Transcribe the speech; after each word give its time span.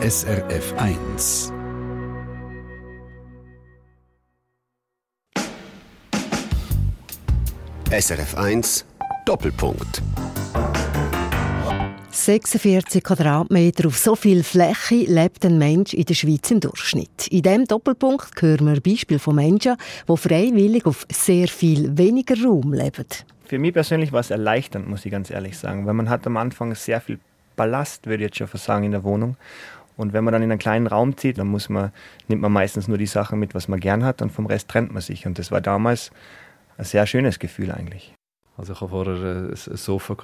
SRF 0.00 0.74
1. 0.76 1.52
SRF 7.90 8.34
1 8.36 8.86
Doppelpunkt. 9.24 10.00
46 12.12 13.02
Quadratmeter 13.02 13.88
auf 13.88 13.98
so 13.98 14.14
viel 14.14 14.44
Fläche 14.44 14.94
lebt 14.94 15.44
ein 15.44 15.58
Mensch 15.58 15.94
in 15.94 16.04
der 16.04 16.14
Schweiz 16.14 16.48
im 16.52 16.60
Durchschnitt. 16.60 17.26
In 17.32 17.42
diesem 17.42 17.64
Doppelpunkt 17.64 18.40
hören 18.40 18.72
wir 18.72 18.80
Beispiele 18.80 19.18
von 19.18 19.34
Menschen, 19.34 19.76
die 20.08 20.16
freiwillig 20.16 20.86
auf 20.86 21.06
sehr 21.10 21.48
viel 21.48 21.98
weniger 21.98 22.40
Raum 22.44 22.72
leben. 22.72 23.06
Für 23.46 23.58
mich 23.58 23.72
persönlich 23.72 24.12
war 24.12 24.20
es 24.20 24.30
erleichternd, 24.30 24.88
muss 24.88 25.04
ich 25.04 25.10
ganz 25.10 25.28
ehrlich 25.28 25.58
sagen, 25.58 25.86
weil 25.86 25.94
man 25.94 26.08
hat 26.08 26.24
am 26.28 26.36
Anfang 26.36 26.76
sehr 26.76 27.00
viel 27.00 27.18
Ballast, 27.58 28.06
würde 28.06 28.24
ich 28.24 28.30
jetzt 28.30 28.38
schon 28.38 28.48
sagen, 28.58 28.84
in 28.84 28.92
der 28.92 29.04
Wohnung. 29.04 29.36
Und 29.98 30.12
wenn 30.12 30.22
man 30.24 30.32
dann 30.32 30.42
in 30.42 30.50
einen 30.50 30.60
kleinen 30.60 30.86
Raum 30.86 31.16
zieht, 31.16 31.38
dann 31.38 31.48
muss 31.48 31.68
man, 31.68 31.92
nimmt 32.28 32.40
man 32.40 32.52
meistens 32.52 32.86
nur 32.86 32.98
die 32.98 33.06
Sachen 33.06 33.38
mit, 33.40 33.54
was 33.54 33.66
man 33.66 33.80
gern 33.80 34.04
hat 34.04 34.22
und 34.22 34.30
vom 34.30 34.46
Rest 34.46 34.68
trennt 34.68 34.92
man 34.92 35.02
sich. 35.02 35.26
Und 35.26 35.38
das 35.38 35.50
war 35.50 35.60
damals 35.60 36.12
ein 36.78 36.84
sehr 36.84 37.04
schönes 37.06 37.40
Gefühl 37.40 37.72
eigentlich. 37.72 38.14
Also 38.56 38.72
ich 38.72 38.80
hatte 38.80 38.90
vorher 38.90 39.50
ein 39.50 39.54
Sofa, 39.56 40.14
das 40.14 40.22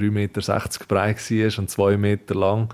3,60 0.00 0.10
Meter 0.10 0.40
breit 0.86 1.30
war 1.30 1.58
und 1.58 1.70
2 1.70 1.96
Meter 1.96 2.34
lang. 2.36 2.72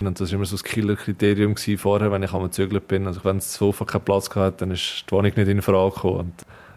Und 0.00 0.20
das 0.20 0.30
war 0.30 0.36
immer 0.36 0.44
so 0.44 0.56
das 0.56 0.64
Killer-Kriterium 0.64 1.56
vorher, 1.78 2.12
wenn 2.12 2.22
ich 2.22 2.32
einmal 2.32 2.48
gezögert 2.48 2.86
bin. 2.86 3.06
Also 3.06 3.24
wenn 3.24 3.36
das 3.36 3.54
Sofa 3.54 3.86
keinen 3.86 4.04
Platz 4.04 4.28
hatte, 4.34 4.58
dann 4.58 4.72
ist 4.72 5.04
die 5.06 5.12
Wohnung 5.12 5.32
nicht 5.34 5.48
in 5.48 5.62
Frage 5.62 5.94
gekommen. 5.94 6.20
Und 6.20 6.34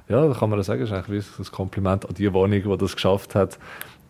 ja, 0.07 0.25
da 0.25 0.33
kann 0.33 0.49
man 0.49 0.63
sagen, 0.63 0.81
das 0.81 0.89
ist 0.89 0.95
eigentlich 0.95 1.25
ein 1.37 1.45
Kompliment 1.51 2.07
an 2.07 2.13
die 2.15 2.31
Wohnung, 2.31 2.61
die 2.63 2.77
das 2.77 2.95
geschafft 2.95 3.35
hat, 3.35 3.57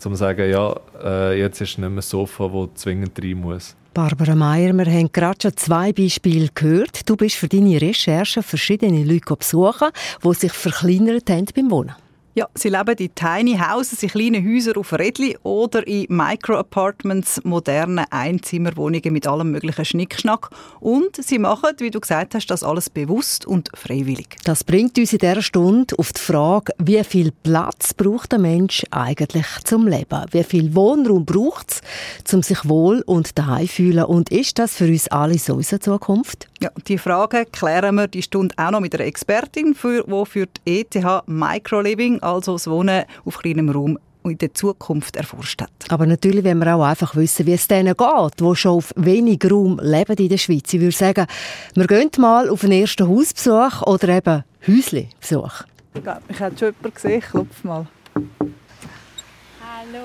um 0.05 0.13
zu 0.13 0.15
sagen, 0.15 0.47
ja, 0.49 0.75
äh, 1.03 1.39
jetzt 1.39 1.59
ist 1.59 1.79
nicht 1.79 1.89
mehr 1.89 1.89
ein 1.89 2.01
Sofa, 2.01 2.47
das 2.47 2.81
zwingend 2.81 3.19
rein 3.19 3.37
muss. 3.37 3.75
Barbara 3.97 4.35
Meier, 4.35 4.73
wir 4.77 4.85
haben 4.85 5.11
gerade 5.11 5.39
schon 5.41 5.57
zwei 5.57 5.91
Beispiele 5.91 6.49
gehört. 6.53 7.09
Du 7.09 7.15
bist 7.15 7.35
für 7.35 7.47
deine 7.47 7.81
Recherche 7.81 8.43
verschiedene 8.43 9.03
Leute 9.03 9.35
besuchen, 9.35 9.89
die 10.23 10.33
sich 10.35 10.51
verkleinert 10.51 11.31
haben 11.31 11.47
beim 11.55 11.71
Wohnen. 11.71 11.95
Ja, 12.37 12.47
sie 12.53 12.69
leben 12.69 12.95
in 12.99 13.15
Tiny 13.15 13.57
Houses, 13.57 14.03
in 14.03 14.09
kleinen 14.09 14.47
Häusern 14.47 14.75
auf 14.75 14.93
Rädli 14.93 15.35
oder 15.41 15.87
in 15.87 16.05
Micro-Apartments, 16.07 17.41
modernen 17.43 18.05
Einzimmerwohnungen 18.11 19.11
mit 19.11 19.25
allem 19.25 19.49
möglichen 19.49 19.83
Schnickschnack. 19.83 20.51
Und 20.79 21.15
sie 21.15 21.39
machen, 21.39 21.71
wie 21.79 21.89
du 21.89 21.99
gesagt 21.99 22.35
hast, 22.35 22.45
das 22.45 22.61
alles 22.61 22.91
bewusst 22.91 23.47
und 23.47 23.71
freiwillig. 23.73 24.35
Das 24.43 24.63
bringt 24.63 24.99
uns 24.99 25.13
in 25.13 25.17
dieser 25.17 25.41
Stunde 25.41 25.97
auf 25.97 26.13
die 26.13 26.21
Frage, 26.21 26.73
wie 26.77 27.03
viel 27.03 27.31
Platz 27.31 27.95
braucht 27.95 28.35
ein 28.35 28.43
Mensch 28.43 28.85
eigentlich 28.91 29.47
zum 29.63 29.87
Leben? 29.87 30.23
Wie 30.29 30.43
viel 30.43 30.75
Wohnraum 30.75 31.25
braucht 31.25 31.81
es, 32.23 32.33
um 32.35 32.43
sich 32.43 32.69
wohl 32.69 33.01
und 33.07 33.35
daheim 33.39 33.65
zu 33.65 33.73
fühlen? 33.73 34.03
Und 34.03 34.29
ist 34.29 34.59
das 34.59 34.75
für 34.75 34.85
uns 34.85 35.07
alle 35.07 35.39
so 35.39 35.55
unsere 35.55 35.79
Zukunft? 35.79 36.47
Ja, 36.59 36.71
die 36.87 36.97
Frage 36.97 37.45
klären 37.45 37.95
wir 37.95 38.07
die 38.07 38.23
Stunde 38.23 38.55
auch 38.57 38.71
noch 38.71 38.79
mit 38.79 38.95
einer 38.95 39.05
Expertin, 39.05 39.75
für, 39.75 40.03
die 40.03 40.25
für 40.25 40.47
die 40.47 40.79
ETH 40.79 41.27
Microliving, 41.27 42.21
also 42.23 42.53
das 42.53 42.67
Wohnen 42.67 43.03
auf 43.25 43.37
kleinem 43.37 43.69
Raum, 43.69 43.99
in 44.23 44.37
der 44.39 44.53
Zukunft 44.53 45.15
erforscht 45.15 45.61
hat. 45.61 45.69
Aber 45.89 46.05
natürlich 46.05 46.43
wollen 46.43 46.59
wir 46.59 46.75
auch 46.75 46.83
einfach 46.83 47.15
wissen, 47.15 47.45
wie 47.45 47.53
es 47.53 47.67
denen 47.67 47.95
geht, 47.95 48.39
die 48.39 48.55
schon 48.55 48.71
auf 48.71 48.91
wenig 48.95 49.39
Raum 49.49 49.79
leben 49.81 50.17
in 50.17 50.29
der 50.29 50.37
Schweiz. 50.37 50.73
Ich 50.73 50.81
würde 50.81 50.95
sagen, 50.95 51.27
wir 51.75 51.87
gehen 51.87 52.09
mal 52.17 52.49
auf 52.49 52.63
einen 52.63 52.73
ersten 52.73 53.07
Hausbesuch 53.07 53.83
oder 53.83 54.09
eben 54.09 54.43
Häusli-Besuch. 54.67 55.63
Ich 55.93 56.03
glaube, 56.03 56.21
ich 56.27 56.39
habe 56.39 56.57
schon 56.57 56.67
jemanden 56.69 56.93
gesehen. 56.93 57.21
Klopf 57.21 57.63
mal. 57.63 57.87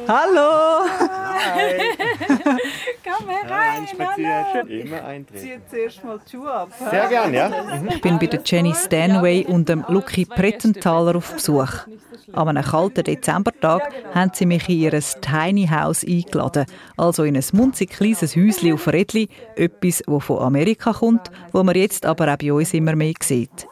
Hallo! 0.08 0.86
Hi! 0.86 1.96
Komm 3.04 3.28
herein! 3.28 3.80
Einspazieren, 3.80 4.68
immer 4.68 5.04
eintreten. 5.04 5.42
Zieh 5.42 5.60
zuerst 5.70 6.04
mal 6.04 6.20
die 6.24 6.30
Schuhe 6.30 6.52
ab. 6.52 6.70
Sehr 6.90 7.08
gerne, 7.08 7.36
ja. 7.36 7.82
Ich 7.88 8.00
bin 8.00 8.18
bei 8.18 8.26
der 8.26 8.40
Jenny 8.44 8.74
Stanway 8.74 9.46
und 9.46 9.68
dem 9.68 9.84
Lucky 9.88 10.24
Prettenthaler 10.24 11.16
auf 11.16 11.32
Besuch. 11.32 11.86
An 12.32 12.48
einem 12.48 12.62
kalten 12.62 13.04
Dezembertag 13.04 13.82
haben 14.14 14.30
sie 14.34 14.46
mich 14.46 14.68
in 14.68 14.80
ihr 14.80 15.00
Tiny 15.20 15.66
House 15.66 16.04
eingeladen. 16.04 16.66
Also 16.96 17.24
in 17.24 17.36
ein 17.36 17.44
munzig 17.52 17.90
kleines 17.90 18.36
Häuschen 18.36 18.74
auf 18.74 18.86
Rädli. 18.88 19.28
Etwas, 19.56 20.02
das 20.06 20.24
von 20.24 20.38
Amerika 20.38 20.92
kommt, 20.92 21.30
wo 21.52 21.62
man 21.62 21.74
jetzt 21.74 22.06
aber 22.06 22.32
auch 22.32 22.36
bei 22.36 22.52
uns 22.52 22.74
immer 22.74 22.94
mehr 22.94 23.14
sieht. 23.22 23.66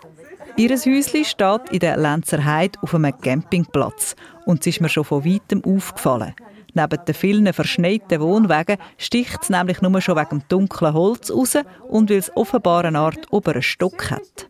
Ihr 0.56 0.70
Häuschen 0.70 1.24
steht 1.24 1.70
in 1.70 1.78
der 1.80 1.96
Lenzer 1.96 2.44
Heide 2.44 2.78
auf 2.82 2.94
einem 2.94 3.18
Campingplatz. 3.18 4.16
Und 4.44 4.60
es 4.60 4.66
ist 4.68 4.80
mir 4.80 4.88
schon 4.88 5.04
von 5.04 5.24
weitem 5.24 5.64
aufgefallen. 5.64 6.34
Neben 6.74 7.04
den 7.04 7.14
vielen 7.14 7.52
verschneiten 7.52 8.20
Wohnwagen 8.20 8.76
sticht 8.96 9.42
es 9.42 9.50
nämlich 9.50 9.82
nur 9.82 10.00
schon 10.00 10.16
wegen 10.16 10.40
dem 10.40 10.42
dunklen 10.48 10.94
Holz 10.94 11.30
raus 11.30 11.56
und 11.88 12.10
weil 12.10 12.18
es 12.18 12.34
offenbar 12.36 12.84
eine 12.84 12.98
Art 12.98 13.32
oberen 13.32 13.62
Stock 13.62 14.10
hat. 14.10 14.48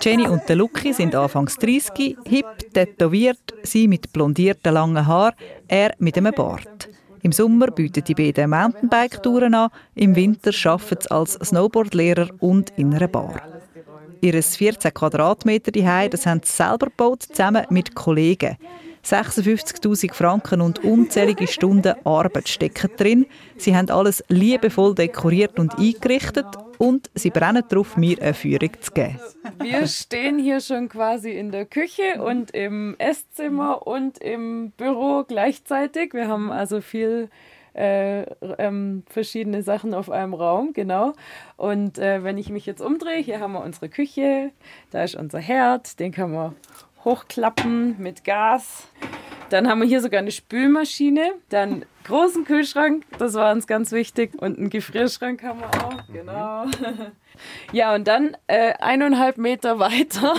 Jenny 0.00 0.26
und 0.28 0.48
der 0.48 0.56
Lucky 0.56 0.92
sind 0.92 1.14
anfangs 1.14 1.56
30, 1.56 2.16
hip, 2.26 2.72
tätowiert, 2.72 3.54
sie 3.62 3.88
mit 3.88 4.12
blondierten 4.12 4.74
langen 4.74 5.06
Haaren, 5.06 5.34
er 5.68 5.94
mit 5.98 6.16
einem 6.16 6.34
Bart. 6.34 6.88
Im 7.22 7.32
Sommer 7.32 7.68
bieten 7.68 8.02
die 8.02 8.14
beiden 8.14 8.50
Mountainbike-Touren 8.50 9.54
an, 9.54 9.70
im 9.94 10.16
Winter 10.16 10.50
arbeiten 10.68 10.96
sie 11.00 11.10
als 11.10 11.34
Snowboardlehrer 11.34 12.28
und 12.40 12.70
in 12.76 12.92
einer 12.94 13.06
Bar. 13.06 13.40
Ihr 14.24 14.40
14 14.40 14.94
Quadratmeter 14.94 15.72
Zuhause, 15.72 16.10
das 16.10 16.26
haben 16.26 16.42
sie 16.44 16.52
selber 16.52 16.86
gebaut, 16.86 17.24
zusammen 17.24 17.66
mit 17.70 17.96
Kollegen. 17.96 18.56
56.000 19.04 20.14
Franken 20.14 20.60
und 20.60 20.84
unzählige 20.84 21.48
Stunden 21.48 21.96
Arbeit 22.04 22.48
stecken 22.48 22.88
drin. 22.96 23.26
Sie 23.56 23.74
haben 23.74 23.90
alles 23.90 24.22
liebevoll 24.28 24.94
dekoriert 24.94 25.58
und 25.58 25.76
eingerichtet 25.76 26.46
und 26.78 27.10
sie 27.16 27.30
brennen 27.30 27.64
darauf, 27.68 27.96
mir 27.96 28.16
eine 28.22 28.32
Führung 28.32 28.70
zu 28.80 28.92
geben. 28.92 29.18
Wir 29.60 29.88
stehen 29.88 30.38
hier 30.38 30.60
schon 30.60 30.88
quasi 30.88 31.32
in 31.32 31.50
der 31.50 31.66
Küche 31.66 32.22
und 32.22 32.52
im 32.52 32.94
Esszimmer 32.98 33.84
und 33.88 34.18
im 34.18 34.70
Büro 34.76 35.24
gleichzeitig. 35.26 36.14
Wir 36.14 36.28
haben 36.28 36.52
also 36.52 36.80
viel 36.80 37.28
äh, 37.74 38.22
ähm, 38.58 39.02
verschiedene 39.08 39.62
Sachen 39.62 39.94
auf 39.94 40.10
einem 40.10 40.34
Raum, 40.34 40.72
genau. 40.72 41.14
Und 41.56 41.98
äh, 41.98 42.22
wenn 42.24 42.38
ich 42.38 42.50
mich 42.50 42.66
jetzt 42.66 42.80
umdrehe, 42.80 43.22
hier 43.22 43.40
haben 43.40 43.52
wir 43.52 43.62
unsere 43.62 43.88
Küche, 43.88 44.50
da 44.90 45.02
ist 45.02 45.14
unser 45.14 45.38
Herd, 45.38 45.98
den 46.00 46.12
kann 46.12 46.32
man 46.32 46.56
hochklappen 47.04 47.96
mit 47.98 48.24
Gas. 48.24 48.88
Dann 49.50 49.68
haben 49.68 49.80
wir 49.80 49.88
hier 49.88 50.00
sogar 50.00 50.20
eine 50.20 50.30
Spülmaschine, 50.30 51.34
dann 51.50 51.84
großen 52.04 52.44
Kühlschrank, 52.44 53.04
das 53.18 53.34
war 53.34 53.52
uns 53.52 53.66
ganz 53.66 53.92
wichtig, 53.92 54.32
und 54.40 54.58
einen 54.58 54.70
Gefrierschrank 54.70 55.42
haben 55.42 55.60
wir 55.60 55.84
auch, 55.84 56.06
genau. 56.12 56.64
Ja, 57.72 57.94
und 57.94 58.06
dann 58.06 58.36
äh, 58.46 58.74
eineinhalb 58.74 59.38
Meter 59.38 59.78
weiter 59.78 60.34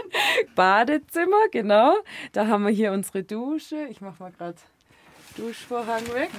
Badezimmer, 0.54 1.48
genau. 1.50 1.94
Da 2.32 2.46
haben 2.46 2.64
wir 2.64 2.70
hier 2.72 2.92
unsere 2.92 3.24
Dusche. 3.24 3.86
Ich 3.90 4.00
mache 4.00 4.22
mal 4.22 4.30
gerade 4.30 4.56
Duschvorhang 5.38 6.02
weg. 6.14 6.30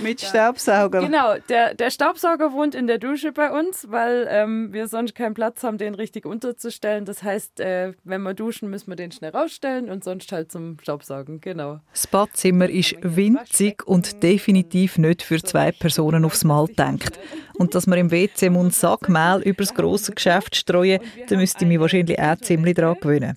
Mit 0.00 0.20
Staubsauger. 0.20 1.00
Genau, 1.00 1.36
der, 1.48 1.74
der 1.74 1.90
Staubsauger 1.90 2.52
wohnt 2.52 2.74
in 2.74 2.86
der 2.86 2.98
Dusche 2.98 3.32
bei 3.32 3.50
uns, 3.50 3.86
weil 3.88 4.26
ähm, 4.28 4.72
wir 4.72 4.88
sonst 4.88 5.14
keinen 5.14 5.34
Platz 5.34 5.62
haben, 5.62 5.78
den 5.78 5.94
richtig 5.94 6.26
unterzustellen. 6.26 7.04
Das 7.04 7.22
heißt, 7.22 7.60
äh, 7.60 7.92
wenn 8.04 8.22
wir 8.22 8.34
duschen, 8.34 8.68
müssen 8.68 8.90
wir 8.90 8.96
den 8.96 9.12
schnell 9.12 9.30
rausstellen 9.30 9.88
und 9.88 10.02
sonst 10.02 10.32
halt 10.32 10.50
zum 10.50 10.76
Staubsaugen. 10.82 11.40
Genau. 11.40 11.80
Das 11.92 12.06
Badzimmer 12.06 12.68
ist 12.68 12.96
winzig 13.00 13.86
und 13.86 14.22
definitiv 14.22 14.98
nicht 14.98 15.22
für 15.22 15.40
zwei 15.42 15.70
Personen 15.70 16.24
aufs 16.24 16.44
Mal 16.44 16.66
denkt. 16.66 17.18
Und 17.58 17.74
dass 17.74 17.86
man 17.86 17.98
im 17.98 18.10
WC 18.10 18.46
einen 18.46 18.70
Sack 18.70 19.08
Mehl 19.08 19.42
über 19.44 19.64
das 19.64 19.74
grosse 19.74 20.12
Geschäft 20.12 20.54
streuen, 20.54 21.00
da 21.28 21.36
müsste 21.36 21.64
ich 21.64 21.68
mich 21.68 21.80
wahrscheinlich 21.80 22.18
auch 22.18 22.36
ziemlich 22.36 22.76
daran 22.76 22.96
gewöhnen. 23.00 23.34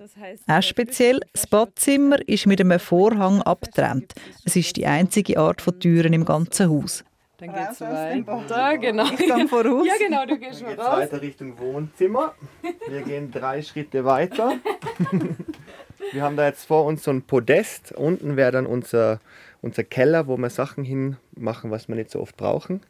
Auch 0.48 0.62
speziell, 0.62 1.20
das 1.34 1.48
Badzimmer 1.48 2.18
ist 2.28 2.46
mit 2.46 2.62
einem 2.62 2.80
Vorhang 2.80 3.42
abgetrennt. 3.42 4.14
Es 4.46 4.56
ist 4.56 4.76
die 4.78 4.86
einzige 4.86 5.11
Art 5.38 5.62
von 5.62 5.80
Türen 5.80 6.14
im 6.14 6.26
ganzen 6.26 6.70
Haus. 6.70 7.04
Dann 7.38 7.54
geht's 7.54 7.82
weiter, 7.82 8.78
genau. 8.78 9.06
Ich 9.06 9.18
gehe 9.18 9.48
voraus. 9.48 9.88
Ja, 9.88 9.94
genau, 9.98 10.26
du 10.28 10.38
gehst 10.38 10.62
mal 10.62 10.76
raus. 10.76 10.98
weiter 11.00 11.22
Richtung 11.22 11.58
Wohnzimmer. 11.58 12.36
Wir 12.88 13.02
gehen 13.02 13.32
drei 13.32 13.64
Schritte 13.64 14.06
weiter. 14.06 14.54
Wir 16.12 16.24
haben 16.24 16.36
da 16.36 16.46
jetzt 16.46 16.66
vor 16.66 16.86
uns 16.86 17.04
so 17.04 17.12
ein 17.12 17.24
Podest. 17.24 17.94
Unten 17.94 18.36
wäre 18.36 18.52
dann 18.52 18.66
unser, 18.66 19.20
unser 19.62 19.84
Keller, 19.84 20.28
wo 20.28 20.38
wir 20.38 20.50
Sachen 20.50 20.84
hinmachen, 20.84 21.72
was 21.72 21.88
wir 21.88 21.96
nicht 21.96 22.12
so 22.12 22.20
oft 22.20 22.36
brauchen. 22.38 22.82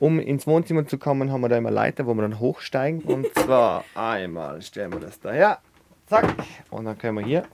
Um 0.00 0.18
ins 0.18 0.46
Wohnzimmer 0.46 0.86
zu 0.86 0.98
kommen, 0.98 1.30
haben 1.30 1.40
wir 1.40 1.48
da 1.48 1.56
immer 1.56 1.70
Leiter, 1.70 2.06
wo 2.06 2.14
wir 2.14 2.22
dann 2.22 2.38
hochsteigen. 2.40 3.02
Und 3.02 3.26
zwar 3.34 3.84
einmal 3.94 4.62
stellen 4.62 4.92
wir 4.92 5.00
das 5.00 5.20
daher. 5.20 5.58
Zack. 6.06 6.34
Und 6.70 6.84
dann 6.84 6.98
können 6.98 7.18
wir 7.18 7.24
hier 7.24 7.44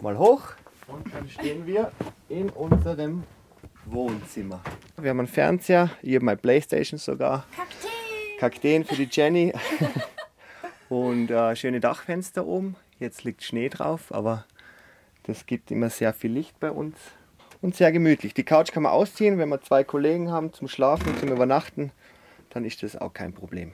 mal 0.00 0.18
hoch. 0.18 0.52
Und 0.86 1.12
dann 1.12 1.28
stehen 1.28 1.66
wir 1.66 1.90
in 2.34 2.50
unserem 2.50 3.22
Wohnzimmer. 3.86 4.60
Wir 5.00 5.10
haben 5.10 5.20
einen 5.20 5.28
Fernseher, 5.28 5.90
ich 6.02 6.16
habe 6.16 6.24
meine 6.24 6.36
Playstation 6.36 6.98
sogar. 6.98 7.46
Kakteen! 7.56 8.38
Kakteen 8.40 8.84
für 8.84 8.96
die 8.96 9.08
Jenny. 9.10 9.52
Und 10.88 11.30
äh, 11.30 11.54
schöne 11.54 11.78
Dachfenster 11.80 12.44
oben. 12.44 12.74
Jetzt 12.98 13.22
liegt 13.24 13.42
Schnee 13.44 13.68
drauf, 13.68 14.12
aber 14.12 14.46
das 15.24 15.46
gibt 15.46 15.70
immer 15.70 15.90
sehr 15.90 16.12
viel 16.12 16.32
Licht 16.32 16.58
bei 16.58 16.70
uns. 16.70 16.96
und 17.62 17.76
sehr 17.76 17.92
gemütlich. 17.92 18.34
Die 18.34 18.44
Couch 18.44 18.72
kann 18.72 18.82
man 18.82 18.92
ausziehen, 18.92 19.38
wenn 19.38 19.48
wir 19.48 19.60
zwei 19.62 19.84
Kollegen 19.84 20.30
haben 20.30 20.52
zum 20.52 20.68
Schlafen, 20.68 21.16
zum 21.18 21.30
Übernachten, 21.30 21.92
dann 22.50 22.64
ist 22.64 22.82
das 22.82 22.96
auch 22.96 23.12
kein 23.12 23.32
Problem. 23.32 23.72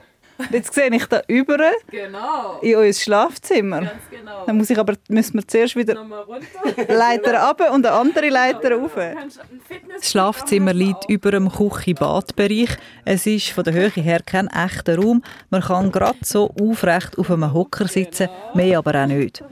Jetzt 0.50 0.74
sehe 0.74 0.88
ich 0.94 1.06
da 1.06 1.22
über 1.26 1.58
Genau. 1.90 2.58
in 2.62 2.76
euer 2.76 2.92
Schlafzimmer. 2.92 3.80
Ganz 3.80 3.92
genau. 4.10 4.46
Dann 4.46 4.56
muss 4.56 4.70
ich 4.70 4.78
aber, 4.78 4.94
müssen 5.08 5.34
wir 5.34 5.46
zuerst 5.46 5.76
wieder 5.76 5.96
runter. 5.98 6.92
Leiter 6.92 7.42
ab 7.42 7.60
und 7.72 7.86
eine 7.86 7.92
andere 7.96 8.28
Leiter 8.28 8.72
rauf. 8.72 8.92
Das 8.94 10.10
Schlafzimmer 10.10 10.72
liegt 10.72 11.08
über 11.08 11.30
dem 11.30 11.50
Küche-Badbereich. 11.50 12.70
Es 13.04 13.26
ist 13.26 13.50
von 13.50 13.64
der 13.64 13.74
Höhe 13.74 13.90
her 13.90 14.20
kein 14.24 14.48
echter 14.48 14.96
Raum. 14.96 15.22
Man 15.50 15.62
kann 15.62 15.92
gerade 15.92 16.18
so 16.22 16.50
aufrecht 16.60 17.18
auf 17.18 17.30
einem 17.30 17.52
Hocker 17.52 17.88
sitzen, 17.88 18.28
mehr 18.54 18.78
aber 18.78 19.02
auch 19.02 19.06
nicht. 19.06 19.42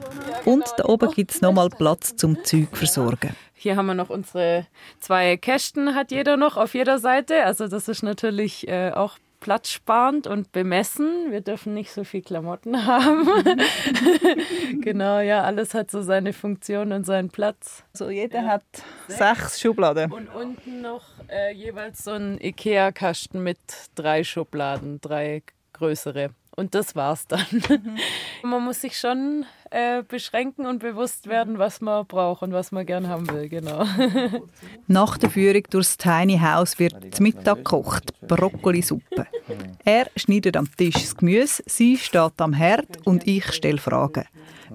Und 0.45 0.65
da 0.77 0.85
oben 0.85 1.11
gibt 1.11 1.31
es 1.31 1.41
nochmal 1.41 1.69
Platz 1.69 2.15
zum 2.15 2.43
Zeug 2.43 2.69
versorgen. 2.73 3.35
Hier 3.53 3.75
haben 3.75 3.87
wir 3.87 3.93
noch 3.93 4.09
unsere 4.09 4.67
zwei 5.01 5.35
Kästen, 5.35 5.93
hat 5.93 6.11
jeder 6.11 6.37
noch 6.37 6.55
auf 6.55 6.73
jeder 6.73 6.97
Seite. 6.97 7.43
Also 7.43 7.67
das 7.67 7.89
ist 7.89 8.03
natürlich 8.03 8.67
äh, 8.69 8.91
auch 8.91 9.17
platzsparend 9.39 10.27
und 10.27 10.51
bemessen. 10.51 11.31
Wir 11.31 11.41
dürfen 11.41 11.73
nicht 11.73 11.91
so 11.91 12.03
viel 12.03 12.21
Klamotten 12.21 12.85
haben. 12.85 13.27
genau, 14.81 15.19
ja, 15.19 15.43
alles 15.43 15.73
hat 15.73 15.91
so 15.91 16.01
seine 16.01 16.33
Funktion 16.33 16.91
und 16.91 17.05
seinen 17.05 17.29
Platz. 17.29 17.83
So, 17.93 18.09
jeder 18.09 18.45
hat 18.45 18.63
sechs 19.07 19.59
Schubladen. 19.59 20.11
Und 20.11 20.27
unten 20.29 20.81
noch 20.81 21.05
äh, 21.29 21.53
jeweils 21.53 22.03
so 22.03 22.11
ein 22.11 22.39
Ikea-Kasten 22.39 23.41
mit 23.41 23.59
drei 23.95 24.23
Schubladen, 24.23 24.99
drei 25.01 25.43
größere. 25.73 26.31
Und 26.55 26.75
das 26.75 26.95
war's 26.95 27.25
dann. 27.27 27.45
man 28.43 28.63
muss 28.63 28.81
sich 28.81 28.97
schon 28.97 29.45
äh, 29.71 30.03
beschränken 30.03 30.65
und 30.65 30.79
bewusst 30.79 31.27
werden, 31.27 31.59
was 31.59 31.81
man 31.81 32.05
braucht 32.05 32.41
und 32.41 32.53
was 32.53 32.71
man 32.71 32.85
gern 32.85 33.07
haben 33.07 33.29
will, 33.29 33.49
genau. 33.49 33.85
Nach 34.87 35.17
der 35.17 35.29
Führung 35.29 35.63
durchs 35.69 35.97
Tiny 35.97 36.39
House 36.39 36.79
wird 36.79 37.15
zum 37.15 37.23
Mittag 37.23 37.57
gekocht, 37.57 38.19
Brokkolisuppe. 38.27 39.27
Er 39.85 40.07
schneidet 40.15 40.57
am 40.57 40.67
Tisch 40.75 40.95
das 40.95 41.15
Gemüse, 41.15 41.63
sie 41.65 41.97
steht 41.97 42.39
am 42.39 42.53
Herd 42.53 43.05
und 43.05 43.27
ich 43.27 43.51
stelle 43.53 43.77
Fragen. 43.77 44.25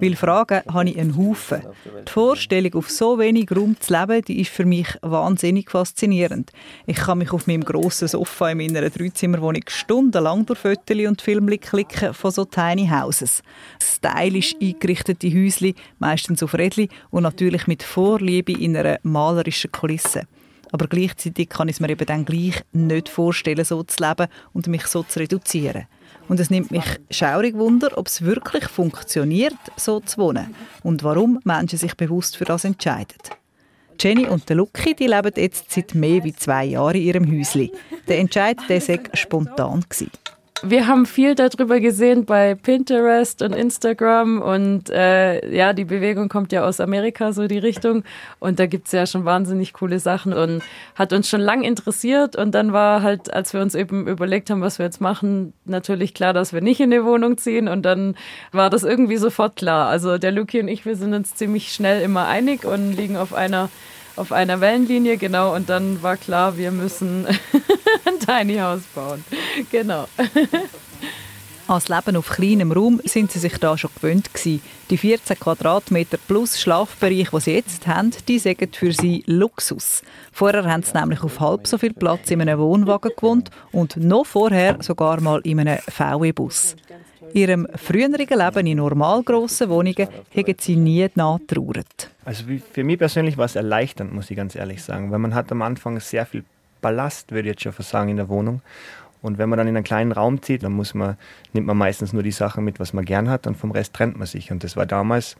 Weil 0.00 0.17
Fragen 0.17 0.62
habe 0.73 0.88
ich 0.88 0.99
einen 0.99 1.17
Haufen. 1.17 1.62
Die 2.06 2.11
Vorstellung, 2.11 2.75
auf 2.75 2.91
so 2.91 3.19
wenig 3.19 3.50
Raum 3.55 3.76
zu 3.81 3.93
leben, 3.93 4.23
die 4.23 4.41
ist 4.41 4.50
für 4.50 4.64
mich 4.64 4.88
wahnsinnig 5.02 5.70
faszinierend. 5.70 6.50
Ich 6.87 6.96
kann 6.96 7.19
mich 7.19 7.32
auf 7.32 7.46
meinem 7.46 7.64
grossen 7.64 8.08
Sofa 8.08 8.50
in 8.50 8.58
meiner 8.58 8.88
Dreizimmerwohnung 8.88 9.62
stundenlang 9.69 10.46
durch 10.46 10.58
Fotos 10.58 11.06
und 11.06 11.23
Filme 11.23 11.58
klicken 11.58 12.14
von 12.14 12.31
so 12.31 12.44
Tiny 12.44 12.88
Houses. 12.88 13.43
Stylisch 13.81 14.55
eingerichtete 14.61 15.29
Häuschen, 15.29 15.75
meistens 15.99 16.43
auf 16.43 16.55
Rädchen 16.55 16.88
und 17.11 17.23
natürlich 17.23 17.67
mit 17.67 17.82
Vorliebe 17.82 18.52
in 18.52 18.76
einer 18.76 18.99
malerischen 19.02 19.73
Kulisse. 19.73 20.23
Aber 20.73 20.88
gleichzeitig 20.88 21.50
kann 21.50 21.69
ich 21.69 21.76
es 21.76 21.81
mir 21.81 21.90
eben 21.90 22.05
dann 22.05 22.25
gleich 22.25 22.64
nicht 22.73 23.08
vorstellen, 23.08 23.64
so 23.64 23.85
zu 23.85 24.02
leben 24.02 24.26
und 24.52 24.67
mich 24.67 24.87
so 24.87 25.05
zu 25.05 25.20
reduzieren. 25.20 25.87
Und 26.29 26.41
es 26.41 26.50
nimmt 26.50 26.71
mich 26.71 26.85
schaurig 27.11 27.55
Wunder, 27.55 27.97
ob 27.99 28.06
es 28.06 28.23
wirklich 28.23 28.65
funktioniert, 28.69 29.55
so 29.76 30.00
zu 30.00 30.19
wohnen 30.19 30.55
und 30.82 31.03
warum 31.05 31.41
Menschen 31.44 31.79
sich 31.79 31.97
bewusst 31.97 32.37
für 32.37 32.44
das 32.44 32.65
entscheiden. 32.65 33.19
Jenny 34.00 34.26
und 34.26 34.49
Lucky 34.50 34.94
die 34.94 35.06
leben 35.06 35.32
jetzt 35.37 35.71
seit 35.71 35.94
mehr 35.94 36.23
als 36.23 36.37
zwei 36.37 36.65
Jahren 36.65 36.97
in 36.97 37.03
ihrem 37.03 37.31
Häuschen. 37.31 37.71
Der 38.09 38.19
Entscheid 38.19 38.59
sei 38.69 39.00
spontan. 39.12 39.85
Gewesen. 39.88 40.11
Wir 40.66 40.87
haben 40.87 41.05
viel 41.05 41.34
darüber 41.34 41.78
gesehen 41.78 42.25
bei 42.25 42.55
Pinterest 42.55 43.43
und 43.43 43.52
Instagram 43.55 44.40
und 44.40 44.88
äh, 44.88 45.55
ja, 45.55 45.75
die 45.75 45.84
Bewegung 45.84 46.31
kommt 46.31 46.52
ja 46.52 46.64
aus 46.64 46.81
Amerika, 46.81 47.34
so 47.34 47.46
die 47.46 47.58
Richtung. 47.58 48.02
Und 48.38 48.58
da 48.58 48.64
gibt's 48.64 48.93
ja 48.93 49.06
schon 49.06 49.26
wahnsinnig 49.26 49.75
coole 49.75 49.99
Sachen 49.99 50.32
und 50.32 50.62
hat 50.94 51.12
uns 51.12 51.28
schon 51.28 51.43
lang 51.43 51.64
interessiert. 51.64 52.34
Und 52.34 52.55
dann 52.55 52.72
war 52.72 53.02
halt, 53.02 53.31
als 53.31 53.52
wir 53.52 53.61
uns 53.61 53.75
eben 53.75 54.06
überlegt 54.06 54.49
haben, 54.49 54.62
was 54.62 54.78
wir 54.78 54.87
jetzt 54.87 55.02
machen, 55.02 55.52
natürlich 55.66 56.14
klar, 56.14 56.32
dass 56.32 56.55
wir 56.55 56.62
nicht 56.62 56.81
in 56.81 56.90
eine 56.93 57.05
Wohnung 57.05 57.37
ziehen. 57.37 57.69
Und 57.69 57.82
dann 57.82 58.16
war 58.50 58.70
das 58.70 58.84
irgendwie 58.84 59.19
sofort 59.19 59.56
klar. 59.56 59.88
Also 59.88 60.16
der 60.16 60.32
Luki 60.32 60.61
und 60.61 60.69
ich, 60.69 60.87
wir 60.87 60.96
sind 60.96 61.12
uns 61.12 61.34
ziemlich 61.34 61.75
schnell 61.75 62.00
immer 62.00 62.26
einig 62.26 62.64
und 62.64 62.93
liegen 62.93 63.19
auf 63.19 63.34
einer 63.34 63.69
auf 64.16 64.32
einer 64.32 64.61
Wellenlinie, 64.61 65.16
genau, 65.16 65.55
und 65.55 65.69
dann 65.69 66.02
war 66.02 66.16
klar, 66.16 66.56
wir 66.56 66.70
müssen 66.70 67.26
ein 68.05 68.19
Tiny 68.25 68.58
House 68.58 68.82
bauen. 68.94 69.25
Genau. 69.70 70.06
Als 71.66 71.88
Leben 71.88 72.16
auf 72.16 72.28
kleinem 72.28 72.72
Raum 72.72 73.00
sind 73.05 73.32
sie 73.32 73.38
sich 73.38 73.56
da 73.56 73.78
schon 73.78 73.90
gewöhnt 73.94 74.34
gewesen. 74.34 74.61
Die 74.90 74.99
14 74.99 75.40
Quadratmeter 75.40 76.19
plus 76.28 76.61
Schlafbereich, 76.61 77.31
die 77.31 77.40
sie 77.40 77.55
jetzt 77.55 77.87
haben, 77.87 78.11
die 78.28 78.38
sagen 78.38 78.69
für 78.70 78.93
sie 78.93 79.25
Luxus. 79.26 80.02
Vorher 80.31 80.64
haben 80.64 80.82
sie 80.82 80.93
nämlich 80.99 81.22
auf 81.22 81.40
halb 81.40 81.66
so 81.66 81.78
viel 81.78 81.94
Platz 81.94 82.31
in 82.31 82.43
einem 82.43 82.58
Wohnwagen 82.58 83.12
gewohnt 83.16 83.50
und 83.72 83.96
noch 83.96 84.26
vorher 84.26 84.76
sogar 84.82 85.22
mal 85.22 85.40
in 85.40 85.61
einem 85.61 85.78
VW-Bus. 85.78 86.76
Ihrem 87.35 87.67
früheren 87.75 88.13
Leben 88.13 88.67
in 88.67 88.77
normal 88.77 89.25
grossen 89.25 89.69
Wohnungen 89.69 90.09
haben 90.35 90.55
sie 90.61 90.77
nie 90.77 91.09
nachgetrauert. 91.17 92.11
Also 92.25 92.45
für 92.73 92.85
mich 92.85 92.99
persönlich 92.99 93.37
war 93.37 93.47
es 93.47 93.57
erleichternd, 93.57 94.13
muss 94.13 94.31
ich 94.31 94.37
ganz 94.37 94.55
ehrlich 94.55 94.83
sagen, 94.83 95.11
weil 95.11 95.19
man 95.19 95.35
hat 95.35 95.51
am 95.51 95.61
Anfang 95.63 95.99
sehr 95.99 96.27
viel 96.27 96.45
Ballast, 96.81 97.33
würde 97.33 97.49
ich 97.49 97.55
jetzt 97.55 97.63
schon 97.63 97.85
sagen, 97.85 98.11
in 98.11 98.19
der 98.19 98.29
Wohnung. 98.29 98.63
Und 99.21 99.39
wenn 99.39 99.49
man 99.49 99.57
dann 99.57 99.67
in 99.67 99.77
einen 99.77 99.85
kleinen 99.85 100.13
Raum 100.13 100.43
zieht, 100.43 100.63
dann 100.63 100.73
muss 100.73 100.95
man, 100.95 101.17
nimmt 101.53 101.67
man 101.67 101.77
meistens 101.77 102.13
nur 102.13 102.23
die 102.23 102.31
Sachen 102.31 102.63
mit, 102.63 102.79
was 102.79 102.93
man 102.93 103.05
gern 103.05 103.29
hat 103.29 103.47
und 103.49 103.57
vom 103.57 103.73
Rest 103.73 103.95
trennt 103.95 104.17
man 104.17 104.27
sich. 104.27 104.53
Und 104.53 104.63
das 104.63 104.77
war 104.77 104.87
damals 104.87 105.37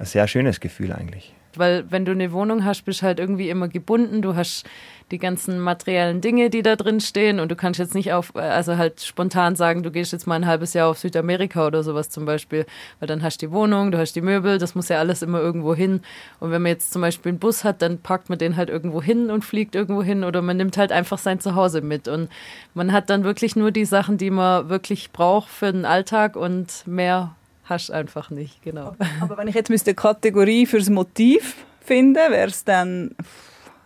ein 0.00 0.06
sehr 0.06 0.26
schönes 0.26 0.58
Gefühl 0.58 0.92
eigentlich. 0.92 1.34
Weil 1.56 1.84
wenn 1.90 2.04
du 2.04 2.12
eine 2.12 2.32
Wohnung 2.32 2.64
hast, 2.64 2.84
bist 2.84 3.02
du 3.02 3.06
halt 3.06 3.18
irgendwie 3.18 3.50
immer 3.50 3.68
gebunden. 3.68 4.22
Du 4.22 4.36
hast 4.36 4.64
die 5.10 5.18
ganzen 5.18 5.58
materiellen 5.58 6.20
Dinge, 6.20 6.50
die 6.50 6.62
da 6.62 6.76
drin 6.76 7.00
stehen 7.00 7.40
und 7.40 7.50
du 7.50 7.56
kannst 7.56 7.80
jetzt 7.80 7.94
nicht 7.94 8.12
auf, 8.12 8.34
also 8.36 8.76
halt 8.76 9.00
spontan 9.00 9.56
sagen, 9.56 9.82
du 9.82 9.90
gehst 9.90 10.12
jetzt 10.12 10.26
mal 10.26 10.36
ein 10.36 10.46
halbes 10.46 10.72
Jahr 10.74 10.88
auf 10.88 10.98
Südamerika 10.98 11.66
oder 11.66 11.82
sowas 11.82 12.10
zum 12.10 12.24
Beispiel, 12.24 12.66
weil 13.00 13.08
dann 13.08 13.22
hast 13.22 13.42
du 13.42 13.46
die 13.46 13.52
Wohnung, 13.52 13.90
du 13.90 13.98
hast 13.98 14.14
die 14.14 14.20
Möbel, 14.20 14.58
das 14.58 14.74
muss 14.74 14.88
ja 14.88 14.98
alles 14.98 15.22
immer 15.22 15.40
irgendwo 15.40 15.74
hin. 15.74 16.00
Und 16.38 16.50
wenn 16.50 16.62
man 16.62 16.70
jetzt 16.70 16.92
zum 16.92 17.02
Beispiel 17.02 17.30
einen 17.30 17.38
Bus 17.38 17.64
hat, 17.64 17.82
dann 17.82 17.98
packt 17.98 18.28
man 18.28 18.38
den 18.38 18.56
halt 18.56 18.70
irgendwo 18.70 19.02
hin 19.02 19.30
und 19.30 19.44
fliegt 19.44 19.74
irgendwo 19.74 20.02
hin 20.02 20.24
oder 20.24 20.42
man 20.42 20.56
nimmt 20.56 20.76
halt 20.76 20.92
einfach 20.92 21.18
sein 21.18 21.40
Zuhause 21.40 21.80
mit 21.80 22.06
und 22.08 22.28
man 22.74 22.92
hat 22.92 23.10
dann 23.10 23.24
wirklich 23.24 23.56
nur 23.56 23.72
die 23.72 23.84
Sachen, 23.84 24.16
die 24.16 24.30
man 24.30 24.68
wirklich 24.68 25.10
braucht 25.10 25.48
für 25.48 25.72
den 25.72 25.84
Alltag 25.84 26.36
und 26.36 26.86
mehr 26.86 27.34
hast 27.70 27.90
einfach 27.90 28.30
nicht, 28.30 28.62
genau. 28.62 28.94
Aber 29.20 29.36
wenn 29.38 29.48
ich 29.48 29.54
jetzt 29.54 29.70
eine 29.70 29.94
Kategorie 29.94 30.66
fürs 30.66 30.90
Motiv 30.90 31.56
finden, 31.80 32.30
wäre 32.30 32.48
es 32.48 32.64
dann 32.64 33.14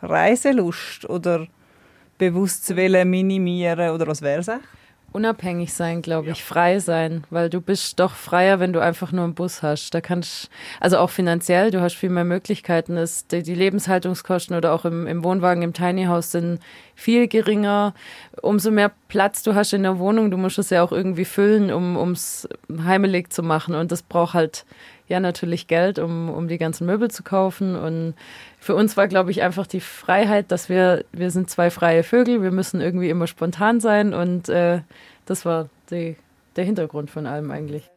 Reiselust 0.03 1.09
oder 1.09 1.47
bewusst 2.19 2.67
zu 2.67 2.75
minimieren 2.75 3.91
oder 3.91 4.07
was 4.07 4.23
wäre 4.23 4.41
es? 4.41 4.51
Unabhängig 5.15 5.73
sein, 5.73 6.03
glaube 6.03 6.31
ich, 6.31 6.43
frei 6.43 6.81
sein, 6.81 7.23
weil 7.31 7.49
du 7.49 7.61
bist 7.61 8.01
doch 8.01 8.17
freier, 8.17 8.59
wenn 8.59 8.73
du 8.73 8.81
einfach 8.81 9.13
nur 9.13 9.23
einen 9.23 9.37
Bus 9.37 9.63
hast. 9.63 9.95
Da 9.95 10.01
kannst 10.01 10.51
also 10.81 10.99
auch 10.99 11.11
finanziell, 11.11 11.71
du 11.71 11.81
hast 11.81 11.95
viel 11.95 12.11
mehr 12.11 12.25
Möglichkeiten. 12.25 12.97
Es, 12.97 13.29
die, 13.29 13.45
die 13.45 13.55
Lebenshaltungskosten 13.55 14.57
oder 14.57 14.73
auch 14.73 14.85
im, 14.85 15.07
im 15.07 15.23
Wohnwagen, 15.23 15.63
im 15.63 15.73
Tiny 15.73 16.07
House 16.07 16.33
sind 16.33 16.59
viel 16.97 17.29
geringer. 17.29 17.95
Umso 18.43 18.73
mehr 18.73 18.91
Platz 19.07 19.45
du 19.45 19.55
hast 19.55 19.73
in 19.73 19.85
der 19.85 20.01
Wohnung, 20.01 20.33
du 20.33 20.37
musst 20.37 20.59
es 20.59 20.71
ja 20.71 20.83
auch 20.83 20.91
irgendwie 20.91 21.25
füllen, 21.25 21.73
um 21.73 22.11
es 22.11 22.49
heimelig 22.83 23.33
zu 23.33 23.45
machen. 23.45 23.77
Und 23.77 23.93
das 23.93 24.03
braucht 24.03 24.35
halt 24.35 24.65
ja 25.07 25.21
natürlich 25.21 25.69
Geld, 25.69 26.01
um, 26.01 26.29
um 26.29 26.49
die 26.49 26.59
ganzen 26.59 26.87
Möbel 26.87 27.09
zu 27.09 27.23
kaufen. 27.23 27.77
Und 27.77 28.15
für 28.65 28.75
uns 28.75 28.97
war, 28.97 29.09
glaube 29.09 29.31
ich, 29.31 29.43
einfach 29.43 29.67
die 29.67 29.81
Freiheit, 29.81 30.51
dass 30.51 30.71
wir, 30.71 31.05
wir 31.13 31.31
sind 31.31 31.51
zwei 31.51 31.69
freie 31.69 32.03
Vögel, 32.03 32.43
wir 32.43 32.51
müssen 32.51 32.81
irgendwie 32.81 33.11
immer 33.11 33.27
spontan 33.27 33.79
sein 33.79 34.15
und 34.15 34.49
äh, 34.49 34.81
das 35.27 35.45
war 35.45 35.69
die, 35.91 36.17
der 36.57 36.65
Hintergrund 36.65 37.11
von 37.11 37.27
allem 37.27 37.51
eigentlich. 37.51 37.91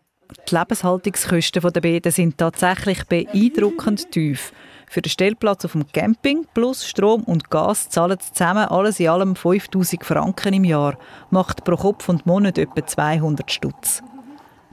Die 0.50 0.53
Lebenshaltungskosten 0.53 1.71
der 1.71 1.79
beiden 1.79 2.12
sind 2.12 2.38
tatsächlich 2.38 3.05
beeindruckend 3.05 4.12
tief. 4.12 4.51
Für 4.89 5.01
den 5.01 5.09
Stellplatz 5.09 5.63
auf 5.63 5.71
dem 5.71 5.89
Camping 5.89 6.45
plus 6.53 6.86
Strom 6.86 7.24
und 7.24 7.50
Gas 7.50 7.88
zahlen 7.88 8.17
sie 8.21 8.33
zusammen 8.33 8.65
alles 8.65 9.00
in 9.00 9.07
allem 9.07 9.38
5000 9.38 10.03
Franken 10.03 10.53
im 10.53 10.65
Jahr. 10.65 10.97
Macht 11.29 11.63
pro 11.63 11.77
Kopf 11.77 12.09
und 12.09 12.25
Monat 12.25 12.57
etwa 12.57 12.86
200 12.86 13.50
Stutz. 13.50 14.03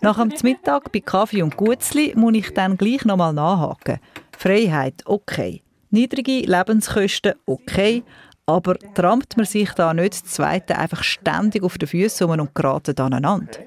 Nach 0.00 0.18
dem 0.18 0.32
Mittag 0.42 0.90
bei 0.90 0.98
Kaffee 0.98 1.42
und 1.42 1.56
Gutzli 1.56 2.14
muss 2.16 2.34
ich 2.34 2.52
dann 2.52 2.76
gleich 2.76 3.04
nochmal 3.04 3.32
nachhaken. 3.32 4.00
Freiheit, 4.36 5.02
okay. 5.04 5.63
Niedrige 5.94 6.40
Lebenskosten, 6.40 7.34
okay. 7.46 8.02
Aber 8.46 8.76
trampt 8.94 9.36
man 9.36 9.46
sich 9.46 9.70
da 9.74 9.94
nicht 9.94 10.14
das 10.14 10.24
Zweite 10.24 10.76
einfach 10.76 11.04
ständig 11.04 11.62
auf 11.62 11.78
den 11.78 11.86
Füßen 11.86 12.28
und 12.28 12.52
geraten 12.52 12.98
aneinander? 12.98 13.60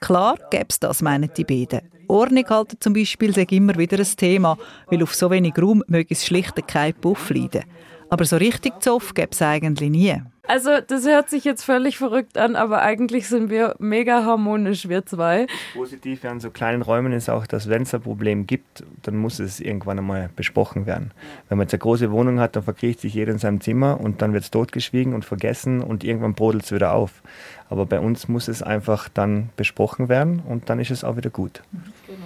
Klar 0.00 0.38
gäbe 0.50 0.64
es 0.70 0.80
das, 0.80 1.02
meinen 1.02 1.30
die 1.36 1.44
beiden. 1.44 1.82
Ordnung 2.08 2.48
halten 2.48 2.78
zum 2.80 2.94
Beispiel 2.94 3.34
sei 3.34 3.46
immer 3.50 3.76
wieder 3.76 3.98
ein 3.98 4.16
Thema, 4.16 4.56
weil 4.86 5.02
auf 5.02 5.14
so 5.14 5.30
wenig 5.30 5.52
Raum 5.60 5.84
möge 5.86 6.14
es 6.14 6.24
schlicht 6.24 6.66
kein 6.66 6.94
Puff 6.94 7.28
leiden. 7.28 7.64
Aber 8.08 8.24
so 8.24 8.38
richtig 8.38 8.80
Zoff 8.80 9.12
gäbe 9.12 9.32
es 9.32 9.42
eigentlich 9.42 9.90
nie. 9.90 10.22
Also, 10.48 10.80
das 10.80 11.06
hört 11.06 11.28
sich 11.28 11.44
jetzt 11.44 11.62
völlig 11.62 11.98
verrückt 11.98 12.38
an, 12.38 12.56
aber 12.56 12.80
eigentlich 12.80 13.28
sind 13.28 13.50
wir 13.50 13.76
mega 13.78 14.24
harmonisch, 14.24 14.88
wir 14.88 15.04
zwei. 15.04 15.46
Positiv 15.74 16.24
an 16.24 16.40
so 16.40 16.50
kleinen 16.50 16.80
Räumen 16.80 17.12
ist 17.12 17.28
auch, 17.28 17.46
dass 17.46 17.68
wenn 17.68 17.82
es 17.82 17.92
ein 17.92 18.00
Problem 18.00 18.46
gibt, 18.46 18.82
dann 19.02 19.16
muss 19.16 19.40
es 19.40 19.60
irgendwann 19.60 19.98
einmal 19.98 20.30
besprochen 20.34 20.86
werden. 20.86 21.10
Wenn 21.50 21.58
man 21.58 21.66
jetzt 21.66 21.74
eine 21.74 21.80
große 21.80 22.10
Wohnung 22.10 22.40
hat, 22.40 22.56
dann 22.56 22.62
verkriecht 22.62 23.00
sich 23.00 23.12
jeder 23.12 23.32
in 23.32 23.38
seinem 23.38 23.60
Zimmer 23.60 24.00
und 24.00 24.22
dann 24.22 24.32
wird 24.32 24.44
es 24.44 24.50
totgeschwiegen 24.50 25.12
und 25.12 25.26
vergessen 25.26 25.82
und 25.82 26.02
irgendwann 26.02 26.32
brodelt 26.32 26.64
es 26.64 26.72
wieder 26.72 26.94
auf. 26.94 27.22
Aber 27.68 27.84
bei 27.84 28.00
uns 28.00 28.26
muss 28.28 28.48
es 28.48 28.62
einfach 28.62 29.10
dann 29.10 29.50
besprochen 29.56 30.08
werden 30.08 30.40
und 30.40 30.70
dann 30.70 30.80
ist 30.80 30.90
es 30.90 31.04
auch 31.04 31.18
wieder 31.18 31.28
gut. 31.28 31.62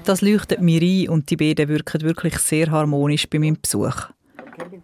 Das 0.04 0.20
leuchtet 0.20 0.60
mir 0.60 0.80
ein 0.80 1.08
und 1.08 1.28
die 1.30 1.36
beiden 1.36 1.68
wirken 1.68 2.02
wirklich 2.02 2.38
sehr 2.38 2.70
harmonisch 2.70 3.28
bei 3.28 3.40
meinem 3.40 3.60
Besuch. 3.60 4.10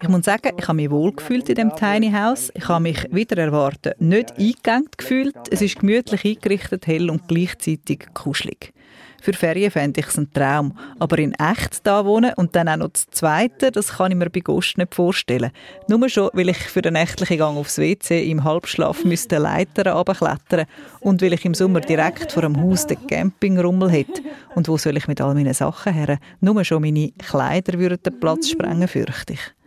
Ich 0.00 0.08
muss 0.08 0.24
sagen, 0.24 0.52
ich 0.56 0.68
habe 0.68 0.76
mich 0.76 0.90
wohlgefühlt 0.90 1.48
in 1.48 1.54
dem 1.56 1.76
Tiny 1.76 2.10
House. 2.12 2.50
Ich 2.54 2.68
habe 2.68 2.82
mich 2.82 3.06
wieder 3.10 3.36
erwartet 3.36 4.00
nicht 4.00 4.32
eingegangen 4.38 4.88
gefühlt. 4.96 5.36
Es 5.50 5.60
ist 5.60 5.80
gemütlich 5.80 6.24
eingerichtet, 6.24 6.86
hell 6.86 7.10
und 7.10 7.28
gleichzeitig 7.28 8.06
kuschelig. 8.14 8.72
Für 9.20 9.32
Ferien 9.32 9.70
fände 9.70 10.00
ich 10.00 10.06
es 10.06 10.16
ein 10.16 10.32
Traum. 10.32 10.78
Aber 10.98 11.18
in 11.18 11.34
echt 11.34 11.86
da 11.86 12.04
wohnen 12.04 12.32
und 12.36 12.54
dann 12.54 12.68
auch 12.68 12.76
noch 12.76 12.88
das 12.88 13.06
Zweite, 13.10 13.72
das 13.72 13.96
kann 13.96 14.12
ich 14.12 14.16
mir 14.16 14.30
bei 14.30 14.40
Ghost 14.40 14.78
nicht 14.78 14.94
vorstellen. 14.94 15.50
Nur 15.88 16.08
schon, 16.08 16.30
weil 16.32 16.48
ich 16.48 16.58
für 16.58 16.82
den 16.82 16.92
nächtlichen 16.92 17.38
Gang 17.38 17.56
aufs 17.56 17.78
WC 17.78 18.30
im 18.30 18.44
Halbschlaf 18.44 19.04
müsste 19.04 19.38
Leitern 19.38 19.88
runterklettern 19.88 20.66
und 21.00 21.20
weil 21.20 21.32
ich 21.32 21.44
im 21.44 21.54
Sommer 21.54 21.80
direkt 21.80 22.32
vor 22.32 22.42
dem 22.42 22.60
Haus 22.60 22.86
den 22.86 23.04
Campingrummel 23.06 23.90
hätte. 23.90 24.22
Und 24.54 24.68
wo 24.68 24.78
soll 24.78 24.96
ich 24.96 25.08
mit 25.08 25.20
all 25.20 25.34
meinen 25.34 25.54
Sachen 25.54 25.92
her? 25.92 26.18
Nur 26.40 26.64
schon 26.64 26.82
meine 26.82 27.10
Kleider 27.10 27.78
würden 27.78 28.02
den 28.02 28.20
Platz 28.20 28.48
sprengen, 28.48 28.88
fürchte 28.88 29.32
ich. 29.32 29.57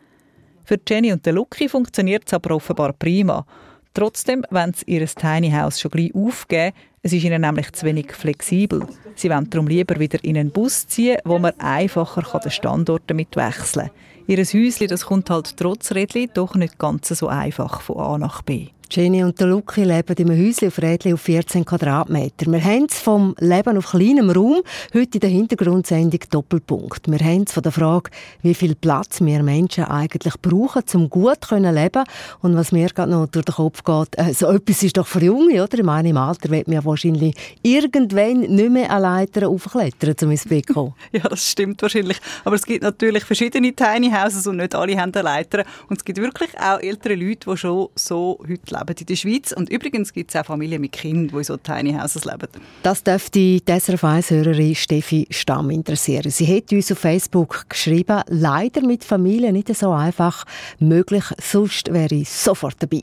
Für 0.71 0.79
Jenny 0.87 1.11
und 1.11 1.25
Lucky 1.25 1.67
funktioniert 1.67 2.23
es 2.27 2.33
aber 2.33 2.55
offenbar 2.55 2.93
prima. 2.93 3.45
Trotzdem 3.93 4.45
wollen 4.51 4.73
sie 4.73 4.85
ihr 4.85 5.05
Tiny 5.05 5.51
House 5.51 5.81
schon 5.81 5.91
gleich 5.91 6.15
aufgeben. 6.15 6.73
Es 7.01 7.11
ist 7.11 7.25
ihnen 7.25 7.41
nämlich 7.41 7.73
zu 7.73 7.85
wenig 7.85 8.13
flexibel. 8.13 8.87
Sie 9.15 9.29
wollen 9.29 9.49
darum 9.49 9.67
lieber 9.67 9.99
wieder 9.99 10.23
in 10.23 10.37
einen 10.37 10.49
Bus 10.49 10.87
ziehen, 10.87 11.17
wo 11.25 11.39
man 11.39 11.59
einfacher 11.59 12.39
den 12.39 12.51
Standort 12.51 13.03
damit 13.07 13.35
wechseln 13.35 13.87
kann. 13.87 14.27
Ihr 14.27 14.37
Häuschen 14.37 14.87
das 14.87 15.05
kommt 15.05 15.29
halt 15.29 15.57
trotz 15.57 15.91
Rädli 15.91 16.29
doch 16.33 16.55
nicht 16.55 16.79
ganz 16.79 17.09
so 17.09 17.27
einfach 17.27 17.81
von 17.81 17.97
A 17.97 18.17
nach 18.17 18.41
B. 18.41 18.69
Jenny 18.93 19.23
und 19.23 19.39
der 19.39 19.47
Luki 19.47 19.85
leben 19.85 20.13
in 20.17 20.29
einem 20.29 20.45
Häuschen 20.45 20.67
auf 20.67 20.77
Rädli 20.77 21.13
auf 21.13 21.21
14 21.21 21.63
Quadratmeter. 21.63 22.51
Wir 22.51 22.61
haben 22.61 22.87
es 22.89 22.99
vom 22.99 23.33
Leben 23.39 23.77
auf 23.77 23.91
kleinem 23.91 24.29
Raum 24.29 24.61
heute 24.93 25.13
in 25.13 25.19
der 25.21 25.29
Hintergrundsendung 25.29 26.19
Doppelpunkt. 26.29 27.09
Wir 27.09 27.19
haben 27.19 27.43
es 27.43 27.53
von 27.53 27.63
der 27.63 27.71
Frage, 27.71 28.11
wie 28.41 28.53
viel 28.53 28.75
Platz 28.75 29.21
wir 29.21 29.43
Menschen 29.43 29.85
eigentlich 29.85 30.33
brauchen, 30.41 30.83
um 30.93 31.09
gut 31.09 31.45
zu 31.45 31.55
leben 31.55 32.03
und 32.41 32.57
was 32.57 32.73
mir 32.73 32.87
gerade 32.89 33.11
noch 33.11 33.27
durch 33.27 33.45
den 33.45 33.55
Kopf 33.55 33.81
geht, 33.81 34.17
äh, 34.17 34.33
so 34.33 34.47
etwas 34.47 34.83
ist 34.83 34.97
doch 34.97 35.07
für 35.07 35.23
Junge, 35.23 35.63
oder? 35.63 35.77
Ich 35.77 35.85
meine, 35.85 36.09
im 36.09 36.17
Alter 36.17 36.49
wird 36.49 36.67
man 36.67 36.83
wahrscheinlich 36.83 37.33
irgendwann 37.63 38.41
nicht 38.41 38.71
mehr 38.71 38.91
an 38.91 39.03
Leitern 39.03 39.45
aufklettern, 39.45 40.15
um 40.23 40.31
ins 40.31 40.45
Bett 40.45 40.67
kommen. 40.67 40.95
ja, 41.13 41.21
das 41.21 41.49
stimmt 41.49 41.81
wahrscheinlich. 41.81 42.19
Aber 42.43 42.57
es 42.57 42.65
gibt 42.65 42.83
natürlich 42.83 43.23
verschiedene 43.23 43.73
Tiny 43.73 44.11
Houses 44.11 44.47
und 44.47 44.57
nicht 44.57 44.75
alle 44.75 44.99
haben 44.99 45.13
eine 45.13 45.23
Leiter. 45.23 45.63
Und 45.87 45.99
es 45.99 46.03
gibt 46.03 46.17
wirklich 46.17 46.49
auch 46.59 46.81
ältere 46.81 47.15
Leute, 47.15 47.49
die 47.49 47.55
schon 47.57 47.87
so 47.95 48.37
heute 48.41 48.75
leben 48.75 48.80
leben 48.87 48.99
in 48.99 49.05
der 49.05 49.15
Schweiz. 49.15 49.51
Und 49.51 49.69
übrigens 49.69 50.13
gibt 50.13 50.33
es 50.33 50.39
auch 50.39 50.45
Familien 50.45 50.81
mit 50.81 50.91
Kindern, 50.91 51.27
die 51.27 51.35
in 51.35 51.43
so 51.43 51.57
Tiny 51.57 51.93
Houses 51.93 52.25
leben. 52.25 52.47
Das 52.83 53.03
dürfte 53.03 53.39
die 53.39 53.63
SRF 53.67 54.03
1-Hörerin 54.03 54.75
Steffi 54.75 55.27
Stamm 55.29 55.69
interessieren. 55.69 56.31
Sie 56.31 56.47
hat 56.47 56.71
uns 56.71 56.91
auf 56.91 56.99
Facebook 56.99 57.65
geschrieben, 57.69 58.21
leider 58.27 58.81
mit 58.81 59.03
Familien 59.03 59.53
nicht 59.53 59.73
so 59.75 59.91
einfach 59.91 60.45
möglich, 60.79 61.23
sonst 61.41 61.91
wäre 61.93 62.15
ich 62.15 62.29
sofort 62.29 62.75
dabei. 62.79 63.01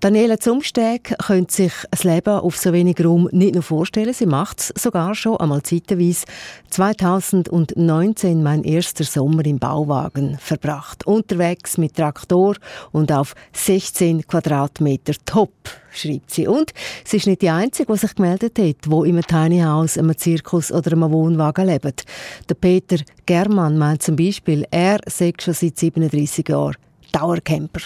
Daniela 0.00 0.38
Zumsteg 0.38 1.16
könnte 1.18 1.52
sich 1.52 1.72
das 1.90 2.04
Leben 2.04 2.34
auf 2.34 2.56
so 2.56 2.72
wenig 2.72 3.04
Raum 3.04 3.28
nicht 3.32 3.54
nur 3.54 3.64
vorstellen, 3.64 4.14
sie 4.14 4.26
macht 4.26 4.60
es 4.60 4.72
sogar 4.80 5.16
schon 5.16 5.36
einmal 5.38 5.62
zeitweise. 5.62 6.24
2019 6.70 8.40
mein 8.40 8.62
erster 8.62 9.02
Sommer 9.02 9.44
im 9.44 9.58
Bauwagen 9.58 10.38
verbracht. 10.38 11.04
Unterwegs 11.04 11.78
mit 11.78 11.96
Traktor 11.96 12.54
und 12.92 13.10
auf 13.10 13.34
16 13.54 14.24
Quadratmeter 14.24 15.14
top, 15.24 15.52
schreibt 15.90 16.30
sie. 16.30 16.46
Und 16.46 16.72
sie 17.04 17.16
ist 17.16 17.26
nicht 17.26 17.42
die 17.42 17.50
Einzige, 17.50 17.92
die 17.92 17.98
sich 17.98 18.14
gemeldet 18.14 18.56
hat, 18.60 18.76
wo 18.86 19.02
im 19.02 19.20
Tiny 19.20 19.62
House, 19.62 19.98
einem 19.98 20.16
Zirkus 20.16 20.70
oder 20.70 20.92
einem 20.92 21.10
Wohnwagen 21.10 21.66
lebt. 21.66 22.04
Der 22.48 22.54
Peter 22.54 22.98
Germann 23.26 23.76
meint 23.76 24.02
zum 24.04 24.14
Beispiel, 24.14 24.64
er 24.70 25.00
sei 25.06 25.32
schon 25.40 25.54
seit 25.54 25.76
37 25.76 26.48
Jahren 26.48 26.76
Dauercamper. 27.10 27.80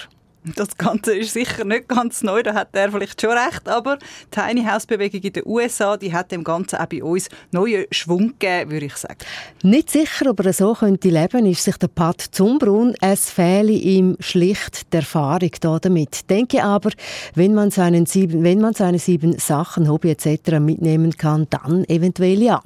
Das 0.45 0.77
Ganze 0.77 1.15
ist 1.17 1.35
sicher 1.35 1.65
nicht 1.65 1.87
ganz 1.87 2.25
neu, 2.25 2.43
da 2.43 2.55
hat 2.55 2.71
er 2.73 2.91
vielleicht 2.91 3.21
schon 3.21 3.31
recht, 3.31 3.69
aber 3.69 3.97
die 3.99 4.41
Tiny 4.41 4.65
House 4.65 4.87
Bewegung 4.87 5.21
in 5.21 5.33
den 5.33 5.45
USA, 5.47 5.97
die 5.97 6.13
hat 6.13 6.33
dem 6.33 6.43
Ganzen 6.43 6.81
auch 6.81 6.87
bei 6.87 7.01
uns 7.01 7.29
neuen 7.53 7.85
Schwung 7.93 8.35
gegeben, 8.39 8.73
würde 8.73 8.87
ich 8.87 8.97
sagen. 8.97 9.19
Nicht 9.63 9.91
sicher, 9.91 10.31
ob 10.31 10.45
er 10.45 10.53
so 10.53 10.75
könnte 10.75 11.11
leben, 11.11 11.47
ist 11.47 11.63
sich 11.63 11.77
der 11.77 11.87
Pat 11.87 12.21
Zumbrunn. 12.21 12.97
Es 13.01 13.31
fehle 13.31 13.71
ihm 13.71 14.17
schlicht 14.19 14.93
die 14.93 14.97
Erfahrung 14.97 15.53
da 15.61 15.79
damit. 15.79 16.29
Denke 16.29 16.65
aber, 16.65 16.91
wenn 17.37 17.55
man 17.55 17.71
seinen 17.71 18.07
sieben, 18.07 18.43
wenn 18.43 18.61
man 18.61 18.75
seine 18.75 18.99
sieben 18.99 19.39
Sachen, 19.39 19.89
Hobby 19.89 20.11
etc. 20.11 20.59
mitnehmen 20.59 21.17
kann, 21.17 21.47
dann 21.51 21.85
eventuell 21.85 22.43
ja 22.43 22.61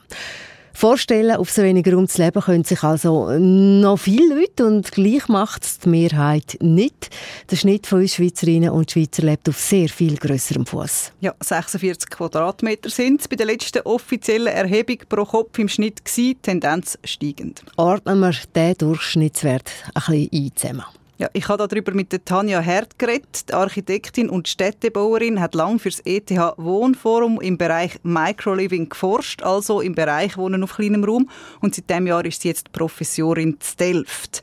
vorstellen, 0.76 1.37
auf 1.37 1.50
so 1.50 1.62
wenig 1.62 1.87
Raum 1.92 2.06
zu 2.06 2.23
leben, 2.23 2.40
können 2.40 2.64
sich 2.64 2.83
also 2.83 3.30
noch 3.38 3.97
viele 3.97 4.35
Leute 4.35 4.66
und 4.66 4.92
gleich 4.92 5.28
macht 5.28 5.64
es 5.64 5.78
die 5.78 5.88
Mehrheit 5.88 6.59
nicht. 6.61 7.11
Der 7.50 7.56
Schnitt 7.56 7.87
von 7.87 8.00
uns 8.00 8.14
Schweizerinnen 8.14 8.71
und 8.71 8.90
Schweizer 8.90 9.23
lebt 9.23 9.49
auf 9.49 9.59
sehr 9.59 9.88
viel 9.88 10.16
grösserem 10.16 10.66
Fuß. 10.66 11.12
Ja, 11.21 11.35
46 11.40 12.11
Quadratmeter 12.11 12.90
sind 12.90 13.21
es 13.21 13.28
bei 13.28 13.37
der 13.37 13.47
letzten 13.47 13.83
offiziellen 13.83 14.52
Erhebung 14.52 14.99
pro 15.09 15.25
Kopf 15.25 15.59
im 15.59 15.68
Schnitt 15.68 16.04
gewesen, 16.04 16.37
Tendenz 16.42 16.99
steigend. 17.04 17.62
Ordnen 17.76 18.21
wir 18.21 18.35
diesen 18.54 18.78
Durchschnittswert 18.78 19.71
ein 19.95 20.02
bisschen 20.06 20.28
ein 20.33 20.52
zusammen. 20.54 20.85
Ja, 21.18 21.30
ich 21.32 21.49
habe 21.49 21.66
darüber 21.66 21.94
mit 21.94 22.12
der 22.12 22.23
Tanja 22.26 22.61
Herd 22.61 22.99
geredet. 22.99 23.49
Die 23.49 23.54
Architektin 23.54 24.28
und 24.28 24.49
Städtebauerin 24.49 25.40
hat 25.40 25.54
lang 25.54 25.78
für 25.78 25.88
das 25.88 26.00
ETH 26.00 26.30
Wohnforum 26.58 27.40
im 27.40 27.56
Bereich 27.56 27.99
Microliving 28.02 28.90
geforscht, 28.90 29.42
also 29.42 29.80
im 29.80 29.94
Bereich 29.94 30.37
Wohnen 30.37 30.62
auf 30.62 30.75
kleinem 30.75 31.04
Raum. 31.04 31.30
Und 31.62 31.75
seit 31.75 31.88
diesem 31.88 32.06
Jahr 32.06 32.23
ist 32.26 32.42
sie 32.42 32.49
jetzt 32.49 32.70
Professorin 32.70 33.58
zu 33.61 33.76
Delft. 33.78 34.42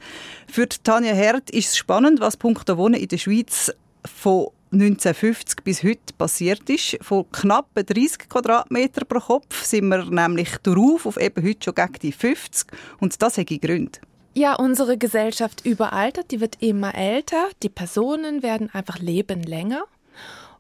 Für 0.51 0.65
die 0.65 0.77
Tanja 0.83 1.13
Herd 1.13 1.51
ist 1.51 1.69
es 1.69 1.77
spannend, 1.77 2.19
was 2.19 2.37
punkto 2.37 2.75
Wohnen 2.75 2.99
in 2.99 3.07
der 3.07 3.19
Schweiz 3.19 3.71
von 4.03 4.47
1950 4.71 5.63
bis 5.63 5.83
heute 5.83 6.13
passiert 6.17 6.67
ist. 6.71 6.97
Von 7.01 7.29
knapp 7.31 7.69
30 7.75 8.27
Quadratmeter 8.27 9.05
pro 9.05 9.19
Kopf 9.19 9.63
sind 9.63 9.89
wir 9.89 10.05
nämlich 10.05 10.57
darauf 10.63 11.05
auf 11.05 11.21
eben 11.21 11.47
heute 11.47 11.65
schon 11.65 11.75
gegen 11.75 11.99
die 12.01 12.11
50. 12.11 12.65
Und 12.99 13.21
das 13.21 13.37
hat 13.37 13.45
Gründe. 13.45 13.99
Ja, 14.35 14.55
unsere 14.55 14.97
Gesellschaft 14.97 15.63
überaltert, 15.63 16.31
die 16.31 16.41
wird 16.41 16.57
immer 16.59 16.95
älter, 16.95 17.49
die 17.61 17.69
Personen 17.69 18.41
werden 18.41 18.69
einfach 18.73 18.97
leben 18.97 19.43
länger. 19.43 19.83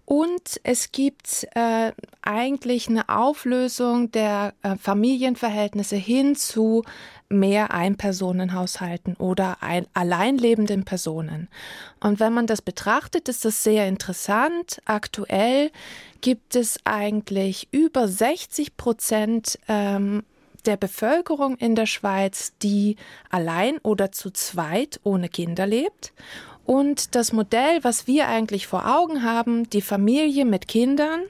Und 0.05 0.59
es 0.63 0.91
gibt 0.91 1.47
äh, 1.55 1.91
eigentlich 2.21 2.89
eine 2.89 3.07
Auflösung 3.09 4.11
der 4.11 4.53
äh, 4.61 4.75
Familienverhältnisse 4.75 5.95
hin 5.95 6.35
zu 6.35 6.83
mehr 7.29 7.73
Einpersonenhaushalten 7.73 9.15
oder 9.15 9.57
ein, 9.61 9.87
alleinlebenden 9.93 10.83
Personen. 10.83 11.47
Und 11.99 12.19
wenn 12.19 12.33
man 12.33 12.47
das 12.47 12.61
betrachtet, 12.61 13.29
ist 13.29 13.45
das 13.45 13.63
sehr 13.63 13.87
interessant. 13.87 14.81
Aktuell 14.85 15.71
gibt 16.21 16.55
es 16.55 16.79
eigentlich 16.83 17.69
über 17.71 18.07
60 18.07 18.77
Prozent 18.77 19.57
ähm, 19.67 20.23
der 20.65 20.77
Bevölkerung 20.77 21.55
in 21.57 21.75
der 21.75 21.85
Schweiz, 21.85 22.53
die 22.61 22.95
allein 23.29 23.77
oder 23.79 24.11
zu 24.11 24.31
zweit 24.31 24.99
ohne 25.03 25.29
Kinder 25.29 25.65
lebt. 25.65 26.13
Und 26.65 27.15
das 27.15 27.33
Modell, 27.33 27.83
was 27.83 28.07
wir 28.07 28.27
eigentlich 28.27 28.67
vor 28.67 28.87
Augen 28.87 29.23
haben, 29.23 29.69
die 29.69 29.81
Familie 29.81 30.45
mit 30.45 30.67
Kindern, 30.67 31.21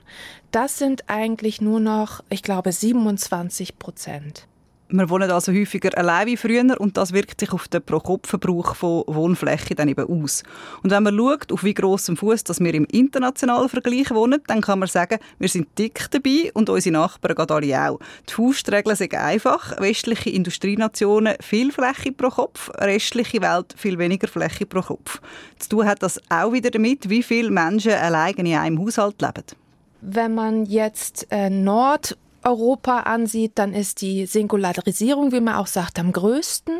das 0.51 0.77
sind 0.77 1.09
eigentlich 1.09 1.61
nur 1.61 1.79
noch, 1.79 2.23
ich 2.29 2.43
glaube, 2.43 2.71
27 2.71 3.79
Prozent. 3.79 4.47
Wir 4.95 5.09
wohnen 5.09 5.31
also 5.31 5.51
häufiger 5.51 5.97
allein 5.97 6.27
wie 6.27 6.37
früher 6.37 6.79
und 6.79 6.97
das 6.97 7.13
wirkt 7.13 7.39
sich 7.39 7.51
auf 7.51 7.67
den 7.67 7.81
Pro-Kopf-Verbrauch 7.81 8.75
von 8.75 9.03
Wohnfläche 9.07 9.73
dann 9.73 9.87
eben 9.87 10.07
aus. 10.07 10.43
Und 10.83 10.91
wenn 10.91 11.01
man 11.01 11.17
schaut, 11.17 11.51
auf 11.51 11.63
wie 11.63 11.73
grossem 11.73 12.15
Fuß 12.15 12.43
dass 12.43 12.59
wir 12.59 12.71
im 12.75 12.85
internationalen 12.85 13.69
Vergleich 13.69 14.11
wohnen, 14.11 14.43
dann 14.45 14.61
kann 14.61 14.77
man 14.77 14.87
sagen, 14.87 15.17
wir 15.39 15.49
sind 15.49 15.67
dick 15.79 16.11
dabei 16.11 16.51
und 16.53 16.69
unsere 16.69 16.93
Nachbarn 16.93 17.33
gerade 17.33 17.55
alle 17.55 17.89
auch. 17.89 17.99
Die 18.29 18.33
Faustregeln 18.33 18.95
sind 18.95 19.15
einfach. 19.15 19.81
Westliche 19.81 20.29
Industrienationen 20.29 21.37
viel 21.39 21.71
Fläche 21.71 22.11
pro 22.11 22.29
Kopf, 22.29 22.69
restliche 22.77 23.41
Welt 23.41 23.73
viel 23.75 23.97
weniger 23.97 24.27
Fläche 24.27 24.67
pro 24.67 24.81
Kopf. 24.81 25.21
Zu 25.57 25.69
tun 25.69 25.87
hat 25.87 26.03
das 26.03 26.21
auch 26.29 26.53
wieder 26.53 26.69
damit, 26.69 27.09
wie 27.09 27.23
viele 27.23 27.49
Menschen 27.49 27.93
allein 27.93 28.35
in 28.35 28.55
einem 28.55 28.79
Haushalt 28.79 29.19
leben. 29.23 29.43
Wenn 30.01 30.35
man 30.35 30.65
jetzt 30.67 31.25
äh, 31.31 31.49
Nord- 31.49 32.15
Europa 32.45 33.01
ansieht, 33.01 33.53
dann 33.55 33.73
ist 33.73 34.01
die 34.01 34.25
Singularisierung, 34.25 35.31
wie 35.31 35.41
man 35.41 35.55
auch 35.55 35.67
sagt, 35.67 35.99
am 35.99 36.11
größten. 36.11 36.79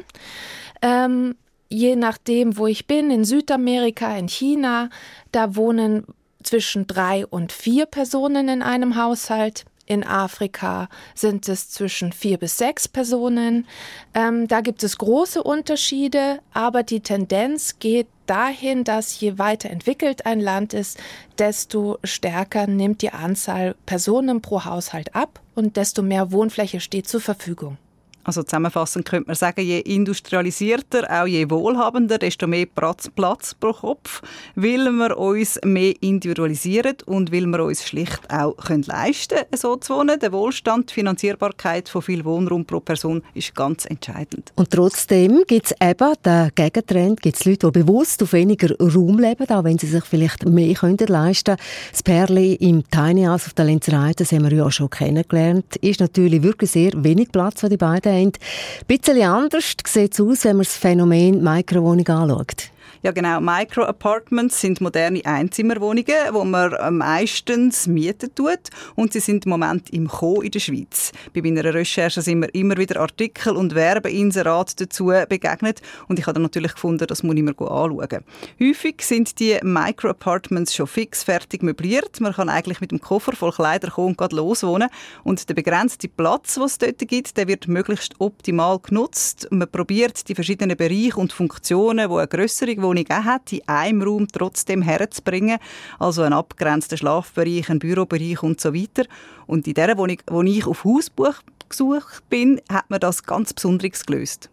Ähm, 0.82 1.36
je 1.70 1.96
nachdem, 1.96 2.58
wo 2.58 2.68
ich 2.68 2.88
bin, 2.88 3.10
in 3.10 3.26
Südamerika, 3.26 4.16
in 4.16 4.28
China, 4.28 4.90
da 5.32 5.56
wohnen 5.56 6.06
zwischen 6.44 6.88
drei 6.88 7.26
und 7.26 7.52
vier 7.52 7.86
Personen 7.86 8.48
in 8.50 8.62
einem 8.62 8.96
Haushalt. 8.96 9.66
In 9.86 10.06
Afrika 10.06 10.88
sind 11.14 11.50
es 11.50 11.70
zwischen 11.70 12.14
vier 12.14 12.38
bis 12.38 12.58
sechs 12.58 12.88
Personen. 12.88 13.68
Ähm, 14.14 14.48
da 14.48 14.62
gibt 14.62 14.82
es 14.82 14.98
große 14.98 15.44
Unterschiede, 15.44 16.40
aber 16.54 16.84
die 16.84 17.02
Tendenz 17.02 17.80
geht 17.80 18.08
dahin, 18.26 18.86
dass 18.86 19.20
je 19.20 19.38
weiter 19.38 19.70
entwickelt 19.70 20.26
ein 20.26 20.40
Land 20.40 20.74
ist, 20.74 20.98
desto 21.38 22.00
stärker 22.04 22.68
nimmt 22.68 23.02
die 23.02 23.12
Anzahl 23.12 23.76
Personen 23.86 24.42
pro 24.42 24.64
Haushalt 24.64 25.16
ab 25.16 25.42
und 25.54 25.76
desto 25.76 26.02
mehr 26.02 26.32
Wohnfläche 26.32 26.80
steht 26.80 27.10
zur 27.10 27.20
Verfügung. 27.20 27.78
Also 28.24 28.44
zusammenfassend 28.44 29.06
könnte 29.06 29.28
man 29.28 29.36
sagen, 29.36 29.62
je 29.62 29.80
industrialisierter, 29.80 31.08
auch 31.10 31.28
je 31.28 31.50
wohlhabender, 31.50 32.18
desto 32.18 32.48
mehr 32.48 32.66
Platz, 32.66 33.10
pro 33.14 33.74
Kopf, 33.74 34.22
weil 34.56 34.90
wir 34.92 35.18
uns 35.18 35.60
mehr 35.64 35.94
individualisieren 36.02 36.98
und 37.06 37.32
weil 37.32 37.46
wir 37.48 37.64
uns 37.64 37.84
schlicht 37.86 38.22
auch 38.30 38.56
können 38.58 38.84
leisten 38.84 39.38
können, 39.38 39.58
so 39.58 39.76
zu 39.76 39.96
wohnen. 39.96 40.20
Der 40.20 40.32
Wohlstand, 40.32 40.90
die 40.90 40.94
Finanzierbarkeit 40.96 41.90
von 41.90 42.02
viel 42.02 42.24
Wohnraum 42.24 42.66
pro 42.66 42.80
Person 42.80 43.24
ist 43.34 43.54
ganz 43.56 43.86
entscheidend. 43.86 44.52
Und 44.56 44.72
trotzdem 44.72 45.44
gibt 45.48 45.68
es 45.68 45.76
eben 45.82 46.14
den 46.26 46.52
Gegentrend, 46.56 47.22
gibt 47.22 47.38
es 47.38 47.46
Leute, 47.46 47.72
die 47.72 47.80
bewusst 47.84 48.24
auf 48.24 48.34
weniger 48.34 48.76
Raum 48.78 49.20
leben, 49.20 49.50
auch 49.50 49.64
wenn 49.64 49.78
sie 49.78 49.88
sich 49.88 50.04
vielleicht 50.06 50.46
mehr 50.46 50.74
können 50.74 50.98
leisten 51.08 51.56
können. 51.56 51.68
Das 51.92 52.04
Perli 52.04 52.56
im 52.56 52.90
Tiny 52.90 53.26
House 53.26 53.48
auf 53.48 53.54
der 53.54 53.66
Lenzerei, 53.66 54.14
das 54.16 54.32
haben 54.32 54.50
wir 54.50 54.54
ja 54.54 54.72
schon 54.72 54.90
kennengelernt, 54.90 55.76
ist 55.78 56.00
natürlich 56.00 56.44
wirklich 56.44 56.72
sehr 56.72 56.92
wenig 56.96 57.32
Platz, 57.32 57.62
für 57.62 57.70
die 57.70 57.78
beiden 57.78 58.13
haben. 58.14 58.32
Ein 58.32 58.88
bisschen 58.88 59.22
anders 59.24 59.74
sieht 59.86 60.14
es 60.14 60.22
aus, 60.22 60.46
wenn 60.46 60.58
man 60.58 60.66
das 60.66 60.76
Phänomen 60.76 61.44
Mikrowohnung 61.44 62.08
anschaut. 62.08 62.73
Ja, 63.04 63.12
genau. 63.12 63.42
Micro-Apartments 63.42 64.62
sind 64.62 64.80
moderne 64.80 65.26
Einzimmerwohnungen, 65.26 66.06
die 66.06 66.46
man 66.46 66.98
meistens 66.98 67.86
mieten 67.86 68.34
tut. 68.34 68.70
Und 68.96 69.12
sie 69.12 69.20
sind 69.20 69.46
im 69.46 69.50
Moment 69.50 69.90
im 69.90 70.08
Kommen 70.08 70.44
in 70.44 70.52
der 70.52 70.62
Schweiz. 70.62 71.12
Bei 71.34 71.42
meiner 71.42 71.66
Recherche 71.74 72.22
sind 72.22 72.40
mir 72.40 72.48
immer 72.54 72.78
wieder 72.78 73.02
Artikel 73.02 73.58
und 73.58 73.76
Werbeinserate 73.76 74.86
dazu 74.86 75.12
begegnet. 75.28 75.82
Und 76.08 76.18
ich 76.18 76.28
habe 76.28 76.36
dann 76.36 76.44
natürlich 76.44 76.76
gefunden, 76.76 77.06
das 77.06 77.24
muss 77.24 77.36
ich 77.36 77.44
mir 77.44 77.50
anschauen. 77.50 78.24
Häufig 78.62 79.02
sind 79.02 79.38
die 79.38 79.60
Micro-Apartments 79.62 80.74
schon 80.74 80.88
fix 80.88 81.26
fertig 81.26 81.62
möbliert. 81.62 82.22
Man 82.22 82.32
kann 82.32 82.48
eigentlich 82.48 82.80
mit 82.80 82.92
dem 82.92 83.02
Koffer 83.02 83.34
voll 83.34 83.52
Kleider 83.52 83.92
kommen 83.92 84.12
und 84.12 84.18
gerade 84.18 84.38
loswohnen. 84.38 84.88
Und 85.26 85.50
der 85.50 85.56
begrenzte 85.56 86.08
Platz, 86.08 86.54
den 86.54 86.64
es 86.64 86.78
dort 86.78 87.00
gibt, 87.00 87.36
der 87.36 87.50
wird 87.50 87.68
möglichst 87.68 88.16
optimal 88.20 88.80
genutzt. 88.80 89.50
Man 89.52 89.70
probiert 89.70 90.30
die 90.30 90.36
verschiedenen 90.36 90.78
Bereiche 90.78 91.18
und 91.18 91.34
Funktionen, 91.34 92.10
die 92.10 92.16
eine 92.16 92.28
grössere 92.30 92.78
Wohnung 92.78 92.93
Wohnung 92.94 93.06
auch 93.10 93.24
hat, 93.24 93.52
in 93.52 93.68
einem 93.68 94.02
Raum 94.02 94.28
trotzdem 94.32 94.82
herzubringen. 94.82 95.58
Also 96.00 96.22
einen 96.22 96.34
abgrenzten 96.34 96.98
Schlafbereich, 96.98 97.70
einen 97.70 97.80
Bürobereich 97.80 98.44
und 98.44 98.62
so 98.62 98.74
weiter. 98.74 99.06
Und 99.48 99.68
in 99.68 99.74
der 99.74 99.98
Wohnung, 99.98 100.18
wo 100.28 100.42
ich 100.44 100.66
auf 100.66 100.84
Hausbuch 100.84 101.36
gesucht 101.70 102.24
bin, 102.30 102.62
hat 102.72 102.90
man 102.90 103.00
das 103.00 103.24
ganz 103.24 103.54
Besonderes 103.54 104.06
gelöst. 104.06 104.50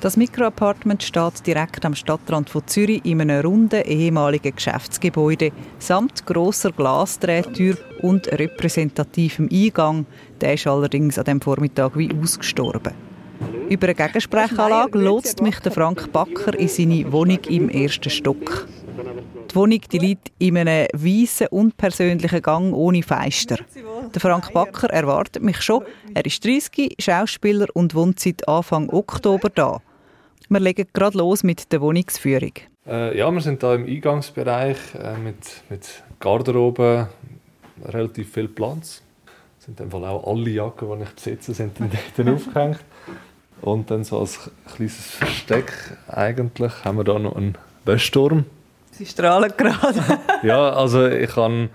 Das 0.00 0.16
Mikroapartment 0.16 1.02
steht 1.02 1.46
direkt 1.46 1.84
am 1.84 1.94
Stadtrand 1.94 2.48
von 2.48 2.66
Zürich 2.66 3.04
in 3.04 3.20
einem 3.20 3.42
runden 3.42 3.82
ehemaligen 3.82 4.56
Geschäftsgebäude 4.56 5.52
samt 5.78 6.24
grosser 6.24 6.72
Glasdrehtür 6.72 7.76
und 8.00 8.26
repräsentativem 8.28 9.50
Eingang. 9.52 10.06
Der 10.40 10.54
ist 10.54 10.66
allerdings 10.66 11.18
an 11.18 11.26
dem 11.26 11.42
Vormittag 11.42 11.98
wie 11.98 12.10
ausgestorben. 12.18 13.09
Über 13.68 13.86
eine 13.86 13.94
Gegensprechanlage 13.94 14.98
lotst 14.98 15.42
mich 15.42 15.58
der 15.60 15.72
Frank 15.72 16.12
Backer 16.12 16.58
in 16.58 16.68
seine 16.68 17.10
Wohnung 17.12 17.38
im 17.48 17.68
ersten 17.68 18.10
Stock. 18.10 18.66
Die 19.50 19.54
Wohnung 19.54 19.80
die 19.90 19.98
liegt 19.98 20.32
in 20.38 20.56
einem 20.56 20.86
weißen, 20.92 21.48
unpersönlichen 21.48 22.42
Gang 22.42 22.74
ohne 22.74 23.02
Fenster. 23.02 23.58
Der 24.14 24.20
Frank 24.20 24.52
Backer 24.52 24.90
erwartet 24.90 25.42
mich 25.42 25.62
schon. 25.62 25.84
Er 26.14 26.24
ist 26.24 26.44
30, 26.44 26.96
Schauspieler 26.98 27.66
und 27.74 27.94
wohnt 27.94 28.20
seit 28.20 28.46
Anfang 28.48 28.90
Oktober 28.90 29.48
da. 29.48 29.80
Wir 30.48 30.60
legen 30.60 30.88
gerade 30.92 31.18
los 31.18 31.44
mit 31.44 31.70
der 31.72 31.80
Wohnungsführung. 31.80 32.52
Äh, 32.86 33.16
ja, 33.16 33.30
wir 33.30 33.40
sind 33.40 33.60
hier 33.60 33.74
im 33.74 33.86
Eingangsbereich 33.86 34.78
äh, 34.94 35.16
mit, 35.16 35.62
mit 35.68 36.02
Garderobe, 36.18 37.08
relativ 37.84 38.32
viel 38.32 38.48
Platz. 38.48 39.02
Es 39.58 39.66
sind 39.66 39.78
in 39.78 39.92
auch 39.92 40.26
alle 40.26 40.50
Jacken, 40.50 40.98
die 40.98 41.04
ich 41.04 41.10
besitze, 41.10 41.54
sind 41.54 41.78
dann 42.16 42.34
aufgehängt. 42.34 42.80
Und 43.62 43.90
dann 43.90 44.04
so 44.04 44.18
als 44.18 44.50
kleines 44.74 44.96
Versteck 44.96 45.72
eigentlich 46.08 46.72
haben 46.84 46.98
wir 46.98 47.04
da 47.04 47.18
noch 47.18 47.36
einen 47.36 47.56
Wäschturm. 47.84 48.44
Sie 48.92 49.06
strahlen 49.06 49.52
gerade. 49.56 50.02
ja, 50.42 50.70
also 50.70 51.06
ich 51.06 51.36
habe 51.36 51.68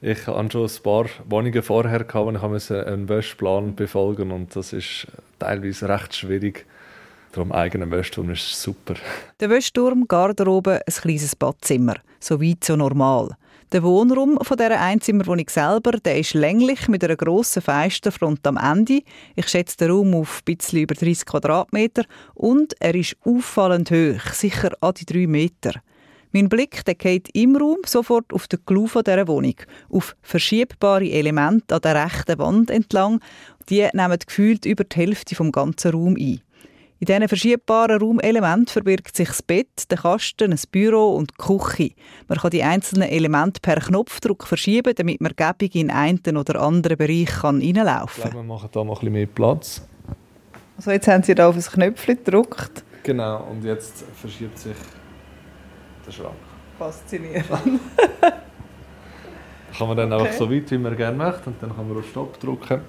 ich 0.00 0.26
habe 0.26 0.50
schon 0.50 0.66
ein 0.66 0.82
paar 0.82 1.06
Wohnungen 1.24 1.62
vorher 1.62 2.04
gehabt, 2.04 2.26
und 2.26 2.56
ich 2.56 2.70
einen 2.70 3.08
Wäschplan 3.08 3.74
befolgen 3.74 4.30
und 4.30 4.54
das 4.54 4.72
ist 4.72 5.06
teilweise 5.38 5.88
recht 5.88 6.14
schwierig. 6.14 6.66
Darum 7.32 7.52
eigenen 7.52 7.90
Wäschturm 7.90 8.30
ist 8.30 8.60
super. 8.60 8.94
Der 9.40 9.50
Wäschturm, 9.50 10.06
Garderobe, 10.06 10.80
ein 10.86 10.94
kleines 10.94 11.34
Badzimmer. 11.34 11.96
So 12.20 12.40
weit, 12.40 12.64
so 12.64 12.76
normal. 12.76 13.36
Der 13.72 13.82
Wohnraum 13.82 14.38
von 14.42 14.56
dieser 14.56 14.80
Einzimmerwohnung 14.80 15.48
selber 15.48 15.92
der 15.92 16.20
ist 16.20 16.34
länglich 16.34 16.86
mit 16.86 17.02
einer 17.02 17.16
grossen 17.16 17.60
Fensterfront 17.60 18.46
am 18.46 18.56
Ende. 18.56 19.00
Ich 19.34 19.48
schätze 19.48 19.76
den 19.78 19.90
Raum 19.90 20.14
auf 20.14 20.40
ein 20.46 20.54
bisschen 20.54 20.82
über 20.82 20.94
30 20.94 21.26
Quadratmeter 21.26 22.04
und 22.34 22.80
er 22.80 22.94
ist 22.94 23.16
auffallend 23.24 23.90
hoch, 23.90 24.32
sicher 24.32 24.70
an 24.80 24.94
die 24.94 25.04
drei 25.04 25.26
Meter. 25.26 25.72
Mein 26.30 26.48
Blick 26.48 26.84
der 26.84 26.94
geht 26.94 27.28
im 27.34 27.56
Raum 27.56 27.78
sofort 27.84 28.32
auf 28.32 28.46
den 28.46 28.64
Clou 28.64 28.86
dieser 28.86 29.26
Wohnung, 29.26 29.56
auf 29.90 30.14
verschiebbare 30.22 31.10
Elemente 31.10 31.74
an 31.74 31.80
der 31.80 32.04
rechten 32.04 32.38
Wand 32.38 32.70
entlang. 32.70 33.18
Die 33.68 33.88
nehmen 33.92 34.18
gefühlt 34.24 34.64
über 34.64 34.84
die 34.84 34.96
Hälfte 34.96 35.34
vom 35.34 35.50
ganzen 35.50 35.90
Raum 35.90 36.14
ein. 36.16 36.40
In 36.98 37.04
diesen 37.04 37.28
verschiebbaren 37.28 38.00
Raumelementen 38.00 38.68
verbirgt 38.68 39.16
sich 39.16 39.28
das 39.28 39.42
Bett, 39.42 39.90
der 39.90 39.98
Kasten, 39.98 40.52
ein 40.52 40.60
Büro 40.72 41.14
und 41.14 41.30
die 41.30 41.34
Küche. 41.36 41.94
Man 42.26 42.38
kann 42.38 42.50
die 42.50 42.62
einzelnen 42.62 43.10
Elemente 43.10 43.60
per 43.60 43.76
Knopfdruck 43.76 44.46
verschieben, 44.46 44.94
damit 44.96 45.20
man 45.20 45.32
gebig 45.36 45.74
in 45.74 45.90
einen 45.90 46.36
oder 46.38 46.62
anderen 46.62 46.96
Bereich 46.96 47.26
kann 47.26 47.60
reinlaufen 47.60 48.22
kann. 48.22 48.32
Wir 48.32 48.42
machen 48.42 48.70
hier 48.72 48.84
mal 48.84 48.92
ein 48.92 48.94
bisschen 48.94 49.12
mehr 49.12 49.26
Platz. 49.26 49.86
Also 50.78 50.90
jetzt 50.90 51.06
haben 51.06 51.22
Sie 51.22 51.34
da 51.34 51.50
auf 51.50 51.56
ein 51.56 51.62
Knöpfchen 51.62 52.16
gedrückt. 52.16 52.82
Genau, 53.02 53.44
und 53.44 53.62
jetzt 53.62 54.04
verschiebt 54.14 54.58
sich 54.58 54.76
der 56.06 56.12
Schrank. 56.12 56.34
Faszinierend. 56.78 57.46
kann 59.76 59.88
man 59.88 59.96
dann 59.98 60.12
okay. 60.12 60.28
auch 60.28 60.32
so 60.32 60.50
weit, 60.50 60.70
wie 60.70 60.78
man 60.78 60.96
gerne 60.96 61.16
möchte, 61.16 61.50
und 61.50 61.62
dann 61.62 61.76
kann 61.76 61.88
man 61.88 61.98
auf 61.98 62.08
Stopp 62.08 62.40
drücken. 62.40 62.80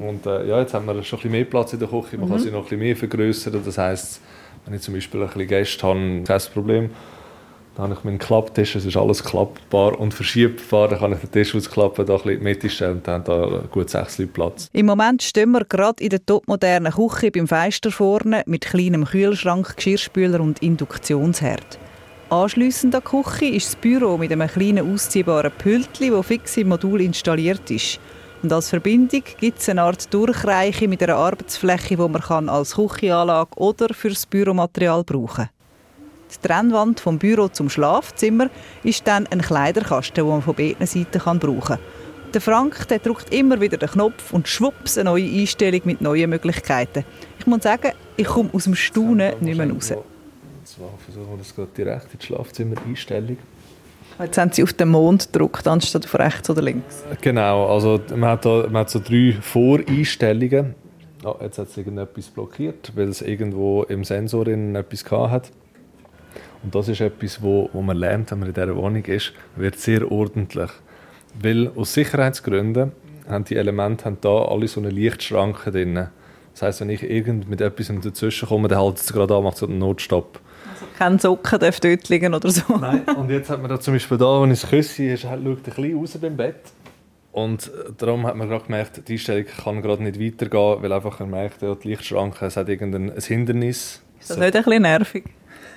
Und 0.00 0.26
äh, 0.26 0.46
ja, 0.46 0.60
jetzt 0.60 0.74
haben 0.74 0.86
wir 0.86 0.94
schon 1.02 1.18
ein 1.18 1.22
bisschen 1.22 1.30
mehr 1.32 1.44
Platz 1.44 1.72
in 1.72 1.78
der 1.78 1.88
Küche, 1.88 2.18
man 2.18 2.28
mhm. 2.28 2.32
kann 2.32 2.40
sie 2.40 2.50
noch 2.50 2.58
ein 2.58 2.62
bisschen 2.64 2.78
mehr 2.78 2.96
vergrößern. 2.96 3.62
Das 3.64 3.78
heisst, 3.78 4.20
wenn 4.64 4.74
ich 4.74 4.82
zum 4.82 4.94
Beispiel 4.94 5.20
ein 5.20 5.26
bisschen 5.26 5.48
Gäste 5.48 5.86
habe, 5.86 6.22
kein 6.24 6.40
Problem. 6.52 6.90
Dann 7.76 7.90
habe 7.90 7.94
ich 7.94 8.04
meinen 8.04 8.18
Klapptisch, 8.18 8.74
es 8.74 8.86
ist 8.86 8.96
alles 8.96 9.22
klappbar 9.22 10.00
und 10.00 10.14
verschiebbar. 10.14 10.88
Dann 10.88 10.98
kann 10.98 11.12
ich 11.12 11.18
den 11.18 11.30
Tisch 11.30 11.54
ausklappen, 11.54 12.06
da 12.06 12.14
ein 12.14 12.22
bisschen 12.22 12.32
in 12.32 12.38
die 12.38 12.44
Mitte 12.44 12.70
stellen 12.70 12.96
und 12.96 13.06
dann 13.06 13.22
haben 13.22 13.24
da 13.24 13.64
gut 13.70 13.90
sechs 13.90 14.16
Leute 14.16 14.32
Platz. 14.32 14.70
Im 14.72 14.86
Moment 14.86 15.22
stehen 15.22 15.50
wir 15.50 15.62
gerade 15.66 16.02
in 16.02 16.08
der 16.08 16.24
topmodernen 16.24 16.90
Küche 16.90 17.30
beim 17.30 17.46
Feister 17.46 17.90
vorne 17.90 18.44
mit 18.46 18.64
kleinem 18.64 19.04
Kühlschrank, 19.04 19.76
Geschirrspüler 19.76 20.40
und 20.40 20.62
Induktionsherd. 20.62 21.78
Anschliessend 22.30 22.94
an 22.94 23.02
die 23.04 23.22
Küche 23.22 23.54
ist 23.54 23.66
das 23.66 23.76
Büro 23.76 24.16
mit 24.16 24.32
einem 24.32 24.48
kleinen 24.48 24.92
ausziehbaren 24.92 25.52
Pültchen, 25.52 26.12
das 26.12 26.26
fix 26.26 26.56
im 26.56 26.68
Modul 26.68 27.02
installiert 27.02 27.70
ist. 27.70 28.00
Und 28.42 28.52
als 28.52 28.70
Verbindung 28.70 29.22
gibt 29.40 29.58
es 29.58 29.68
eine 29.68 29.82
Art 29.82 30.12
Durchreiche 30.12 30.88
mit 30.88 31.02
einer 31.02 31.16
Arbeitsfläche, 31.16 31.96
die 31.96 32.08
man 32.08 32.20
kann 32.20 32.48
als 32.48 32.74
Küchenanlage 32.74 33.56
oder 33.56 33.92
fürs 33.94 34.26
Büromaterial 34.26 35.04
brauchen 35.04 35.36
kann. 35.36 35.48
Die 36.34 36.46
Trennwand 36.46 37.00
vom 37.00 37.18
Büro 37.18 37.48
zum 37.48 37.70
Schlafzimmer 37.70 38.50
ist 38.82 39.06
dann 39.06 39.26
ein 39.28 39.40
Kleiderkasten, 39.40 40.14
den 40.16 40.28
man 40.28 40.42
von 40.42 40.54
beiden 40.54 40.86
Seiten 40.86 41.18
kann 41.18 41.38
brauchen 41.38 41.60
kann. 41.60 41.78
Der 42.34 42.40
Frank 42.40 42.88
der 42.88 42.98
drückt 42.98 43.32
immer 43.32 43.60
wieder 43.60 43.78
den 43.78 43.88
Knopf 43.88 44.32
und 44.32 44.48
schwupps 44.48 44.98
eine 44.98 45.10
neue 45.10 45.24
Einstellung 45.24 45.80
mit 45.84 46.00
neuen 46.00 46.28
Möglichkeiten. 46.28 47.04
Ich 47.38 47.46
muss 47.46 47.62
sagen, 47.62 47.92
ich 48.16 48.26
komme 48.26 48.50
aus 48.52 48.64
dem 48.64 48.74
Staunen 48.74 49.32
nicht 49.40 49.56
mehr 49.56 49.70
raus. 49.70 49.92
Und 49.92 50.66
zwar 50.66 50.90
versuchen 51.04 51.30
wir 51.30 51.38
das 51.38 51.54
gerade 51.54 51.70
direkt 51.76 52.12
in 52.12 52.18
die 52.18 52.26
Schlafzimmer-Einstellung. 52.26 53.38
Jetzt 54.18 54.38
haben 54.38 54.50
Sie 54.50 54.62
auf 54.62 54.72
den 54.72 54.88
Mond 54.88 55.30
gedrückt, 55.32 55.68
anstatt 55.68 56.06
auf 56.06 56.14
rechts 56.18 56.48
oder 56.48 56.62
links. 56.62 57.04
Genau, 57.20 57.66
also 57.66 58.00
man 58.14 58.30
hat, 58.30 58.46
da, 58.46 58.66
man 58.70 58.76
hat 58.76 58.90
so 58.90 58.98
drei 58.98 59.36
Voreinstellungen. 59.40 60.74
Oh, 61.22 61.34
jetzt 61.40 61.58
hat 61.58 61.68
es 61.68 61.76
irgendetwas 61.76 62.28
blockiert, 62.28 62.92
weil 62.94 63.08
es 63.08 63.20
irgendwo 63.20 63.82
im 63.82 64.04
Sensor 64.04 64.46
etwas 64.46 65.04
hat. 65.10 65.50
Und 66.62 66.74
das 66.74 66.88
ist 66.88 67.00
etwas, 67.00 67.42
wo, 67.42 67.68
wo 67.72 67.82
man 67.82 67.96
lernt, 67.96 68.30
wenn 68.30 68.38
man 68.38 68.48
in 68.48 68.54
dieser 68.54 68.74
Wohnung 68.74 69.04
ist, 69.04 69.32
wird 69.56 69.78
sehr 69.78 70.10
ordentlich. 70.10 70.70
Weil 71.40 71.70
aus 71.76 71.92
Sicherheitsgründen 71.92 72.92
haben 73.28 73.44
die 73.44 73.56
Elemente 73.56 74.06
haben 74.06 74.18
da 74.20 74.44
alle 74.46 74.68
so 74.68 74.80
eine 74.80 74.90
Lichtschranke 74.90 75.70
drin. 75.70 76.08
Das 76.52 76.62
heißt, 76.62 76.80
wenn 76.80 76.90
ich 76.90 77.02
irgend 77.02 77.50
mit 77.50 77.60
etwas 77.60 77.92
dazwischen 78.02 78.48
komme, 78.48 78.68
dann 78.68 78.82
hält 78.82 78.96
es 78.96 79.12
gerade 79.12 79.36
an, 79.36 79.44
macht 79.44 79.58
so 79.58 79.66
einen 79.66 79.78
Notstopp. 79.78 80.40
Kein 80.98 81.18
Socken 81.18 81.58
darf 81.58 81.80
dort 81.80 82.08
liegen 82.08 82.34
oder 82.34 82.50
so? 82.50 82.62
Nein, 82.80 83.02
und 83.16 83.30
jetzt 83.30 83.50
hat 83.50 83.60
man 83.60 83.70
da 83.70 83.80
zum 83.80 83.94
Beispiel 83.94 84.18
da, 84.18 84.42
wenn 84.42 84.50
ich 84.50 84.62
es 84.62 84.68
küsse, 84.68 85.04
ist, 85.04 85.24
halt, 85.24 85.42
schaut 85.44 85.58
ein 85.58 85.62
bisschen 85.62 85.98
raus 85.98 86.18
beim 86.20 86.36
Bett. 86.36 86.60
Und 87.32 87.66
äh, 87.66 87.92
darum 87.98 88.26
hat 88.26 88.36
man 88.36 88.48
gerade 88.48 88.64
gemerkt, 88.64 89.08
die 89.08 89.12
Einstellung 89.12 89.44
kann 89.44 89.82
gerade 89.82 90.02
nicht 90.02 90.18
weitergehen, 90.18 90.82
weil 90.82 90.92
einfach 90.92 91.20
er 91.20 91.26
merkt, 91.26 91.60
ja, 91.62 91.74
die 91.74 91.88
Lichtschranke, 91.88 92.46
es 92.46 92.56
hat 92.56 92.68
irgendein 92.68 93.10
ein 93.10 93.20
Hindernis. 93.20 94.02
Ist 94.18 94.30
das 94.30 94.38
nicht 94.38 94.56
ein 94.56 94.62
bisschen 94.64 94.82
nervig? 94.82 95.24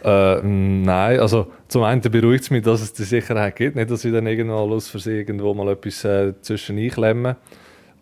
Äh, 0.04 0.42
nein, 0.42 1.20
also 1.20 1.52
zum 1.68 1.84
einen 1.84 2.02
beruhigt 2.02 2.46
es 2.46 2.50
mich, 2.50 2.64
dass 2.64 2.82
es 2.82 2.94
die 2.94 3.04
Sicherheit 3.04 3.58
gibt, 3.58 3.76
nicht, 3.76 3.92
dass 3.92 4.06
ich 4.06 4.14
dann 4.14 4.26
irgendwo 4.28 4.56
aus 4.56 4.88
Versehen 4.88 5.18
irgendwo 5.18 5.54
mal 5.54 5.70
etwas 5.70 6.06
äh, 6.06 6.34
zwischen 6.42 6.78
einklemmen. 6.78 7.36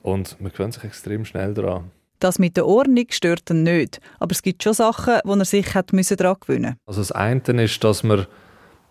Und 0.03 0.39
man 0.39 0.51
gewöhnt 0.51 0.73
sich 0.73 0.83
extrem 0.83 1.25
schnell 1.25 1.53
daran. 1.53 1.91
Das 2.19 2.39
mit 2.39 2.57
der 2.57 2.65
Ordnung 2.65 3.05
stört 3.09 3.49
ihn 3.49 3.63
nicht, 3.63 4.01
aber 4.19 4.31
es 4.31 4.41
gibt 4.41 4.63
schon 4.63 4.73
Sachen, 4.73 5.19
wo 5.23 5.33
er 5.33 5.45
sich 5.45 5.75
hat 5.75 5.91
daran 5.91 6.35
gewöhnen 6.39 6.77
musste. 6.85 6.87
Also 6.87 7.01
das 7.01 7.11
eine 7.11 7.63
ist, 7.63 7.83
dass, 7.83 8.03
wir, 8.03 8.27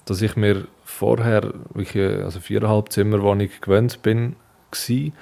dass 0.05 0.23
ich 0.23 0.37
mir 0.37 0.69
vorher 0.85 1.53
wirklich, 1.75 2.23
also 2.23 2.39
viereinhalb 2.41 2.93
Zimmerwohnung 2.93 3.49
gewöhnt 3.61 4.03
bin 4.03 4.37
gewesen. 4.71 5.13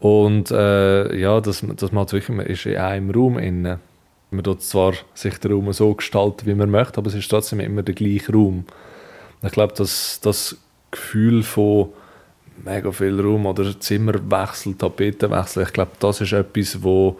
Und 0.00 0.50
äh, 0.50 1.16
ja, 1.16 1.40
dass, 1.40 1.60
dass 1.60 1.92
man 1.92 2.00
halt 2.00 2.12
wirklich, 2.12 2.36
man 2.36 2.46
ist 2.46 2.66
in 2.66 2.76
einem 2.76 3.10
Raum 3.10 3.38
innen. 3.38 3.80
Man 4.30 4.42
dort 4.42 4.62
zwar 4.62 4.94
sich 5.14 5.38
den 5.38 5.52
Raum 5.52 5.72
so 5.72 5.94
gestalten, 5.94 6.46
wie 6.46 6.54
man 6.54 6.70
möchte, 6.70 6.98
aber 6.98 7.08
es 7.08 7.14
ist 7.14 7.28
trotzdem 7.28 7.60
immer 7.60 7.82
der 7.82 7.94
gleiche 7.94 8.32
Raum. 8.32 8.64
Ich 9.42 9.52
glaube, 9.52 9.74
dass 9.74 10.20
das 10.20 10.58
Gefühl 10.90 11.42
von 11.42 11.90
mega 12.64 12.90
viel 12.92 13.20
Raum 13.20 13.46
oder 13.46 13.78
Zimmerwechsel, 13.78 14.74
Tapetenwechsel, 14.74 15.64
ich 15.64 15.72
glaube, 15.72 15.92
das 15.98 16.20
ist 16.20 16.32
etwas, 16.32 16.82
wo, 16.82 17.18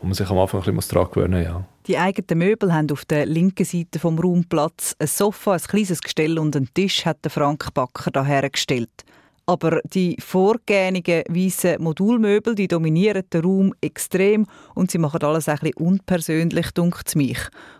wo 0.00 0.06
man 0.06 0.14
sich 0.14 0.28
am 0.28 0.38
Anfang 0.38 0.62
ein 0.62 0.74
bisschen 0.74 0.94
daran 0.94 1.10
gewöhnen 1.12 1.40
muss. 1.40 1.48
Ja. 1.48 1.64
Die 1.86 1.98
eigenen 1.98 2.38
Möbel 2.38 2.72
haben 2.72 2.90
auf 2.90 3.04
der 3.06 3.26
linken 3.26 3.64
Seite 3.64 3.98
vom 3.98 4.18
Raum. 4.18 4.44
Ein 4.50 5.06
Sofa, 5.06 5.54
ein 5.54 5.60
kleines 5.60 6.02
Gestell 6.02 6.38
und 6.38 6.54
einen 6.54 6.68
Tisch 6.74 7.06
hat 7.06 7.24
der 7.24 7.30
Frank 7.30 7.72
Backer 7.72 8.10
dahergestellt. 8.10 9.04
Aber 9.46 9.80
die 9.94 10.14
vorgängigen 10.20 11.22
weißen 11.26 11.82
Modulmöbel 11.82 12.54
die 12.54 12.68
dominieren 12.68 13.22
den 13.32 13.40
Raum 13.40 13.74
extrem 13.80 14.46
und 14.74 14.90
sie 14.90 14.98
machen 14.98 15.22
alles 15.22 15.48
ein 15.48 15.56
bisschen 15.56 15.76
unpersönlich, 15.78 16.70
dunkt 16.72 17.16
mich. 17.16 17.38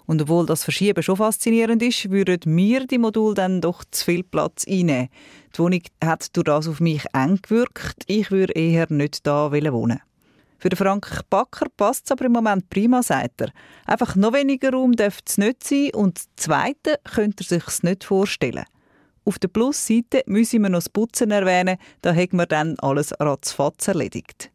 Und 0.09 0.23
obwohl 0.23 0.47
das 0.47 0.65
Verschieben 0.65 1.03
schon 1.03 1.19
faszinierend 1.19 1.83
ist, 1.83 2.11
würden 2.11 2.55
mir 2.55 2.87
die 2.87 2.97
Module 2.97 3.35
dann 3.35 3.61
doch 3.61 3.85
zu 3.91 4.07
viel 4.07 4.23
Platz 4.23 4.65
einnehmen. 4.67 5.11
Die 5.55 5.59
Wohnung 5.59 5.83
hat 6.03 6.35
durch 6.35 6.45
das 6.45 6.67
auf 6.67 6.81
mich 6.81 7.05
eng 7.13 7.39
gewirkt. 7.43 8.05
Ich 8.07 8.31
würde 8.31 8.55
eher 8.55 8.87
nicht 8.89 9.27
da 9.27 9.53
wohnen. 9.53 10.01
Für 10.59 10.75
Frank 10.75 11.21
Backer 11.29 11.67
passt 11.77 12.07
es 12.07 12.13
aber 12.13 12.25
im 12.25 12.33
Moment 12.33 12.71
prima, 12.71 13.03
sagt 13.03 13.43
er. 13.43 13.51
Einfach 13.85 14.17
noch 14.17 14.33
weniger 14.33 14.73
Raum 14.73 14.93
dürfte 14.93 15.25
es 15.27 15.37
nicht 15.37 15.63
sein 15.63 15.91
und 15.95 16.23
Zweite 16.37 16.99
könnte 17.05 17.45
er 17.45 17.61
sich 17.61 17.83
nicht 17.83 18.05
vorstellen. 18.05 18.65
Auf 19.27 19.39
der 19.39 19.49
Plusseite 19.49 20.23
müssen 20.25 20.63
wir 20.63 20.71
noch 20.71 20.79
das 20.79 20.89
Putzen 20.89 21.33
erwähnen, 21.33 21.77
da 22.01 22.15
haben 22.15 22.39
wir 22.39 22.47
dann 22.47 22.79
alles 22.79 23.13
ratzfatz 23.21 23.89
erledigt. 23.89 24.51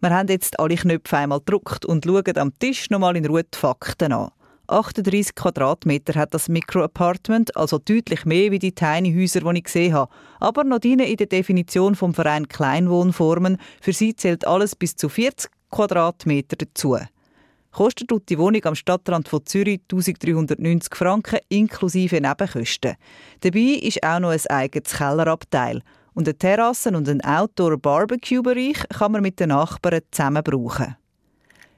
Wir 0.00 0.10
haben 0.10 0.28
jetzt 0.28 0.58
alle 0.58 0.76
Knöpfe 0.76 1.18
einmal 1.18 1.40
gedruckt 1.40 1.84
und 1.84 2.06
schauen 2.06 2.38
am 2.38 2.58
Tisch 2.58 2.88
nochmal 2.88 3.18
in 3.18 3.26
Ruhe 3.26 3.44
die 3.44 3.58
Fakten 3.58 4.14
an. 4.14 4.30
38 4.66 5.34
Quadratmeter 5.34 6.14
hat 6.18 6.32
das 6.32 6.48
Micro-Apartment, 6.48 7.56
also 7.56 7.78
deutlich 7.78 8.24
mehr 8.24 8.50
wie 8.50 8.58
die 8.58 8.72
Tiny-Häuser, 8.72 9.40
die 9.40 9.58
ich 9.58 9.64
gesehen 9.64 9.92
habe. 9.92 10.12
Aber 10.40 10.64
noch 10.64 10.82
in 10.82 10.98
der 10.98 11.26
Definition 11.26 11.94
vom 11.94 12.14
Verein 12.14 12.48
Kleinwohnformen. 12.48 13.58
Für 13.80 13.92
sie 13.92 14.16
zählt 14.16 14.46
alles 14.46 14.74
bis 14.74 14.96
zu 14.96 15.08
40 15.08 15.50
Quadratmeter 15.70 16.56
dazu. 16.56 16.96
Kostet 17.72 18.08
tut 18.08 18.28
die 18.28 18.38
Wohnung 18.38 18.64
am 18.64 18.74
Stadtrand 18.74 19.28
von 19.28 19.44
Zürich 19.44 19.80
1390 19.90 20.94
Franken 20.94 21.40
inklusive 21.48 22.20
Nebenkosten. 22.20 22.94
Dabei 23.40 23.80
ist 23.82 24.02
auch 24.02 24.20
noch 24.20 24.30
ein 24.30 24.46
eigenes 24.46 24.96
Kellerabteil. 24.96 25.82
Und 26.14 26.28
eine 26.28 26.38
Terrasse 26.38 26.90
und 26.90 27.08
ein 27.08 27.20
Outdoor-Barbecue-Bereich 27.22 28.88
kann 28.90 29.12
man 29.12 29.22
mit 29.22 29.40
den 29.40 29.48
Nachbarn 29.48 30.02
zusammen 30.12 30.44
brauchen. 30.44 30.96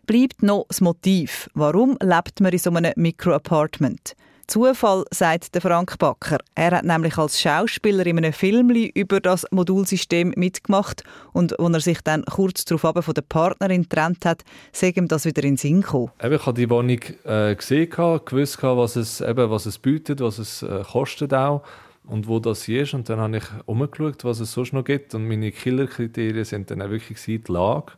Bleibt 0.06 0.40
noch 0.40 0.66
das 0.68 0.80
Motiv. 0.80 1.50
Warum 1.54 1.98
lebt 2.00 2.40
man 2.40 2.52
in 2.52 2.58
so 2.60 2.70
einem 2.70 2.92
Micro-Apartment? 2.94 4.14
Zufall, 4.46 5.04
sagt 5.10 5.52
der 5.56 5.60
Frank 5.60 5.98
Backer. 5.98 6.38
Er 6.54 6.70
hat 6.70 6.84
nämlich 6.84 7.18
als 7.18 7.40
Schauspieler 7.40 8.06
in 8.06 8.18
einem 8.18 8.32
Film 8.32 8.70
über 8.70 9.20
das 9.20 9.44
Modulsystem 9.50 10.32
mitgemacht 10.36 11.02
und 11.32 11.58
als 11.58 11.74
er 11.74 11.80
sich 11.80 12.00
dann 12.02 12.24
kurz 12.24 12.64
darauf 12.64 13.04
von 13.04 13.14
der 13.14 13.22
Partnerin 13.22 13.82
getrennt 13.82 14.24
hat, 14.24 14.44
sei 14.70 14.92
ihm 14.94 15.08
das 15.08 15.24
wieder 15.24 15.42
in 15.42 15.54
den 15.54 15.56
Sinn 15.56 15.80
gekommen. 15.80 16.12
Ich 16.22 16.46
habe 16.46 16.54
die 16.54 16.70
Wohnung 16.70 17.00
äh, 17.24 17.56
gesehen, 17.56 17.90
gewusst, 17.90 18.62
was 18.62 18.94
es, 18.94 19.20
eben, 19.20 19.50
was 19.50 19.66
es 19.66 19.78
bietet, 19.78 20.20
was 20.20 20.38
es 20.38 20.62
äh, 20.62 20.84
kostet 20.84 21.34
auch 21.34 21.64
und 22.04 22.28
wo 22.28 22.38
das 22.38 22.68
ist. 22.68 22.94
Und 22.94 23.08
dann 23.08 23.18
habe 23.18 23.38
ich 23.38 23.44
umgeschaut, 23.64 24.24
was 24.24 24.38
es 24.38 24.52
sonst 24.52 24.72
noch 24.72 24.84
gibt. 24.84 25.16
Und 25.16 25.26
meine 25.26 25.50
Killerkriterien 25.50 26.44
sind 26.44 26.70
dann 26.70 26.80
auch 26.82 26.90
wirklich 26.90 27.20
die 27.24 27.42
Lage, 27.48 27.94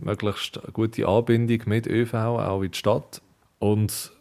möglichst 0.00 0.60
gute 0.72 1.06
Anbindung 1.06 1.60
mit 1.66 1.86
ÖV, 1.86 2.14
auch 2.14 2.62
in 2.62 2.70
die 2.70 2.78
Stadt 2.78 3.22
und 3.58 4.12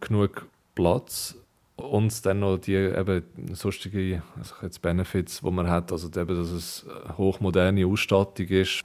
genug 0.00 0.46
Platz 0.74 1.36
und 1.76 2.26
dann 2.26 2.40
noch 2.40 2.58
die 2.58 2.74
eben 2.74 3.22
sonstigen 3.52 4.22
also 4.36 4.54
jetzt 4.62 4.82
Benefits, 4.82 5.40
die 5.40 5.50
man 5.50 5.68
hat, 5.68 5.92
also 5.92 6.08
eben, 6.08 6.36
dass 6.36 6.50
es 6.50 6.86
hochmoderne 7.16 7.86
Ausstattung 7.86 8.46
ist, 8.48 8.82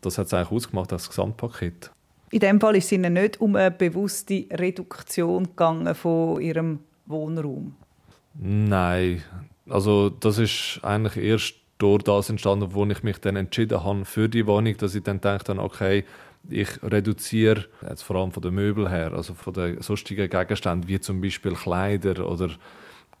das 0.00 0.18
hat 0.18 0.26
es 0.26 0.34
eigentlich 0.34 0.52
ausgemacht 0.52 0.92
als 0.92 1.08
Gesamtpaket. 1.08 1.90
In 2.30 2.40
dem 2.40 2.60
Fall 2.60 2.76
ist 2.76 2.86
es 2.86 2.92
Ihnen 2.92 3.12
nicht 3.12 3.40
um 3.40 3.56
eine 3.56 3.70
bewusste 3.70 4.46
Reduktion 4.50 5.44
gegangen 5.44 5.94
von 5.94 6.40
Ihrem 6.40 6.80
Wohnraum? 7.06 7.74
Nein, 8.34 9.22
also 9.68 10.10
das 10.10 10.38
ist 10.38 10.80
eigentlich 10.82 11.16
erst 11.16 11.54
durch 11.78 12.02
das 12.02 12.30
entstanden, 12.30 12.72
wo 12.72 12.84
ich 12.86 13.02
mich 13.02 13.18
dann 13.18 13.36
entschieden 13.36 13.82
habe 13.82 14.04
für 14.04 14.28
die 14.28 14.46
Wohnung, 14.46 14.76
dass 14.76 14.94
ich 14.94 15.02
dann 15.02 15.20
dachte, 15.20 15.58
okay, 15.58 16.04
ich 16.48 16.82
reduziere, 16.82 17.64
jetzt 17.88 18.02
vor 18.02 18.16
allem 18.16 18.32
von 18.32 18.42
den 18.42 18.54
Möbeln 18.54 18.88
her, 18.88 19.12
also 19.12 19.34
von 19.34 19.54
den 19.54 19.80
sonstigen 19.80 20.28
Gegenständen, 20.28 20.88
wie 20.88 21.00
zum 21.00 21.20
Beispiel 21.20 21.52
Kleider 21.52 22.28
oder 22.28 22.50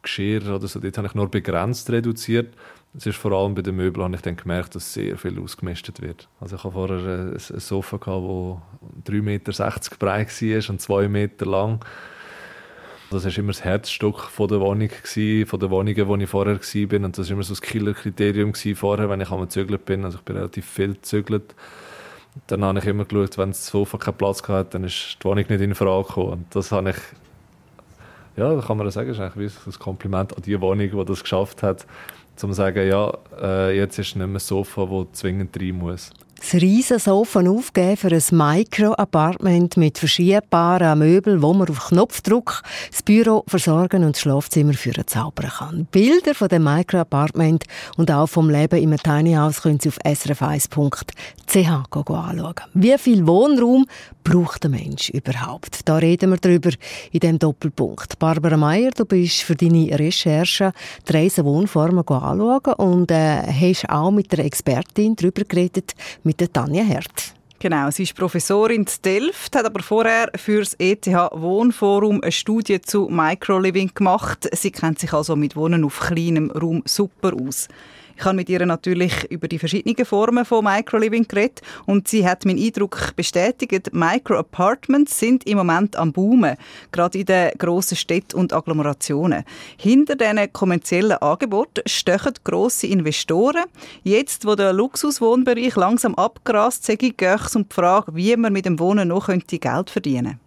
Geschirr 0.02 0.54
oder 0.54 0.68
so, 0.68 0.80
dort 0.80 0.98
habe 0.98 1.08
ich 1.08 1.14
nur 1.14 1.30
begrenzt 1.30 1.90
reduziert. 1.90 2.54
Es 2.96 3.06
ist 3.06 3.16
vor 3.16 3.32
allem 3.32 3.54
bei 3.54 3.62
den 3.62 3.74
Möbeln 3.74 4.04
habe 4.04 4.14
ich 4.14 4.22
dann 4.22 4.36
gemerkt, 4.36 4.74
dass 4.74 4.92
sehr 4.92 5.16
viel 5.16 5.40
ausgemistet 5.40 6.00
wird. 6.00 6.28
Also 6.38 6.56
ich 6.56 6.64
habe 6.64 6.74
vorher 6.74 7.32
ein, 7.32 7.38
Sofa 7.38 7.96
das 7.96 8.06
3,60 8.06 9.22
Meter 9.22 9.52
breit 9.98 10.42
war 10.42 10.70
und 10.70 10.80
2 10.80 11.08
Meter 11.08 11.46
lang. 11.46 11.80
Das 13.14 13.24
war 13.24 13.38
immer 13.38 13.52
das 13.52 13.64
Herzstück 13.64 14.20
von 14.22 14.48
der 14.48 14.60
Wohnung, 14.60 14.90
von 14.90 15.60
den 15.60 15.70
Wohnungen, 15.70 16.08
wo 16.08 16.16
ich 16.16 16.28
vorher 16.28 16.58
war. 16.58 17.04
Und 17.04 17.18
das 17.18 17.28
war 17.28 17.34
immer 17.34 17.42
so 17.42 17.52
das 17.52 17.62
Killerkriterium 17.62 18.54
vorher, 18.54 19.08
wenn 19.08 19.20
ich 19.20 19.30
am 19.30 19.48
Zügeln 19.48 19.80
bin. 19.80 20.04
Also 20.04 20.18
ich 20.18 20.24
bin 20.24 20.36
relativ 20.36 20.66
viel 20.66 20.94
gezügelt 20.94 21.54
dann 22.46 22.64
habe 22.64 22.78
ich 22.78 22.86
immer 22.86 23.04
geschaut, 23.04 23.38
wenn 23.38 23.50
das 23.50 23.66
Sofa 23.66 23.98
keinen 23.98 24.16
Platz 24.16 24.42
hatte, 24.48 24.70
dann 24.70 24.84
ist 24.84 25.18
die 25.20 25.24
Wohnung 25.24 25.44
nicht 25.48 25.60
in 25.60 25.74
Frage 25.74 26.06
gekommen. 26.06 26.32
Und 26.32 26.46
das 26.54 26.72
habe 26.72 26.90
ich, 26.90 26.96
ja, 28.36 28.60
kann 28.60 28.76
man 28.76 28.90
sagen, 28.90 29.10
ist 29.10 29.20
eigentlich 29.20 29.52
ein 29.66 29.72
Kompliment 29.74 30.36
an 30.36 30.42
die 30.42 30.60
Wohnung, 30.60 30.90
die 30.90 31.04
das 31.04 31.22
geschafft 31.22 31.62
hat, 31.62 31.86
um 32.42 32.50
zu 32.50 32.52
sagen, 32.52 32.88
ja, 32.88 33.16
äh, 33.40 33.76
jetzt 33.76 33.98
ist 33.98 34.16
nicht 34.16 34.26
mehr 34.26 34.36
ein 34.36 34.38
Sofa, 34.40 34.86
das 34.86 35.20
zwingend 35.20 35.56
rein 35.56 35.78
muss 35.78 36.10
das 36.44 36.60
Riesensofa 36.60 37.40
aufgeben 37.40 37.96
für 37.96 38.08
ein 38.08 38.22
Micro-Apartment 38.30 39.78
mit 39.78 39.96
verschiebbaren 39.96 40.98
Möbeln, 40.98 41.40
wo 41.40 41.54
man 41.54 41.68
auf 41.68 41.88
Knopfdruck 41.88 42.62
das 42.90 43.02
Büro 43.02 43.44
versorgen 43.46 44.04
und 44.04 44.14
das 44.14 44.20
Schlafzimmer 44.20 44.74
führen 44.74 45.06
zaubern 45.06 45.50
kann. 45.50 45.86
Bilder 45.90 46.34
von 46.34 46.48
dem 46.48 46.64
Micro-Apartment 46.64 47.64
und 47.96 48.10
auch 48.10 48.26
vom 48.26 48.50
Leben 48.50 48.82
im 48.82 48.96
Tiny 48.96 49.34
House 49.34 49.62
können 49.62 49.80
Sie 49.80 49.88
auf 49.88 49.98
srf1.ch 50.04 51.56
anschauen. 51.56 52.54
Wie 52.74 52.98
viel 52.98 53.26
Wohnraum 53.26 53.86
braucht 54.22 54.64
der 54.64 54.70
Mensch 54.70 55.10
überhaupt? 55.10 55.80
Da 55.86 55.96
reden 55.96 56.30
wir 56.30 56.36
drüber 56.36 56.70
in 57.12 57.20
dem 57.20 57.38
Doppelpunkt. 57.38 58.18
Barbara 58.18 58.56
Meyer, 58.56 58.90
du 58.90 59.04
bist 59.04 59.42
für 59.42 59.54
deine 59.54 59.98
Recherche 59.98 60.72
die 61.08 61.12
Reisewohnformen 61.12 62.06
anschauen 62.06 62.74
und 62.76 63.10
äh, 63.10 63.42
hast 63.42 63.88
auch 63.88 64.10
mit 64.10 64.32
der 64.32 64.44
Expertin 64.44 65.16
darüber 65.16 65.44
geredet, 65.44 65.94
mit 66.22 66.33
der 66.40 66.52
Tanja 66.52 66.84
Hert. 66.84 67.34
Genau, 67.64 67.90
sie 67.90 68.02
ist 68.02 68.14
Professorin 68.14 68.82
in 68.82 68.88
Delft, 69.04 69.56
hat 69.56 69.64
aber 69.64 69.82
vorher 69.82 70.30
für 70.36 70.58
das 70.58 70.74
ETH 70.78 71.06
Wohnforum 71.06 72.20
eine 72.20 72.30
Studie 72.30 72.80
zu 72.82 73.08
Microliving 73.10 73.92
gemacht. 73.94 74.46
Sie 74.52 74.70
kennt 74.70 74.98
sich 74.98 75.14
also 75.14 75.34
mit 75.34 75.56
Wohnen 75.56 75.82
auf 75.84 75.98
kleinem 75.98 76.50
Raum 76.50 76.82
super 76.84 77.32
aus. 77.32 77.68
Ich 78.16 78.24
habe 78.24 78.36
mit 78.36 78.48
ihr 78.48 78.64
natürlich 78.64 79.30
über 79.30 79.48
die 79.48 79.58
verschiedenen 79.58 80.04
Formen 80.04 80.44
von 80.44 80.64
Microliving 80.64 81.26
geredet 81.26 81.62
und 81.86 82.08
sie 82.08 82.26
hat 82.26 82.44
meinen 82.44 82.62
Eindruck 82.62 83.14
bestätigt, 83.16 83.92
Micro-Apartments 83.92 85.18
sind 85.18 85.46
im 85.46 85.58
Moment 85.58 85.96
am 85.96 86.12
Boomen, 86.12 86.56
gerade 86.92 87.18
in 87.18 87.26
den 87.26 87.50
grossen 87.58 87.96
Städten 87.96 88.36
und 88.36 88.52
Agglomerationen. 88.52 89.44
Hinter 89.76 90.16
diesen 90.16 90.52
kommerziellen 90.52 91.18
Angeboten 91.18 91.82
stechen 91.86 92.34
grosse 92.44 92.86
Investoren. 92.86 93.64
Jetzt, 94.02 94.46
wo 94.46 94.54
der 94.54 94.72
Luxuswohnbereich 94.72 95.76
langsam 95.76 96.14
abgrast, 96.14 96.84
sage 96.84 97.06
ich, 97.06 97.20
es 97.20 97.56
um 97.56 97.68
die 97.68 97.74
Frage, 97.74 98.14
wie 98.14 98.36
man 98.36 98.52
mit 98.52 98.66
dem 98.66 98.78
Wohnen 98.78 99.08
noch 99.08 99.28
Geld 99.28 99.90
verdienen 99.90 100.24
könnte. 100.24 100.43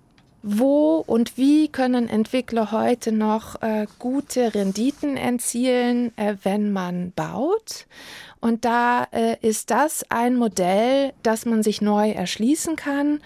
Wo 0.49 1.03
und 1.05 1.37
wie 1.37 1.67
können 1.67 2.07
Entwickler 2.07 2.71
heute 2.71 3.11
noch 3.11 3.61
äh, 3.61 3.85
gute 3.99 4.55
Renditen 4.55 5.17
erzielen, 5.17 6.17
äh, 6.17 6.35
wenn 6.43 6.71
man 6.71 7.11
baut. 7.11 7.85
Und 8.39 8.63
da 8.63 9.07
äh, 9.11 9.35
ist 9.41 9.71
das 9.71 10.05
ein 10.09 10.37
Modell, 10.37 11.11
das 11.21 11.45
man 11.45 11.63
sich 11.63 11.81
neu 11.81 12.11
erschließen 12.11 12.77
kann 12.77 13.19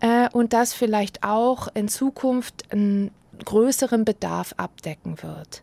äh, 0.00 0.28
und 0.32 0.52
das 0.52 0.74
vielleicht 0.74 1.22
auch 1.22 1.68
in 1.74 1.86
Zukunft 1.88 2.72
einen 2.72 3.12
größeren 3.44 4.04
Bedarf 4.04 4.54
abdecken 4.56 5.22
wird. 5.22 5.62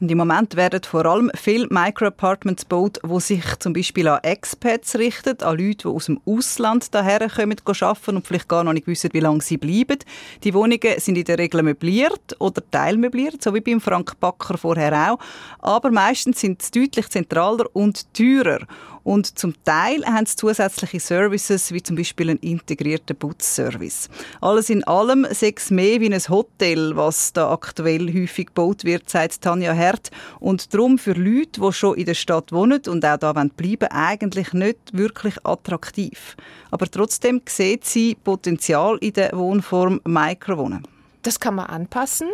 Und 0.00 0.10
Im 0.12 0.18
Moment 0.18 0.54
werden 0.54 0.80
vor 0.84 1.04
allem 1.06 1.28
viele 1.34 1.66
Microapartments 1.70 2.68
gebaut, 2.68 3.00
die 3.04 3.20
sich 3.20 3.44
zum 3.58 3.72
Beispiel 3.72 4.06
an 4.06 4.22
Expats 4.22 4.96
richten, 4.96 5.42
an 5.42 5.58
Leute, 5.58 5.88
die 5.88 5.88
aus 5.88 6.06
dem 6.06 6.20
Ausland 6.24 6.94
daher 6.94 7.28
kommen, 7.28 7.56
arbeiten 7.64 8.16
und 8.16 8.26
vielleicht 8.26 8.48
gar 8.48 8.62
noch 8.62 8.72
nicht 8.72 8.86
wissen, 8.86 9.10
wie 9.12 9.18
lange 9.20 9.40
sie 9.40 9.56
bleiben. 9.56 9.98
Die 10.44 10.54
Wohnungen 10.54 10.98
sind 10.98 11.18
in 11.18 11.24
der 11.24 11.38
Regel 11.38 11.64
möbliert 11.64 12.36
oder 12.38 12.62
teilmöbliert, 12.70 13.42
so 13.42 13.52
wie 13.54 13.60
beim 13.60 13.80
Frank 13.80 14.20
Backer 14.20 14.56
vorher 14.56 15.12
auch. 15.12 15.18
Aber 15.58 15.90
meistens 15.90 16.40
sind 16.40 16.62
sie 16.62 16.80
deutlich 16.80 17.08
zentraler 17.08 17.64
und 17.72 18.14
teurer. 18.14 18.60
Und 19.08 19.38
zum 19.38 19.54
Teil 19.64 20.04
haben 20.04 20.26
sie 20.26 20.36
zusätzliche 20.36 21.00
Services, 21.00 21.72
wie 21.72 21.82
zum 21.82 21.96
Beispiel 21.96 22.28
einen 22.28 22.40
integrierten 22.40 23.16
Putzservice. 23.16 24.10
Alles 24.42 24.68
in 24.68 24.84
allem 24.84 25.26
sechs 25.30 25.70
mehr 25.70 26.02
wie 26.02 26.12
ein 26.12 26.20
Hotel, 26.28 26.94
was 26.94 27.32
da 27.32 27.50
aktuell 27.50 28.12
häufig 28.12 28.48
gebaut 28.48 28.84
wird, 28.84 29.08
sagt 29.08 29.40
Tanja 29.40 29.72
Hert. 29.72 30.10
Und 30.40 30.74
darum 30.74 30.98
für 30.98 31.14
Leute, 31.14 31.58
die 31.58 31.72
schon 31.72 31.96
in 31.96 32.04
der 32.04 32.12
Stadt 32.12 32.52
wohnen 32.52 32.82
und 32.86 33.02
auch 33.02 33.16
da 33.16 33.32
bleiben 33.32 33.56
wollen, 33.58 33.92
eigentlich 33.92 34.52
nicht 34.52 34.78
wirklich 34.92 35.36
attraktiv. 35.42 36.36
Aber 36.70 36.86
trotzdem 36.86 37.40
sieht 37.48 37.86
sie 37.86 38.14
Potenzial 38.14 38.98
in 39.00 39.14
der 39.14 39.32
Wohnform 39.32 40.02
Microwohnen. 40.04 40.97
Das 41.22 41.40
kann 41.40 41.54
man 41.54 41.66
anpassen. 41.66 42.28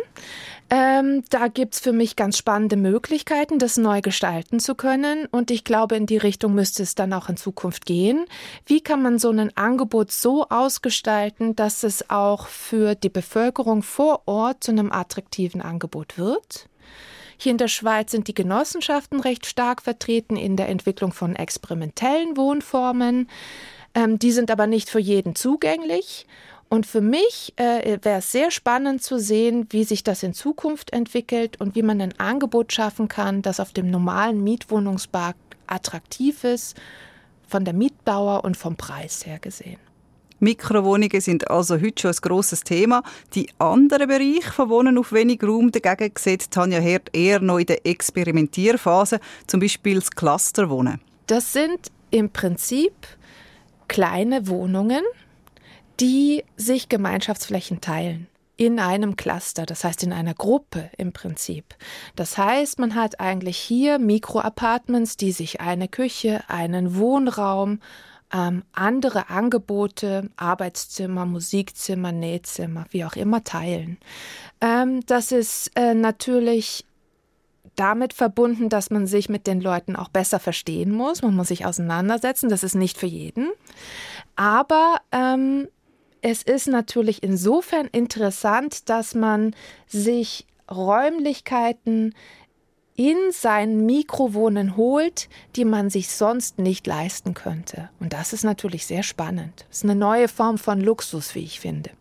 Ähm, 0.69 1.23
da 1.29 1.47
gibt 1.47 1.75
es 1.75 1.79
für 1.79 1.91
mich 1.91 2.15
ganz 2.15 2.37
spannende 2.37 2.75
Möglichkeiten, 2.75 3.59
das 3.59 3.77
neu 3.77 4.01
gestalten 4.01 4.59
zu 4.59 4.75
können. 4.75 5.27
Und 5.27 5.51
ich 5.51 5.63
glaube, 5.63 5.95
in 5.95 6.05
die 6.05 6.17
Richtung 6.17 6.55
müsste 6.55 6.83
es 6.83 6.95
dann 6.95 7.13
auch 7.13 7.29
in 7.29 7.37
Zukunft 7.37 7.85
gehen. 7.85 8.25
Wie 8.65 8.81
kann 8.81 9.01
man 9.01 9.19
so 9.19 9.29
ein 9.29 9.55
Angebot 9.55 10.11
so 10.11 10.47
ausgestalten, 10.49 11.55
dass 11.55 11.83
es 11.83 12.09
auch 12.09 12.47
für 12.47 12.95
die 12.95 13.09
Bevölkerung 13.09 13.83
vor 13.83 14.23
Ort 14.25 14.63
zu 14.63 14.71
einem 14.71 14.91
attraktiven 14.91 15.61
Angebot 15.61 16.17
wird? 16.17 16.67
Hier 17.37 17.51
in 17.51 17.57
der 17.57 17.67
Schweiz 17.67 18.11
sind 18.11 18.27
die 18.27 18.33
Genossenschaften 18.33 19.19
recht 19.19 19.45
stark 19.45 19.81
vertreten 19.81 20.37
in 20.37 20.55
der 20.55 20.69
Entwicklung 20.69 21.11
von 21.11 21.35
experimentellen 21.35 22.37
Wohnformen. 22.37 23.29
Ähm, 23.93 24.19
die 24.19 24.31
sind 24.31 24.51
aber 24.51 24.67
nicht 24.67 24.89
für 24.89 24.99
jeden 24.99 25.35
zugänglich. 25.35 26.25
Und 26.69 26.85
für 26.85 27.01
mich 27.01 27.53
äh, 27.57 27.99
wäre 28.01 28.19
es 28.19 28.31
sehr 28.31 28.51
spannend 28.51 29.03
zu 29.03 29.19
sehen, 29.19 29.67
wie 29.69 29.83
sich 29.83 30.03
das 30.03 30.23
in 30.23 30.33
Zukunft 30.33 30.93
entwickelt 30.93 31.61
und 31.61 31.75
wie 31.75 31.83
man 31.83 32.01
ein 32.01 32.19
Angebot 32.19 32.73
schaffen 32.73 33.07
kann, 33.07 33.41
das 33.41 33.59
auf 33.59 33.71
dem 33.71 33.89
normalen 33.89 34.43
Mietwohnungsmarkt 34.43 35.39
attraktiv 35.67 36.43
ist, 36.43 36.75
von 37.47 37.65
der 37.65 37.73
Mietdauer 37.73 38.43
und 38.43 38.57
vom 38.57 38.75
Preis 38.75 39.25
her 39.25 39.39
gesehen. 39.39 39.77
Mikrowohnungen 40.39 41.21
sind 41.21 41.49
also 41.49 41.75
heute 41.79 42.01
schon 42.01 42.11
ein 42.11 42.17
grosses 42.21 42.61
Thema. 42.61 43.03
Die 43.33 43.47
anderen 43.57 44.07
Bereiche 44.07 44.51
von 44.51 44.69
Wohnen 44.69 44.97
auf 44.97 45.13
wenig 45.13 45.41
Raum 45.41 45.71
dagegen 45.71 46.13
sieht 46.17 46.51
Tanja 46.51 46.79
Herd 46.79 47.15
eher 47.15 47.39
noch 47.39 47.57
in 47.57 47.67
der 47.67 47.85
Experimentierphase, 47.85 49.19
zum 49.47 49.61
Beispiel 49.61 49.95
das 49.95 50.11
Clusterwohnen. 50.11 50.99
Das 51.27 51.53
sind 51.53 51.91
im 52.11 52.29
Prinzip 52.29 52.93
kleine 53.87 54.47
Wohnungen, 54.47 55.03
die 55.99 56.43
sich 56.57 56.89
Gemeinschaftsflächen 56.89 57.81
teilen 57.81 58.27
in 58.57 58.79
einem 58.79 59.15
Cluster, 59.15 59.65
das 59.65 59.83
heißt 59.83 60.03
in 60.03 60.13
einer 60.13 60.33
Gruppe 60.33 60.89
im 60.97 61.11
Prinzip. 61.11 61.75
Das 62.15 62.37
heißt, 62.37 62.79
man 62.79 62.95
hat 62.95 63.19
eigentlich 63.19 63.57
hier 63.57 63.99
Mikroapartments, 63.99 65.17
die 65.17 65.31
sich 65.31 65.59
eine 65.59 65.87
Küche, 65.87 66.41
einen 66.47 66.95
Wohnraum, 66.95 67.79
ähm, 68.33 68.63
andere 68.71 69.29
Angebote, 69.29 70.29
Arbeitszimmer, 70.37 71.25
Musikzimmer, 71.25 72.11
Nähzimmer, 72.11 72.85
wie 72.91 73.05
auch 73.05 73.15
immer 73.15 73.43
teilen. 73.43 73.97
Ähm, 74.61 75.01
das 75.05 75.31
ist 75.31 75.71
äh, 75.75 75.93
natürlich 75.93 76.85
damit 77.75 78.13
verbunden, 78.13 78.69
dass 78.69 78.89
man 78.89 79.05
sich 79.05 79.27
mit 79.27 79.47
den 79.47 79.59
Leuten 79.59 79.95
auch 79.97 80.09
besser 80.09 80.39
verstehen 80.39 80.91
muss. 80.91 81.21
Man 81.21 81.35
muss 81.35 81.49
sich 81.49 81.65
auseinandersetzen. 81.65 82.49
Das 82.49 82.63
ist 82.63 82.75
nicht 82.75 82.97
für 82.97 83.05
jeden. 83.05 83.49
Aber 84.37 85.01
ähm, 85.11 85.67
es 86.27 86.41
ist 86.41 86.67
natürlich 86.67 87.21
insofern 87.21 87.85
interessant, 87.85 88.89
dass 88.89 89.13
man 89.13 89.53
sich 89.85 90.47
Räumlichkeiten 90.71 92.15
in 92.95 93.15
sein 93.29 93.85
Mikrowohnen 93.85 94.75
holt, 94.75 95.29
die 95.55 95.65
man 95.65 95.91
sich 95.91 96.09
sonst 96.09 96.57
nicht 96.57 96.87
leisten 96.87 97.35
könnte. 97.35 97.91
Und 97.99 98.13
das 98.13 98.33
ist 98.33 98.43
natürlich 98.43 98.87
sehr 98.87 99.03
spannend. 99.03 99.67
Es 99.69 99.77
ist 99.77 99.83
eine 99.83 99.93
neue 99.93 100.27
Form 100.27 100.57
von 100.57 100.81
Luxus, 100.81 101.35
wie 101.35 101.43
ich 101.43 101.59
finde. 101.59 101.91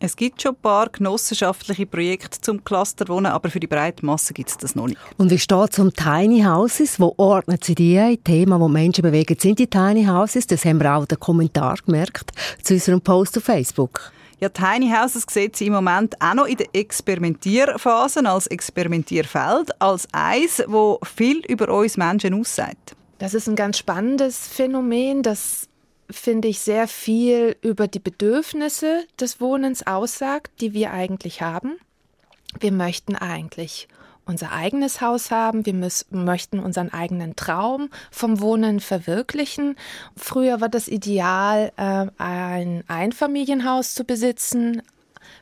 Es 0.00 0.14
gibt 0.14 0.40
schon 0.40 0.52
ein 0.52 0.60
paar 0.62 0.90
genossenschaftliche 0.90 1.84
Projekte 1.84 2.40
zum 2.40 2.62
Clusterwohnen, 2.62 3.32
aber 3.32 3.50
für 3.50 3.58
die 3.58 3.66
breite 3.66 4.06
Masse 4.06 4.32
gibt 4.32 4.48
es 4.48 4.56
das 4.56 4.76
noch 4.76 4.86
nicht. 4.86 4.98
Und 5.16 5.30
wie 5.30 5.38
steht 5.40 5.72
es 5.72 5.78
um 5.80 5.92
Tiny 5.92 6.42
Houses? 6.42 7.00
Wo 7.00 7.14
ordnet 7.16 7.64
sie 7.64 7.74
die 7.74 7.98
ein? 7.98 8.22
Thema, 8.22 8.60
wo 8.60 8.68
Menschen 8.68 9.02
bewegen, 9.02 9.36
sind 9.40 9.58
die 9.58 9.66
Tiny 9.66 10.04
Houses. 10.04 10.46
Das 10.46 10.64
haben 10.64 10.80
wir 10.80 10.94
auch 10.94 11.02
in 11.02 11.08
den 11.08 11.18
Kommentar 11.18 11.78
gemerkt 11.84 12.30
zu 12.62 12.74
unserem 12.74 13.00
Post 13.00 13.38
auf 13.38 13.44
Facebook. 13.44 14.12
Ja, 14.38 14.50
Tiny 14.50 14.88
Houses 14.88 15.24
sieht 15.28 15.56
sie 15.56 15.66
im 15.66 15.72
Moment 15.72 16.14
auch 16.22 16.34
noch 16.34 16.46
in 16.46 16.58
der 16.58 16.68
Experimentierphase 16.72 18.24
als 18.24 18.46
Experimentierfeld, 18.46 19.70
als 19.80 20.06
eins, 20.12 20.62
wo 20.68 21.00
viel 21.02 21.38
über 21.48 21.74
uns 21.74 21.96
Menschen 21.96 22.34
aussagt. 22.34 22.94
Das 23.18 23.34
ist 23.34 23.48
ein 23.48 23.56
ganz 23.56 23.78
spannendes 23.78 24.46
Phänomen, 24.46 25.24
das 25.24 25.67
finde 26.10 26.48
ich, 26.48 26.60
sehr 26.60 26.88
viel 26.88 27.56
über 27.62 27.88
die 27.88 27.98
Bedürfnisse 27.98 29.06
des 29.20 29.40
Wohnens 29.40 29.86
aussagt, 29.86 30.60
die 30.60 30.72
wir 30.72 30.92
eigentlich 30.92 31.42
haben. 31.42 31.78
Wir 32.60 32.72
möchten 32.72 33.14
eigentlich 33.14 33.88
unser 34.28 34.52
eigenes 34.52 35.00
Haus 35.00 35.30
haben, 35.30 35.64
wir 35.64 35.72
müssen, 35.72 36.24
möchten 36.24 36.58
unseren 36.58 36.92
eigenen 36.92 37.34
Traum 37.34 37.88
vom 38.10 38.40
Wohnen 38.40 38.80
verwirklichen. 38.80 39.76
Früher 40.16 40.60
war 40.60 40.68
das 40.68 40.86
Ideal, 40.86 41.72
äh, 41.76 42.06
ein 42.18 42.84
Einfamilienhaus 42.88 43.94
zu 43.94 44.04
besitzen, 44.04 44.82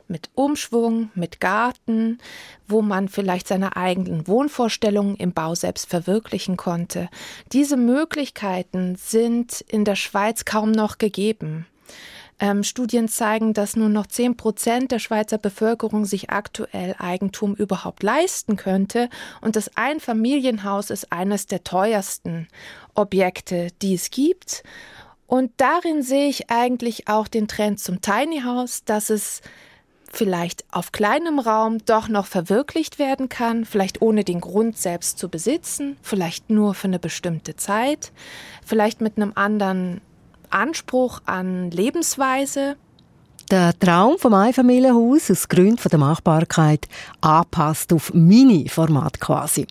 mit 0.07 0.29
Umschwung, 0.35 1.11
mit 1.15 1.39
Garten, 1.39 2.19
wo 2.67 2.81
man 2.81 3.09
vielleicht 3.09 3.47
seine 3.47 3.75
eigenen 3.75 4.27
Wohnvorstellungen 4.27 5.15
im 5.15 5.33
Bau 5.33 5.55
selbst 5.55 5.89
verwirklichen 5.89 6.57
konnte. 6.57 7.09
Diese 7.51 7.77
Möglichkeiten 7.77 8.95
sind 8.95 9.61
in 9.61 9.85
der 9.85 9.95
Schweiz 9.95 10.45
kaum 10.45 10.71
noch 10.71 10.97
gegeben. 10.97 11.65
Ähm, 12.39 12.63
Studien 12.63 13.07
zeigen, 13.07 13.53
dass 13.53 13.75
nur 13.75 13.89
noch 13.89 14.05
10 14.05 14.37
Prozent 14.37 14.91
der 14.91 14.99
Schweizer 14.99 15.39
Bevölkerung 15.39 16.05
sich 16.05 16.29
aktuell 16.29 16.95
Eigentum 16.99 17.55
überhaupt 17.55 18.03
leisten 18.03 18.57
könnte. 18.57 19.09
Und 19.41 19.55
das 19.55 19.75
Einfamilienhaus 19.75 20.91
ist 20.91 21.11
eines 21.11 21.47
der 21.47 21.63
teuersten 21.63 22.47
Objekte, 22.93 23.69
die 23.81 23.95
es 23.95 24.11
gibt. 24.11 24.63
Und 25.25 25.51
darin 25.57 26.03
sehe 26.03 26.29
ich 26.29 26.49
eigentlich 26.49 27.07
auch 27.07 27.27
den 27.27 27.47
Trend 27.47 27.79
zum 27.79 28.01
Tiny 28.01 28.41
House, 28.41 28.83
dass 28.85 29.09
es 29.09 29.41
vielleicht 30.11 30.65
auf 30.71 30.91
kleinem 30.91 31.39
Raum 31.39 31.79
doch 31.85 32.07
noch 32.07 32.25
verwirklicht 32.25 32.99
werden 32.99 33.29
kann, 33.29 33.65
vielleicht 33.65 34.01
ohne 34.01 34.23
den 34.23 34.41
Grund 34.41 34.77
selbst 34.77 35.17
zu 35.19 35.29
besitzen, 35.29 35.97
vielleicht 36.01 36.49
nur 36.49 36.73
für 36.73 36.87
eine 36.87 36.99
bestimmte 36.99 37.55
Zeit, 37.55 38.11
vielleicht 38.65 39.01
mit 39.01 39.17
einem 39.17 39.33
anderen 39.35 40.01
Anspruch 40.49 41.21
an 41.25 41.71
Lebensweise. 41.71 42.77
Der 43.51 43.77
Traum 43.79 44.17
vom 44.17 44.33
Einfamilienhaus 44.33 45.31
aus 45.31 45.47
Gründen 45.47 45.89
der 45.89 45.99
Machbarkeit 45.99 46.85
anpasst 47.21 47.93
auf 47.93 48.13
Mini-Format 48.13 49.21
quasi. 49.21 49.67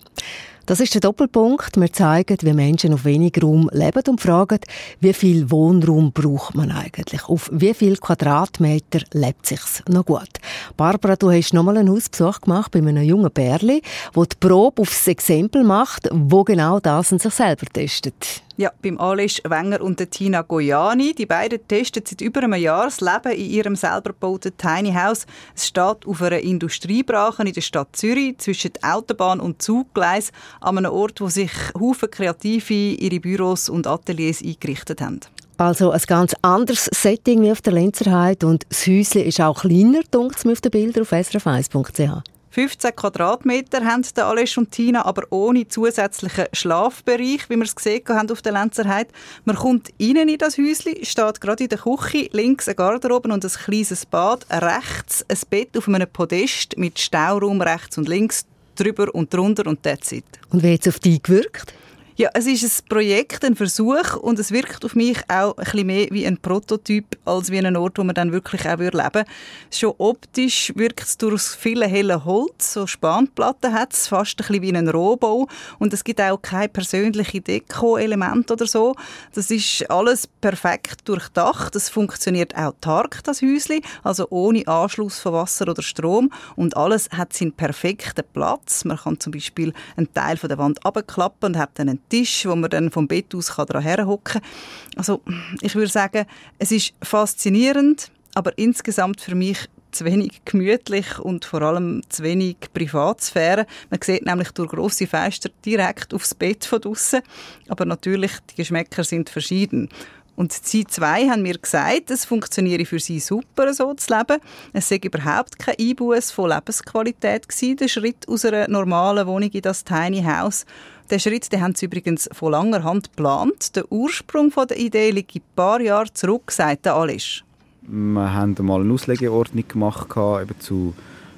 Das 0.67 0.81
ist 0.81 0.93
der 0.93 0.99
Doppelpunkt. 0.99 1.79
Wir 1.79 1.93
zeigen, 1.93 2.37
wie 2.41 2.51
Menschen 2.51 2.93
auf 2.93 3.05
wenig 3.05 3.41
Raum 3.41 3.69
leben 3.71 4.03
und 4.09 4.19
fragen, 4.19 4.59
wie 4.99 5.13
viel 5.13 5.49
Wohnraum 5.49 6.11
braucht 6.11 6.55
man 6.55 6.71
eigentlich? 6.71 7.23
Auf 7.29 7.49
wie 7.53 7.73
viel 7.73 7.95
Quadratmeter 7.95 8.99
lebt 9.13 9.45
sich's 9.45 9.81
noch 9.87 10.05
gut? 10.05 10.27
Barbara, 10.75 11.15
du 11.15 11.31
hast 11.31 11.53
nochmal 11.53 11.77
einen 11.77 11.89
Hausbesuch 11.89 12.41
gemacht 12.41 12.71
bei 12.73 12.79
einem 12.79 13.01
jungen 13.01 13.31
Bärli, 13.31 13.81
wo 14.11 14.25
die 14.25 14.35
Probe 14.37 14.81
aufs 14.81 15.07
Exempel 15.07 15.63
macht, 15.63 16.09
wo 16.11 16.43
genau 16.43 16.81
das 16.81 17.13
an 17.13 17.19
sich 17.19 17.33
selber 17.33 17.65
testet. 17.67 18.43
Ja, 18.59 18.71
beim 18.81 18.99
Alice 18.99 19.39
Wenger 19.47 19.81
und 19.81 19.99
der 19.99 20.09
Tina 20.09 20.41
Goyani. 20.41 21.13
Die 21.13 21.27
beiden 21.27 21.59
testen 21.67 22.01
seit 22.03 22.21
über 22.21 22.41
einem 22.41 22.55
Jahr 22.55 22.85
das 22.85 23.01
Leben 23.01 23.37
in 23.37 23.51
ihrem 23.51 23.75
selber 23.75 24.09
gebauten 24.09 24.57
Tiny 24.57 24.93
House. 24.93 25.27
Es 25.55 25.67
steht 25.67 26.07
auf 26.07 26.21
einer 26.23 26.39
Industriebrache 26.39 27.43
in 27.43 27.53
der 27.53 27.61
Stadt 27.61 27.95
Zürich 27.95 28.39
zwischen 28.39 28.71
Autobahn 28.81 29.39
und 29.39 29.61
Zuggleis 29.61 30.31
an 30.59 30.79
einem 30.79 30.91
Ort, 30.91 31.21
wo 31.21 31.29
sich 31.29 31.51
Haufen 31.79 32.09
Kreative 32.09 32.73
ihre 32.73 33.19
Büros 33.19 33.69
und 33.69 33.85
Ateliers 33.85 34.41
eingerichtet 34.41 35.01
haben. 35.01 35.19
Also 35.57 35.91
ein 35.91 36.01
ganz 36.07 36.35
anderes 36.41 36.85
Setting 36.85 37.43
wie 37.43 37.51
auf 37.51 37.61
der 37.61 37.73
Lenzerheide 37.73 38.47
und 38.47 38.65
das 38.69 38.87
Häuschen 38.87 39.21
ist 39.21 39.39
auch 39.39 39.61
kleiner, 39.61 40.01
dunkt 40.09 40.43
mir 40.45 40.53
auf 40.53 40.61
den 40.61 40.71
Bildern 40.71 41.03
auf 41.03 41.11
srf1.ch. 41.11 42.36
15 42.51 42.95
Quadratmeter 42.95 43.85
haben 43.85 44.05
der 44.15 44.33
und 44.57 44.71
Tina, 44.71 45.05
aber 45.05 45.23
ohne 45.29 45.67
zusätzlichen 45.67 46.45
Schlafbereich, 46.53 47.49
wie 47.49 47.55
wir 47.55 47.63
es 47.63 47.75
gesehen 47.75 48.03
haben 48.09 48.31
auf 48.31 48.41
der 48.41 48.53
Lenzerheide. 48.53 49.09
Man 49.45 49.55
kommt 49.55 49.89
rein 50.01 50.29
in 50.29 50.37
das 50.37 50.57
Häuschen, 50.57 51.03
steht 51.03 51.41
gerade 51.41 51.63
in 51.63 51.69
der 51.69 51.79
Küche, 51.79 52.29
links 52.31 52.67
ein 52.67 52.75
Garderobe 52.75 53.29
und 53.29 53.43
ein 53.43 53.51
kleines 53.51 54.05
Bad, 54.05 54.45
rechts 54.49 55.25
ein 55.27 55.37
Bett 55.49 55.77
auf 55.77 55.87
einem 55.87 56.07
Podest 56.07 56.77
mit 56.77 56.99
Stauraum 56.99 57.61
rechts 57.61 57.97
und 57.97 58.07
links, 58.07 58.45
drüber 58.75 59.13
und 59.13 59.33
drunter 59.33 59.67
und 59.67 59.83
that's 59.83 60.11
it. 60.11 60.25
Und 60.49 60.63
wie 60.63 60.73
hat 60.73 60.81
es 60.81 60.87
auf 60.87 60.99
dich 60.99 61.21
gewirkt? 61.21 61.73
Ja, 62.19 62.31
es 62.33 62.47
ist 62.47 62.63
ein 62.63 62.89
Projekt, 62.89 63.45
ein 63.45 63.55
Versuch 63.55 64.15
und 64.15 64.39
es 64.39 64.51
wirkt 64.51 64.83
auf 64.83 64.95
mich 64.95 65.19
auch 65.27 65.55
ein 65.55 65.63
bisschen 65.63 65.85
mehr 65.85 66.07
wie 66.09 66.25
ein 66.25 66.39
Prototyp 66.39 67.15
als 67.25 67.51
wie 67.51 67.59
ein 67.59 67.75
Ort, 67.75 67.99
wo 67.99 68.03
man 68.03 68.15
dann 68.15 68.31
wirklich 68.31 68.61
auch 68.61 68.79
leben 68.79 68.91
würde. 68.95 69.23
Schon 69.69 69.93
optisch 69.99 70.73
wirkt 70.75 71.03
es 71.03 71.19
durch 71.19 71.43
viele 71.43 71.85
helle 71.85 72.25
Holz, 72.25 72.73
so 72.73 72.87
Spanplatten 72.87 73.71
hat 73.71 73.93
es, 73.93 74.07
fast 74.07 74.31
ein 74.39 74.47
bisschen 74.47 74.63
wie 74.63 74.75
ein 74.75 74.89
Rohbau 74.89 75.47
und 75.77 75.93
es 75.93 76.03
gibt 76.03 76.19
auch 76.19 76.41
keine 76.41 76.69
persönliche 76.69 77.39
Deko-Element 77.39 78.49
oder 78.49 78.65
so. 78.65 78.95
Das 79.35 79.51
ist 79.51 79.87
alles 79.91 80.25
perfekt 80.25 81.07
durchdacht. 81.07 81.75
Es 81.75 81.87
funktioniert 81.87 82.57
autark, 82.57 83.23
das 83.25 83.43
Häuschen, 83.43 83.81
also 84.01 84.25
ohne 84.31 84.67
Anschluss 84.67 85.19
von 85.19 85.33
Wasser 85.33 85.67
oder 85.67 85.83
Strom 85.83 86.31
und 86.55 86.75
alles 86.77 87.09
hat 87.11 87.33
seinen 87.33 87.51
perfekten 87.51 88.25
Platz. 88.33 88.85
Man 88.85 88.97
kann 88.97 89.19
zum 89.19 89.33
Beispiel 89.33 89.71
einen 89.95 90.11
Teil 90.11 90.37
von 90.37 90.49
der 90.49 90.57
Wand 90.57 90.83
abklappen 90.83 91.53
und 91.53 91.57
hat 91.59 91.69
dann 91.75 91.89
einen 91.89 92.06
Tisch, 92.09 92.45
wo 92.45 92.55
man 92.55 92.69
dann 92.69 92.91
vom 92.91 93.07
Bett 93.07 93.33
aus 93.35 93.47
daran 93.55 93.81
herhocken 93.81 94.41
kann. 94.41 94.49
Also 94.95 95.21
ich 95.61 95.75
würde 95.75 95.91
sagen, 95.91 96.25
es 96.59 96.71
ist 96.71 96.93
faszinierend, 97.01 98.11
aber 98.35 98.57
insgesamt 98.57 99.21
für 99.21 99.35
mich 99.35 99.67
zu 99.91 100.05
wenig 100.05 100.41
gemütlich 100.45 101.17
und 101.19 101.45
vor 101.45 101.61
allem 101.61 102.01
zu 102.09 102.23
wenig 102.23 102.57
Privatsphäre. 102.73 103.65
Man 103.89 103.99
sieht 104.01 104.25
nämlich 104.25 104.51
durch 104.51 104.69
grosse 104.69 105.07
Fenster 105.07 105.49
direkt 105.65 106.13
aufs 106.13 106.35
Bett 106.35 106.65
von 106.65 106.81
draussen. 106.81 107.21
Aber 107.67 107.85
natürlich, 107.85 108.31
die 108.51 108.55
Geschmäcker 108.55 109.03
sind 109.03 109.29
verschieden. 109.29 109.89
Und 110.35 110.53
sie 110.53 110.85
zwei 110.85 111.27
haben 111.27 111.41
mir 111.41 111.57
gesagt, 111.57 112.11
es 112.11 112.25
funktioniere 112.25 112.85
für 112.85 112.99
sie 112.99 113.19
super, 113.19 113.73
so 113.73 113.91
zu 113.95 114.15
leben. 114.15 114.39
Es 114.71 114.87
sei 114.87 114.99
überhaupt 115.03 115.57
kein 115.57 115.75
Einbuß 115.79 116.29
von 116.29 116.51
Lebensqualität 116.51 117.49
gewesen, 117.49 117.77
der 117.77 117.87
Schritt 117.87 118.27
aus 118.27 118.45
einer 118.45 118.67
normalen 118.67 119.25
Wohnung 119.25 119.49
in 119.49 119.61
das 119.63 119.83
Tiny 119.83 120.21
House. 120.21 120.67
Den 121.09 121.21
Schritt 121.21 121.51
den 121.53 121.61
haben 121.61 121.73
sie 121.73 121.85
übrigens 121.85 122.29
von 122.33 122.51
langer 122.51 122.83
Hand 122.83 123.11
geplant. 123.15 123.75
Der 123.77 123.89
Ursprung 123.89 124.51
der 124.69 124.77
Idee 124.77 125.11
liegt 125.11 125.35
ein 125.35 125.41
paar 125.55 125.79
Jahre 125.79 126.11
zurück, 126.11 126.51
sagt 126.51 126.85
Alice. 126.85 127.43
Wir 127.83 128.33
haben 128.33 128.55
mal 128.59 128.81
eine 128.81 128.93
Auslegeordnung 128.93 129.65
gemacht 129.65 130.09
eben 130.11 130.59
zu, 130.59 130.93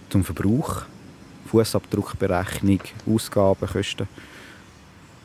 zum 0.09 0.23
Verbrauch, 0.23 0.83
Fußabdruckberechnung, 1.51 2.79
Ausgaben, 3.07 3.67
Kosten. 3.67 4.07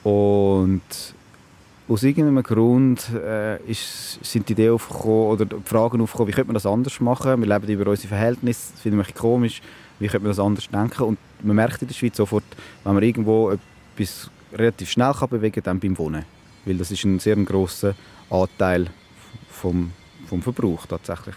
Und 0.02 0.82
aus 1.88 2.02
irgendeinem 2.02 2.42
Grund 2.42 3.08
äh, 3.14 3.62
ist, 3.62 4.22
sind 4.22 4.46
die 4.50 4.52
Ideen 4.52 4.74
aufgekommen, 4.74 5.26
oder 5.28 5.46
die 5.46 5.56
Fragen 5.64 6.02
aufgekommen, 6.02 6.28
wie 6.28 6.34
könnte 6.34 6.48
man 6.48 6.54
das 6.54 6.66
anders 6.66 7.00
machen? 7.00 7.40
Wir 7.40 7.48
leben 7.48 7.80
über 7.80 7.90
unsere 7.90 8.08
Verhältnisse, 8.08 8.72
das 8.72 8.82
finde 8.82 9.02
ich 9.08 9.14
komisch. 9.14 9.62
Wie 9.98 10.08
könnte 10.08 10.24
man 10.24 10.36
das 10.36 10.44
anders 10.44 10.68
denken? 10.68 11.02
Und 11.04 11.18
man 11.42 11.56
merkt 11.56 11.80
in 11.80 11.88
der 11.88 11.94
Schweiz 11.94 12.18
sofort, 12.18 12.44
wenn 12.84 12.92
man 12.92 13.02
irgendwo 13.02 13.56
etwas 13.94 14.30
relativ 14.52 14.90
schnell 14.90 15.12
kann 15.12 15.28
bewegen 15.28 15.54
kann, 15.54 15.64
dann 15.64 15.80
beim 15.80 15.98
Wohnen. 15.98 16.24
Weil 16.64 16.78
das 16.78 16.90
ist 16.90 17.04
ein 17.04 17.18
sehr 17.18 17.36
grosser 17.36 17.94
Anteil 18.30 18.88
vom, 19.48 19.92
vom 20.26 20.42
Verbrauch 20.42 20.86
tatsächlich. 20.86 21.34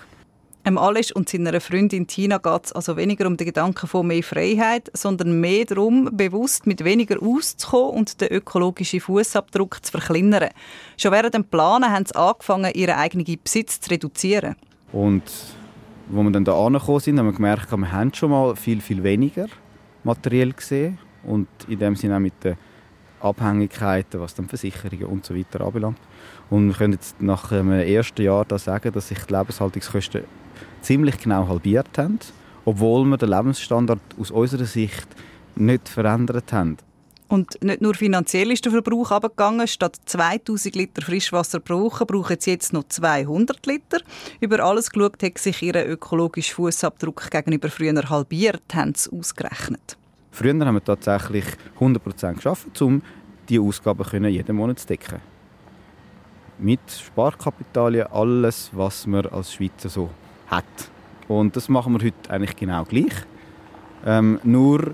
Em 0.63 0.77
Alice 0.77 1.13
und 1.13 1.29
seiner 1.29 1.61
Freundin 1.61 2.07
Tina 2.07 2.39
geht 2.39 2.65
es 2.65 2.73
also 2.73 2.97
weniger 2.97 3.25
um 3.25 3.37
den 3.37 3.45
Gedanken 3.45 3.87
von 3.87 4.05
mehr 4.05 4.21
Freiheit, 4.21 4.91
sondern 4.93 5.39
mehr 5.39 5.63
darum, 5.63 6.09
bewusst 6.11 6.67
mit 6.67 6.83
weniger 6.83 7.23
auszukommen 7.23 7.91
und 7.91 8.19
den 8.19 8.33
ökologischen 8.33 8.99
Fußabdruck 8.99 9.85
zu 9.85 9.91
verkleinern. 9.91 10.49
Schon 10.97 11.13
während 11.13 11.35
dem 11.35 11.45
Planen 11.45 11.89
haben 11.89 12.05
sie 12.05 12.15
angefangen, 12.15 12.73
ihren 12.73 12.95
eigenen 12.95 13.25
Besitz 13.41 13.79
zu 13.79 13.91
reduzieren. 13.91 14.57
Und 14.91 15.23
wo 16.09 16.21
wir 16.21 16.31
dann 16.31 16.43
da 16.43 16.53
angekommen 16.53 16.99
sind, 16.99 17.17
haben 17.17 17.27
wir 17.27 17.33
gemerkt, 17.33 17.71
wir 17.71 17.91
haben 17.93 18.13
schon 18.13 18.31
mal 18.31 18.53
viel, 18.57 18.81
viel 18.81 19.03
weniger 19.03 19.47
materiell 20.03 20.51
gesehen 20.51 20.99
und 21.27 21.47
in 21.67 21.79
dem 21.79 21.95
Sinne 21.95 22.15
auch 22.15 22.19
mit 22.19 22.43
den 22.43 22.57
Abhängigkeiten, 23.19 24.19
was 24.19 24.35
dann 24.35 24.47
Versicherungen 24.47 25.05
und 25.05 25.25
so 25.25 25.35
weiter 25.35 25.61
anbelangt. 25.61 25.99
Und 26.49 26.67
wir 26.67 26.75
können 26.75 26.93
jetzt 26.93 27.21
nach 27.21 27.49
dem 27.49 27.71
ersten 27.71 28.21
Jahr 28.21 28.45
da 28.45 28.57
sagen, 28.57 28.91
dass 28.91 29.09
sich 29.09 29.19
die 29.19 29.33
Lebenshaltungskosten 29.33 30.23
ziemlich 30.81 31.17
genau 31.19 31.47
halbiert 31.47 31.97
haben, 31.97 32.19
obwohl 32.65 33.05
wir 33.05 33.17
den 33.17 33.29
Lebensstandard 33.29 33.99
aus 34.19 34.31
unserer 34.31 34.65
Sicht 34.65 35.07
nicht 35.55 35.89
verändert 35.89 36.53
haben. 36.53 36.77
Und 37.27 37.61
nicht 37.61 37.81
nur 37.81 37.93
finanziell 37.93 38.51
ist 38.51 38.63
der 38.63 38.71
Verbrauch 38.71 39.11
abgegangen. 39.11 39.67
Statt 39.67 39.97
2000 40.05 40.75
Liter 40.75 41.01
Frischwasser 41.01 41.59
pro 41.59 41.81
Woche 41.81 42.05
brauchen 42.05 42.37
sie 42.39 42.51
jetzt 42.51 42.71
noch 42.71 42.87
200 42.87 43.65
Liter. 43.65 43.99
Über 44.39 44.61
alles 44.61 44.89
geschaut 44.89 45.21
hat 45.21 45.37
sich 45.37 45.61
ihr 45.61 45.85
ökologischer 45.85 46.55
Fußabdruck 46.55 47.29
gegenüber 47.29 47.69
früher 47.69 48.09
halbiert, 48.09 48.63
haben 48.73 48.93
sie 48.95 49.11
ausgerechnet. 49.11 49.97
Früher 50.37 50.53
haben 50.63 50.75
wir 50.75 50.83
tatsächlich 50.83 51.45
100% 51.79 52.35
geschafft, 52.35 52.79
um 52.83 53.01
diese 53.49 53.59
Ausgaben 53.59 54.25
jeden 54.25 54.55
Monat 54.55 54.77
zu 54.77 54.85
decken. 54.85 55.19
Mit 56.59 56.79
Sparkapitalien, 56.91 58.05
alles, 58.11 58.69
was 58.71 59.07
man 59.07 59.25
als 59.25 59.51
Schweizer 59.51 59.89
so 59.89 60.11
hat. 60.45 60.63
Und 61.27 61.55
das 61.55 61.69
machen 61.69 61.93
wir 61.93 62.05
heute 62.05 62.29
eigentlich 62.29 62.55
genau 62.55 62.83
gleich. 62.83 63.13
Ähm, 64.05 64.39
nur 64.43 64.93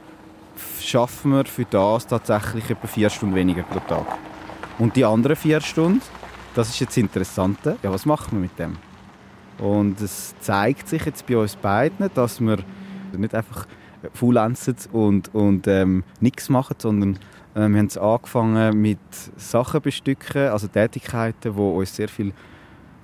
schaffen 0.80 1.34
wir 1.34 1.44
für 1.44 1.66
das 1.66 2.08
tatsächlich 2.08 2.70
etwa 2.70 2.88
vier 2.88 3.10
Stunden 3.10 3.36
weniger 3.36 3.64
pro 3.64 3.80
Tag. 3.80 4.18
Und 4.80 4.96
die 4.96 5.04
anderen 5.04 5.36
vier 5.36 5.60
Stunden, 5.60 6.02
das 6.56 6.70
ist 6.70 6.80
jetzt 6.80 6.92
das 6.92 6.98
Interessante, 7.00 7.78
ja, 7.84 7.92
was 7.92 8.06
machen 8.06 8.38
wir 8.38 8.40
mit 8.40 8.58
dem? 8.58 8.78
Und 9.58 10.00
es 10.00 10.36
zeigt 10.40 10.88
sich 10.88 11.04
jetzt 11.04 11.28
bei 11.28 11.36
uns 11.36 11.58
beiden, 11.58 12.10
dass 12.14 12.40
wir 12.40 12.60
nicht 13.18 13.36
einfach 13.36 13.68
faulenzen 14.14 14.76
und, 14.92 15.34
und 15.34 15.68
ähm, 15.68 16.04
nichts 16.20 16.50
machen, 16.50 16.76
sondern 16.78 17.20
äh, 17.56 17.68
wir 17.68 17.80
haben 17.80 17.90
angefangen 17.98 18.82
mit 18.82 19.00
Sachen 19.38 19.82
bestücken, 19.82 20.50
also 20.50 20.68
Tätigkeiten, 20.68 21.54
die 21.56 21.62
uns 21.62 21.96
sehr 21.96 22.10
viel 22.10 22.34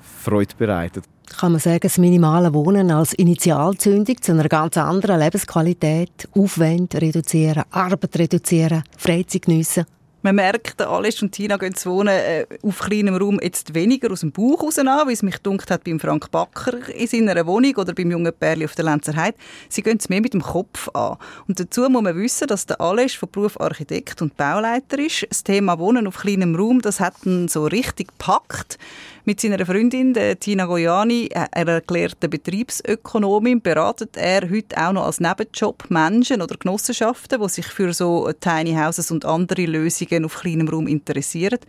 Freude 0.02 0.56
bereiten. 0.58 1.02
Kann 1.38 1.52
man 1.52 1.62
sagen, 1.62 1.80
das 1.82 1.98
minimale 1.98 2.54
Wohnen 2.54 2.90
als 2.92 3.14
Initialzündung 3.14 4.22
zu 4.22 4.32
einer 4.32 4.50
ganz 4.50 4.78
anderen 4.78 5.20
Lebensqualität, 5.20 6.28
Aufwand 6.36 6.96
reduzieren, 6.96 7.64
Arbeit 7.70 8.18
reduzieren, 8.18 8.84
Freizeit 8.98 9.44
geniessen? 9.44 9.86
Man 10.22 10.36
merkt, 10.36 10.82
Alice 10.82 11.22
und 11.22 11.32
Tina 11.32 11.56
gehen 11.56 11.74
zu 11.76 11.92
wohnen 11.92 12.10
äh, 12.10 12.46
auf 12.62 12.80
kleinem 12.80 13.16
Raum 13.16 13.40
jetzt 13.42 13.74
weniger 13.74 14.12
aus 14.12 14.20
dem 14.20 14.34
Bauch 14.34 14.62
raus 14.62 14.78
an, 14.78 15.08
wie 15.08 15.14
es 15.14 15.24
mich 15.24 15.38
dunkt 15.38 15.72
hat 15.72 15.86
beim 15.86 15.98
Frank 15.98 16.30
Backer 16.30 16.90
in 16.94 17.08
seiner 17.08 17.46
Wohnung 17.48 17.74
oder 17.78 17.94
beim 17.94 18.12
jungen 18.12 18.34
Pärli 18.34 18.66
auf 18.66 18.76
der 18.76 18.84
Lenzer 18.84 19.16
Heide. 19.16 19.38
Sie 19.70 19.82
gehen 19.82 19.98
es 19.98 20.10
mehr 20.10 20.20
mit 20.20 20.34
dem 20.34 20.42
Kopf 20.42 20.90
an. 20.94 21.16
Und 21.48 21.62
dazu 21.62 21.90
muss 21.90 22.02
man 22.02 22.18
wissen, 22.18 22.50
dass 22.50 22.66
der 22.66 22.82
Alice 22.82 23.14
von 23.14 23.30
Beruf 23.32 23.58
Architekt 23.62 24.22
und 24.22 24.36
Bauleiter 24.36 25.00
ist. 25.00 25.26
Das 25.30 25.46
Thema 25.46 25.80
Wohnen 25.80 26.06
auf 26.06 26.18
kleinem 26.18 26.54
Raum, 26.54 26.82
das 26.82 27.00
hat 27.00 27.26
ihn 27.26 27.48
so 27.48 27.66
richtig 27.66 28.10
gepackt. 28.10 28.78
Mit 29.24 29.40
seiner 29.40 29.64
Freundin, 29.66 30.18
Tina 30.40 30.66
Goyani, 30.66 31.30
äh, 31.32 31.46
einer 31.52 31.74
erklärten 31.74 32.30
Betriebsökonomin, 32.30 33.62
beratet 33.62 34.18
er 34.18 34.50
heute 34.50 34.76
auch 34.76 34.92
noch 34.92 35.06
als 35.06 35.20
Nebenjob 35.20 35.90
Menschen 35.90 36.42
oder 36.42 36.56
Genossenschaften, 36.58 37.40
die 37.40 37.50
sich 37.50 37.68
für 37.68 37.94
so 37.94 38.32
Tiny 38.40 38.74
Houses 38.74 39.12
und 39.12 39.26
andere 39.26 39.66
Lösungen 39.66 40.09
auf 40.26 40.40
kleinem 40.40 40.68
Raum 40.68 40.88
interessieren. 40.88 41.60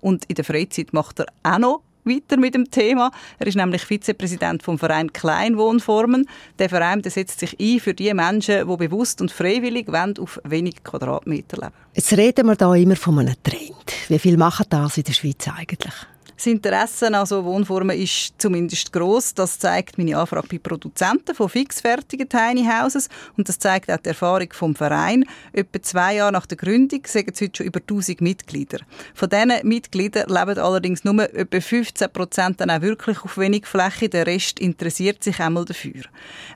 Und 0.00 0.24
in 0.26 0.34
der 0.34 0.44
Freizeit 0.44 0.92
macht 0.92 1.20
er 1.20 1.26
auch 1.42 1.58
noch 1.58 1.82
weiter 2.04 2.36
mit 2.36 2.54
dem 2.54 2.70
Thema. 2.70 3.10
Er 3.38 3.46
ist 3.46 3.56
nämlich 3.56 3.82
Vizepräsident 3.84 4.62
vom 4.62 4.78
Verein 4.78 5.12
Kleinwohnformen. 5.12 6.26
Der 6.58 6.68
Verein 6.68 7.02
der 7.02 7.10
setzt 7.10 7.40
sich 7.40 7.56
ein 7.60 7.80
für 7.80 7.94
die 7.94 8.12
Menschen, 8.14 8.68
die 8.68 8.76
bewusst 8.76 9.20
und 9.20 9.30
freiwillig 9.30 9.88
auf 10.18 10.40
wenig 10.44 10.82
Quadratmeter 10.82 11.58
leben. 11.58 11.74
Jetzt 11.94 12.12
reden 12.16 12.46
wir 12.46 12.56
da 12.56 12.74
immer 12.74 12.96
von 12.96 13.18
einem 13.18 13.34
Trend. 13.42 13.92
Wie 14.08 14.18
viel 14.18 14.36
machen 14.36 14.66
das 14.68 14.96
in 14.96 15.04
der 15.04 15.12
Schweiz 15.12 15.46
eigentlich? 15.48 15.94
Das 16.40 16.46
Interesse 16.46 17.14
an 17.14 17.26
so 17.26 17.44
Wohnformen 17.44 17.94
ist 17.94 18.32
zumindest 18.38 18.94
groß. 18.94 19.34
Das 19.34 19.58
zeigt 19.58 19.98
meine 19.98 20.16
Anfrage 20.16 20.48
bei 20.48 20.56
Produzenten 20.56 21.34
von 21.34 21.50
fixfertigen 21.50 22.30
Tiny 22.30 22.64
Houses 22.64 23.10
und 23.36 23.46
das 23.46 23.58
zeigt 23.58 23.92
auch 23.92 23.98
die 23.98 24.08
Erfahrung 24.08 24.48
vom 24.50 24.74
Verein. 24.74 25.26
Etwa 25.52 25.82
zwei 25.82 26.14
Jahre 26.14 26.32
nach 26.32 26.46
der 26.46 26.56
Gründung 26.56 27.02
sagen 27.04 27.32
sie 27.34 27.44
heute 27.44 27.58
schon 27.58 27.66
über 27.66 27.80
1000 27.80 28.22
Mitglieder. 28.22 28.78
Von 29.12 29.28
diesen 29.28 29.52
Mitgliedern 29.68 30.30
leben 30.30 30.58
allerdings 30.58 31.04
nur 31.04 31.22
etwa 31.34 31.60
15 31.60 32.10
Prozent 32.10 32.58
dann 32.62 32.70
auch 32.70 32.80
wirklich 32.80 33.22
auf 33.22 33.36
wenig 33.36 33.66
Fläche. 33.66 34.08
Der 34.08 34.26
Rest 34.26 34.60
interessiert 34.60 35.22
sich 35.22 35.40
einmal 35.40 35.66
dafür. 35.66 36.04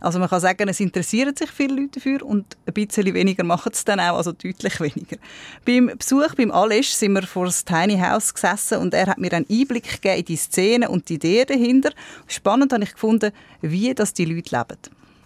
Also 0.01 0.19
man 0.19 0.31
kann 0.31 0.41
sagen, 0.41 0.67
es 0.67 0.81
interessieren 0.81 1.37
sich 1.37 1.51
viele 1.51 1.75
Leute 1.75 1.99
dafür 2.01 2.23
und 2.23 2.57
ein 2.65 2.73
bisschen 2.73 3.13
weniger 3.13 3.45
machen 3.45 3.73
es 3.75 3.85
dann 3.85 4.01
auch, 4.01 4.17
also 4.17 4.33
deutlich 4.33 4.81
weniger. 4.81 5.19
Beim 5.67 5.91
Besuch 5.99 6.35
beim 6.37 6.53
Alesch 6.53 6.89
sind 6.89 7.13
wir 7.13 7.25
vor 7.25 7.45
das 7.45 7.67
Tiny 7.67 7.99
House 7.99 8.33
gesessen 8.33 8.79
und 8.79 8.95
er 8.95 9.09
hat 9.09 9.19
mir 9.19 9.31
einen 9.35 9.45
Einblick 9.51 9.74
Einblick 9.75 10.01
geben 10.01 10.19
in 10.19 10.25
die 10.25 10.37
Szene 10.37 10.89
und 10.89 11.09
die 11.09 11.15
Ideen 11.15 11.47
dahinter. 11.47 11.91
Spannend 12.27 12.73
habe 12.73 12.85
ich 12.85 12.93
gefunden, 12.93 13.33
wie 13.61 13.95
das 13.95 14.15
die 14.15 14.25
Leute 14.25 14.57
leben. 14.57 14.79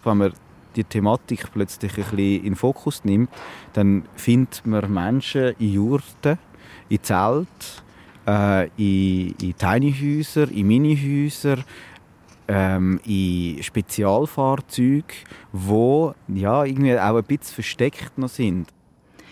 Wenn 0.03 0.17
man 0.17 0.33
die 0.75 0.83
Thematik 0.83 1.51
plötzlich 1.51 1.91
ein 1.91 2.03
bisschen 2.03 2.19
in 2.19 2.43
den 2.43 2.55
Fokus 2.55 3.03
nimmt, 3.03 3.29
dann 3.73 4.03
findet 4.15 4.65
man 4.65 4.91
Menschen 4.91 5.55
in 5.59 5.73
Jurten, 5.73 6.37
in 6.89 7.03
Zelten, 7.03 7.47
äh, 8.27 8.67
in, 8.77 9.35
in 9.41 9.57
Tiny-Häusern, 9.57 10.49
in 10.49 10.67
Mini-Häusern, 10.67 11.63
ähm, 12.47 12.99
in 13.05 13.61
Spezialfahrzeugen, 13.61 15.03
die 15.53 16.39
ja, 16.39 16.63
irgendwie 16.63 16.97
auch 16.97 17.17
ein 17.17 17.23
bisschen 17.23 17.55
versteckt 17.55 18.17
noch 18.17 18.29
sind. 18.29 18.67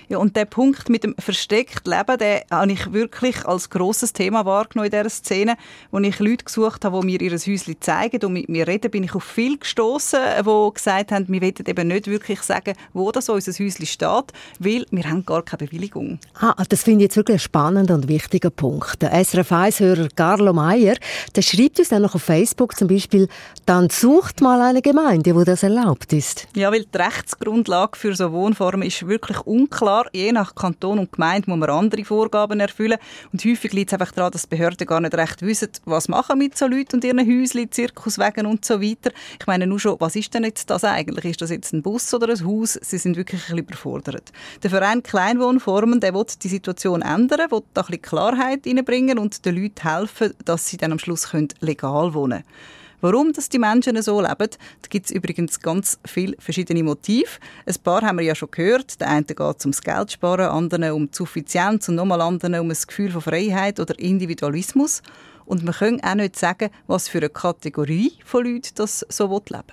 Ja, 0.09 0.19
und 0.19 0.37
der 0.37 0.45
Punkt 0.45 0.87
mit 0.87 1.03
dem 1.03 1.15
versteckten 1.19 1.91
Leben, 1.91 2.17
den 2.17 2.39
habe 2.49 2.71
ich 2.71 2.93
wirklich 2.93 3.45
als 3.45 3.69
grosses 3.69 4.13
Thema 4.13 4.45
wahrgenommen 4.45 4.89
in 4.89 4.97
dieser 4.97 5.09
Szene, 5.09 5.57
wo 5.91 5.99
ich 5.99 6.19
Leute 6.19 6.45
gesucht 6.45 6.85
habe, 6.85 7.01
die 7.01 7.05
mir 7.05 7.21
ihr 7.21 7.31
Häuschen 7.31 7.75
zeigen 7.81 8.25
und 8.25 8.31
mit 8.31 8.47
mir 8.47 8.65
reden, 8.67 8.89
bin 8.89 9.03
ich 9.03 9.13
auf 9.13 9.25
viele 9.25 9.57
gestoßen, 9.57 10.19
die 10.39 10.73
gesagt 10.73 11.11
haben, 11.11 11.27
wir 11.27 11.41
wollen 11.41 11.53
eben 11.65 11.87
nicht 11.89 12.07
wirklich 12.07 12.41
sagen, 12.41 12.73
wo 12.93 13.11
das 13.11 13.27
unser 13.27 13.51
Häuschen 13.51 13.85
steht, 13.85 14.31
weil 14.59 14.85
wir 14.91 15.09
haben 15.09 15.25
gar 15.25 15.43
keine 15.43 15.67
Bewilligung. 15.67 16.19
Ah, 16.39 16.55
das 16.69 16.83
finde 16.83 17.03
ich 17.03 17.09
jetzt 17.09 17.17
wirklich 17.17 17.35
ein 17.35 17.39
spannender 17.39 17.95
und 17.95 18.07
wichtiger 18.07 18.49
Punkt. 18.49 19.01
Der 19.01 19.11
SRF 19.11 19.51
1-Hörer 19.51 20.07
Carlo 20.15 20.53
Meyer, 20.53 20.95
der 21.35 21.41
schreibt 21.41 21.79
uns 21.79 21.89
dann 21.89 22.03
noch 22.03 22.15
auf 22.15 22.23
Facebook 22.23 22.77
zum 22.77 22.87
Beispiel, 22.87 23.27
dann 23.65 23.89
sucht 23.89 24.39
mal 24.39 24.61
eine 24.61 24.81
Gemeinde, 24.81 25.35
wo 25.35 25.43
das 25.43 25.63
erlaubt 25.63 26.13
ist. 26.13 26.47
Ja, 26.55 26.71
weil 26.71 26.85
die 26.85 26.97
Rechtsgrundlage 26.97 27.97
für 27.97 28.15
so 28.15 28.31
Wohnformen 28.31 28.87
ist 28.87 29.05
wirklich 29.05 29.39
unklar 29.41 29.96
klar, 29.97 30.09
je 30.13 30.31
nach 30.31 30.55
Kanton 30.55 30.99
und 30.99 31.11
Gemeinde 31.11 31.49
muss 31.49 31.59
man 31.59 31.69
andere 31.69 32.03
Vorgaben 32.05 32.59
erfüllen. 32.59 32.97
Und 33.31 33.43
häufig 33.43 33.73
liegt 33.73 33.91
es 33.91 33.93
einfach 33.93 34.13
daran, 34.13 34.31
dass 34.31 34.43
die 34.43 34.55
Behörden 34.55 34.87
gar 34.87 34.99
nicht 34.99 35.15
recht 35.15 35.41
wissen, 35.41 35.69
was 35.85 36.07
machen 36.07 36.37
mit 36.39 36.57
so 36.57 36.67
Leuten 36.67 36.97
und 36.97 37.03
ihren 37.03 37.19
Häuschen, 37.19 37.71
Zirkuswegen 37.71 38.45
und 38.45 38.65
so 38.65 38.81
weiter. 38.81 39.11
Ich 39.39 39.47
meine 39.47 39.67
nur 39.67 39.79
schon, 39.79 39.97
was 39.99 40.15
ist 40.15 40.33
denn 40.33 40.43
jetzt 40.43 40.69
das 40.69 40.83
eigentlich? 40.83 41.25
Ist 41.25 41.41
das 41.41 41.49
jetzt 41.49 41.73
ein 41.73 41.81
Bus 41.81 42.13
oder 42.13 42.29
ein 42.29 42.45
Haus? 42.45 42.73
Sie 42.81 42.97
sind 42.97 43.17
wirklich 43.17 43.49
ein 43.49 43.57
überfordert. 43.57 44.31
Der 44.63 44.69
Verein 44.69 45.03
Kleinwohnformen, 45.03 45.99
der 45.99 46.13
will 46.13 46.25
die 46.41 46.47
Situation 46.47 47.01
ändern, 47.01 47.51
will 47.51 47.61
da 47.73 47.81
ein 47.81 48.01
Klarheit 48.01 48.65
reinbringen 48.65 49.17
und 49.17 49.45
den 49.45 49.55
Leuten 49.55 49.81
helfen, 49.83 50.33
dass 50.45 50.67
sie 50.67 50.77
dann 50.77 50.91
am 50.91 50.99
Schluss 50.99 51.27
legal 51.61 52.13
wohnen 52.13 52.43
können. 52.43 52.77
Warum 53.01 53.31
dass 53.33 53.49
die 53.49 53.59
Menschen 53.59 54.01
so 54.01 54.19
leben, 54.19 54.35
da 54.37 54.87
gibt 54.89 55.05
es 55.05 55.11
übrigens 55.11 55.59
ganz 55.59 55.99
viele 56.05 56.35
verschiedene 56.39 56.83
Motive. 56.83 57.29
Ein 57.65 57.75
paar 57.83 58.01
haben 58.01 58.17
wir 58.17 58.25
ja 58.25 58.35
schon 58.35 58.49
gehört. 58.51 58.99
Der 58.99 59.09
eine 59.09 59.23
geht 59.23 59.39
ums 59.39 59.81
Geld 59.81 60.11
sparen, 60.11 60.49
andere 60.49 60.93
um 60.95 61.05
die 61.11 61.15
Suffizienz 61.15 61.89
und 61.89 61.95
nochmal 61.95 62.21
andere 62.21 62.59
um 62.61 62.69
ein 62.69 62.77
Gefühl 62.87 63.11
von 63.11 63.21
Freiheit 63.21 63.79
oder 63.79 63.97
Individualismus. 63.99 65.01
Und 65.45 65.63
man 65.63 65.75
kann 65.75 66.01
auch 66.01 66.15
nicht 66.15 66.35
sagen, 66.37 66.69
was 66.87 67.07
für 67.07 67.19
eine 67.19 67.29
Kategorie 67.29 68.13
von 68.25 68.45
Leuten 68.45 68.71
das 68.75 69.05
so 69.09 69.25
leben 69.25 69.49
will. 69.49 69.63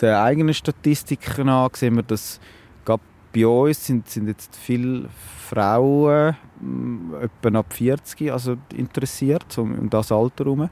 Der 0.00 0.22
eigenen 0.22 0.54
Statistiken 0.54 1.46
nach 1.46 1.74
sehen 1.74 1.96
wir, 1.96 2.02
dass 2.02 2.40
bei 3.32 3.46
uns 3.46 3.86
sind, 3.86 4.08
sind 4.08 4.28
jetzt 4.28 4.56
viele 4.56 5.08
Frauen, 5.48 6.36
etwa 7.20 7.58
ab 7.58 7.72
40, 7.72 8.32
also 8.32 8.56
interessiert, 8.74 9.44
so 9.48 9.62
um 9.62 9.88
das 9.88 10.10
Alter 10.12 10.44
herum. 10.44 10.68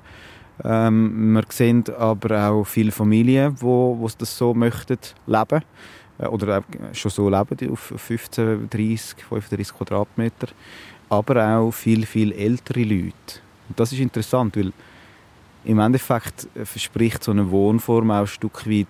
Ähm, 0.65 1.33
wir 1.35 1.45
sehen 1.51 1.85
aber 1.97 2.51
auch 2.51 2.65
viele 2.65 2.91
Familien, 2.91 3.55
die 3.55 3.63
wo, 3.63 3.97
wo 3.99 4.09
das 4.19 4.37
so 4.37 4.55
möchten 4.55 4.99
leben 5.27 5.63
äh, 6.19 6.27
oder 6.27 6.63
schon 6.93 7.11
so 7.11 7.29
leben 7.29 7.73
auf 7.73 7.93
15, 7.97 8.69
30, 8.69 9.25
35 9.29 9.77
Quadratmeter. 9.77 10.49
Aber 11.09 11.59
auch 11.59 11.71
viel, 11.71 12.05
viel 12.05 12.33
ältere 12.33 12.83
Leute. 12.83 13.41
Und 13.69 13.79
das 13.79 13.93
ist 13.93 14.01
interessant, 14.01 14.57
weil 14.57 14.73
im 15.65 15.79
Endeffekt 15.79 16.49
verspricht 16.65 17.25
so 17.25 17.31
eine 17.31 17.51
Wohnform 17.51 18.11
auch 18.11 18.21
ein 18.21 18.27
Stück 18.27 18.67
weit 18.69 18.87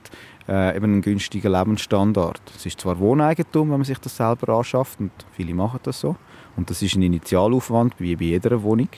äh, 0.49 0.77
eben 0.77 0.85
einen 0.85 1.03
günstigen 1.03 1.53
Lebensstandard. 1.53 2.41
Es 2.57 2.66
ist 2.66 2.81
zwar 2.81 2.99
Wohneigentum, 2.99 3.71
wenn 3.71 3.79
man 3.79 3.85
sich 3.85 3.99
das 3.99 4.16
selber 4.16 4.57
anschafft, 4.57 4.99
und 5.01 5.11
viele 5.33 5.55
machen 5.55 5.81
das 5.83 6.01
so. 6.01 6.16
Und 6.59 6.71
das 6.71 6.83
ist 6.83 6.97
ein 6.97 7.03
Initialaufwand, 7.03 7.95
wie 7.99 8.17
bei 8.17 8.25
jeder 8.25 8.61
Wohnung. 8.65 8.89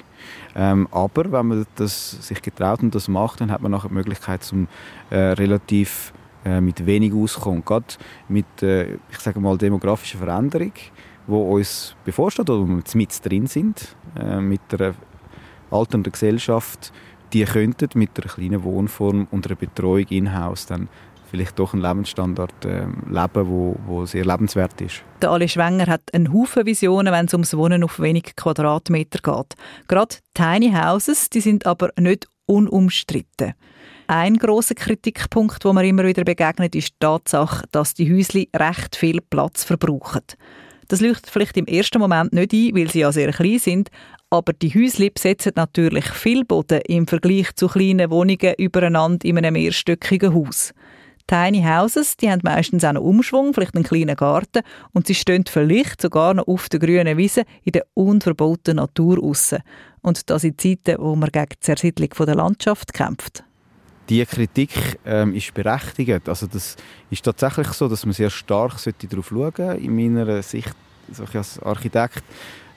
Ähm, 0.57 0.89
aber 0.91 1.31
wenn 1.31 1.47
man 1.47 1.67
das 1.77 2.13
sich 2.27 2.41
getraut 2.41 2.83
und 2.83 2.95
das 2.95 3.07
macht, 3.07 3.43
dann 3.43 3.53
hat 3.53 3.61
man 3.61 3.71
nachher 3.71 3.89
die 3.89 3.95
Möglichkeit, 3.95 4.43
zum 4.43 4.67
äh, 5.11 5.17
relativ 5.17 6.15
äh, 6.43 6.63
mit 6.63 6.87
wenig 6.87 7.13
auszukommen. 7.13 7.63
Gerade 7.63 7.85
mit, 8.29 8.63
äh, 8.63 8.95
ich 9.11 9.19
sage 9.19 9.41
mal, 9.41 9.59
demografischer 9.59 10.17
Veränderung, 10.17 10.73
wo 11.27 11.55
uns 11.57 11.95
bevorsteht 12.03 12.49
oder 12.49 12.63
wo 12.63 12.67
wir 12.67 12.83
mit 12.95 13.27
drin 13.27 13.47
sind, 13.47 13.95
äh, 14.19 14.41
mit 14.41 14.63
der 14.73 14.95
alternden 15.71 16.13
Gesellschaft, 16.13 16.95
die 17.35 17.45
könnten 17.45 17.91
mit 17.93 18.19
einer 18.19 18.33
kleinen 18.33 18.65
Wohnform 18.65 19.29
und 19.31 19.47
einer 19.47 19.57
Betreuung 19.57 20.07
in-house 20.09 20.65
dann 20.65 20.89
vielleicht 21.31 21.59
doch 21.59 21.73
einen 21.73 21.83
Lebensstandard 21.83 22.65
äh, 22.65 22.87
leben, 23.09 23.49
wo, 23.49 23.77
wo 23.87 24.07
sehr 24.07 24.25
lebenswert 24.25 24.81
ist. 24.81 25.03
Der 25.23 25.31
Ali 25.31 25.49
Schwenger 25.49 25.87
hat 25.87 26.03
einen 26.13 26.33
Haufen 26.33 26.67
Visionen, 26.67 27.13
wenn 27.13 27.27
es 27.27 27.33
ums 27.33 27.57
Wohnen 27.57 27.85
auf 27.85 28.01
wenig 28.01 28.35
Quadratmeter 28.37 29.21
geht. 29.23 29.55
Gerade 29.89 30.17
Tiny 30.35 30.73
Houses, 30.73 31.31
die 31.31 31.41
sind 31.41 31.67
aber 31.67 31.91
nicht 31.99 32.27
unumstritten. 32.47 33.55
Ein 34.09 34.39
großer 34.39 34.75
Kritikpunkt, 34.75 35.65
wo 35.65 35.73
man 35.73 35.85
immer 35.85 36.05
wieder 36.05 36.25
begegnet, 36.25 36.75
ist 36.75 36.89
die 36.89 36.97
Tatsache, 36.99 37.65
dass 37.71 37.95
die 37.95 38.13
Häuschen 38.13 38.47
recht 38.57 38.97
viel 38.97 39.21
Platz 39.21 39.63
verbrauchen. 39.63 40.23
Das 40.89 41.01
leuchtet 41.01 41.31
vielleicht 41.31 41.57
im 41.57 41.67
ersten 41.67 42.01
Moment 42.01 42.33
nicht 42.33 42.53
ein, 42.53 42.75
weil 42.75 42.91
sie 42.91 43.01
ja 43.01 43.13
sehr 43.13 43.31
klein 43.31 43.61
sind, 43.61 43.91
aber 44.29 44.53
die 44.53 44.75
Häuschen 44.75 45.11
besetzen 45.15 45.53
natürlich 45.55 46.07
viel 46.07 46.45
Boden 46.45 46.81
im 46.89 47.07
Vergleich 47.07 47.55
zu 47.55 47.69
kleinen 47.69 48.11
Wohnungen 48.11 48.55
übereinander 48.59 49.25
in 49.25 49.39
einem 49.39 49.53
mehrstöckigen 49.53 50.35
Haus. 50.35 50.73
Tiny 51.31 51.63
Houses, 51.63 52.17
die 52.17 52.29
haben 52.29 52.41
meistens 52.43 52.83
auch 52.83 52.89
einen 52.89 52.99
Umschwung, 52.99 53.55
vielleicht 53.55 53.77
einen 53.77 53.85
kleinen 53.85 54.17
Garten 54.17 54.63
und 54.93 55.07
sie 55.07 55.15
stehen 55.15 55.45
vielleicht 55.49 56.03
sogar 56.03 56.35
noch 56.35 56.49
auf 56.49 56.69
der 56.69 56.81
grünen 56.81 57.17
Wiese 57.17 57.45
in 57.63 57.71
der 57.71 57.87
unverbauten 57.95 58.79
Natur 58.79 59.17
raus. 59.19 59.55
Und 60.03 60.29
das 60.29 60.43
in 60.43 60.59
Zeiten, 60.59 60.97
wo 60.99 61.15
man 61.15 61.31
gegen 61.31 61.47
die 61.53 61.61
Zersiedlung 61.61 62.09
der 62.27 62.35
Landschaft 62.35 62.93
kämpft. 62.93 63.45
Die 64.09 64.27
Kritik 64.27 64.99
ähm, 65.07 65.33
ist 65.33 65.55
berechtigt. 65.55 66.29
Also 66.29 66.49
das 66.49 66.75
ist 67.11 67.25
tatsächlich 67.25 67.69
so, 67.69 67.87
dass 67.87 68.05
man 68.05 68.13
sehr 68.13 68.31
stark 68.31 68.79
darauf 69.09 69.29
schauen 69.29 69.53
sollte, 69.57 69.79
in 69.81 69.95
meiner 69.95 70.43
Sicht 70.43 70.75
also 71.09 71.27
als 71.33 71.63
Architekt, 71.63 72.25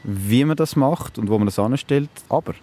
wie 0.03 0.45
man 0.45 0.57
das 0.57 0.75
macht 0.75 1.17
und 1.17 1.27
wo 1.27 1.39
man 1.39 1.47
das 1.47 1.57
anstellt. 1.57 2.11
Aber 2.29 2.53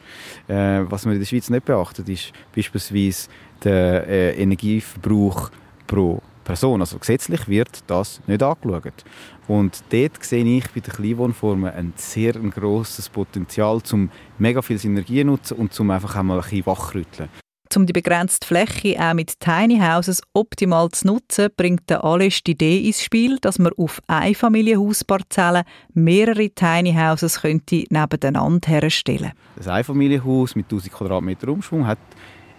äh, 0.47 0.85
was 0.89 1.05
man 1.05 1.15
in 1.15 1.21
der 1.21 1.27
Schweiz 1.27 1.51
nicht 1.51 1.65
beachtet, 1.65 2.09
ist 2.09 2.33
beispielsweise 2.55 3.29
der 3.65 4.07
äh, 4.07 4.41
Energieverbrauch 4.41 5.51
pro 5.91 6.23
Person. 6.45 6.81
Also 6.81 6.99
gesetzlich 6.99 7.49
wird 7.49 7.81
das 7.89 8.21
nicht 8.27 8.43
angeschaut. 8.43 9.05
Und 9.49 9.83
dort 9.91 10.25
sehe 10.25 10.45
ich 10.45 10.71
bei 10.71 10.81
den 10.81 10.93
Kleinwohnformen 10.93 11.71
ein 11.71 11.93
sehr 11.97 12.37
ein 12.37 12.51
grosses 12.51 13.09
Potenzial, 13.09 13.83
um 13.93 14.11
mega 14.39 14.63
viel 14.63 14.79
Synergie 14.79 15.21
zu 15.21 15.27
nutzen 15.27 15.57
und 15.59 15.79
um 15.81 15.91
einfach 15.91 16.17
einmal 16.17 16.39
ein 16.39 16.43
bisschen 16.43 16.67
wachrütteln. 16.67 17.29
Um 17.77 17.87
die 17.87 17.93
begrenzte 17.93 18.45
Fläche 18.45 18.97
auch 18.99 19.15
mit 19.15 19.39
Tiny 19.39 19.79
Houses 19.79 20.23
optimal 20.35 20.89
zu 20.89 21.07
nutzen, 21.07 21.51
bringt 21.57 21.89
der 21.89 22.03
Alice 22.03 22.43
die 22.43 22.53
Idee 22.53 22.85
ins 22.85 23.01
Spiel, 23.01 23.39
dass 23.41 23.61
man 23.61 23.73
auf 23.77 24.03
Einfamilienhausparzellen 24.09 25.63
mehrere 25.95 26.51
Tiny 26.51 26.95
Houses 26.95 27.43
könnte 27.43 27.85
nebeneinander 27.91 28.69
herstellen 28.69 29.33
Das 29.55 29.69
Einfamilienhaus 29.69 30.57
mit 30.57 30.67
1000 30.67 30.93
Quadratmeter 30.93 31.49
Umschwung 31.49 31.87
hat 31.87 31.99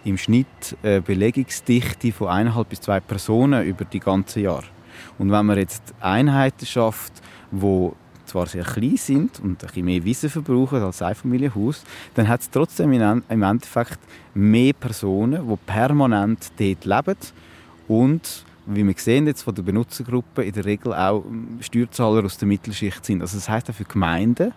im 0.04 0.18
Schnitt 0.18 0.76
eine 0.82 1.00
Belegungsdichte 1.00 2.12
von 2.12 2.28
eineinhalb 2.28 2.68
bis 2.68 2.80
zwei 2.80 3.00
Personen 3.00 3.64
über 3.66 3.84
die 3.84 4.00
ganze 4.00 4.40
Jahr. 4.40 4.64
Und 5.18 5.30
wenn 5.30 5.46
man 5.46 5.58
jetzt 5.58 5.94
Einheiten 6.00 6.66
schafft, 6.66 7.12
wo 7.50 7.94
zwar 8.26 8.46
sehr 8.46 8.64
klein 8.64 8.96
sind 8.96 9.40
und 9.40 9.62
ein 9.62 9.66
bisschen 9.66 9.84
mehr 9.84 10.04
Wissen 10.04 10.30
verbrauchen 10.30 10.82
als 10.82 11.02
ein 11.02 11.14
Familienhaus, 11.14 11.84
dann 12.14 12.28
hat 12.28 12.40
es 12.40 12.50
trotzdem 12.50 12.92
im 12.92 13.42
Endeffekt 13.42 13.98
mehr 14.34 14.72
Personen, 14.72 15.48
die 15.48 15.56
permanent 15.66 16.52
dort 16.58 16.84
leben 16.84 17.18
und 17.88 18.44
wie 18.64 18.86
wir 18.86 18.94
sehen 18.96 19.26
jetzt 19.26 19.42
von 19.42 19.54
der 19.54 19.62
Benutzergruppe 19.62 20.44
in 20.44 20.52
der 20.52 20.64
Regel 20.64 20.94
auch 20.94 21.24
Steuerzahler 21.60 22.24
aus 22.24 22.38
der 22.38 22.46
Mittelschicht 22.46 23.04
sind. 23.04 23.20
Also 23.20 23.36
das 23.36 23.48
heißt 23.48 23.72
für 23.72 23.84
Gemeinden 23.84 24.52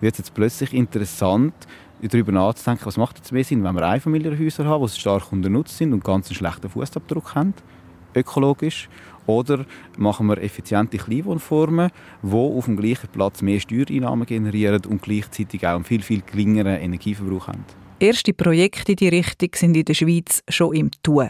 wird 0.00 0.14
es 0.14 0.18
jetzt 0.18 0.34
plötzlich 0.34 0.74
interessant, 0.74 1.54
darüber 2.02 2.32
nachzudenken, 2.32 2.86
was 2.86 2.96
macht 2.96 3.18
jetzt 3.18 3.32
mehr 3.32 3.44
Sinn, 3.44 3.64
wenn 3.64 3.74
wir 3.74 3.86
Einfamilienhäuser 3.86 4.64
haben, 4.64 4.86
die 4.86 4.98
stark 4.98 5.32
unternutzt 5.32 5.76
sind 5.76 5.92
und 5.92 6.04
ganz 6.04 6.28
einen 6.28 6.36
schlechten 6.36 6.68
Fußabdruck 6.68 7.34
haben, 7.34 7.54
ökologisch, 8.14 8.88
oder 9.26 9.66
machen 9.98 10.26
wir 10.26 10.38
effiziente 10.38 10.96
Kleinwohnformen, 10.96 11.90
die 12.22 12.32
auf 12.32 12.64
dem 12.64 12.76
gleichen 12.76 13.08
Platz 13.08 13.42
mehr 13.42 13.60
Steuereinnahmen 13.60 14.26
generieren 14.26 14.84
und 14.86 15.02
gleichzeitig 15.02 15.66
auch 15.66 15.74
einen 15.74 15.84
viel, 15.84 16.02
viel 16.02 16.22
geringeren 16.22 16.78
Energieverbrauch 16.78 17.48
haben. 17.48 17.64
Erste 18.00 18.32
Projekte 18.32 18.92
in 18.92 18.96
die 18.96 19.08
Richtung 19.08 19.50
sind 19.54 19.76
in 19.76 19.84
der 19.84 19.94
Schweiz 19.94 20.42
schon 20.48 20.74
im 20.74 20.90
Tun. 21.02 21.28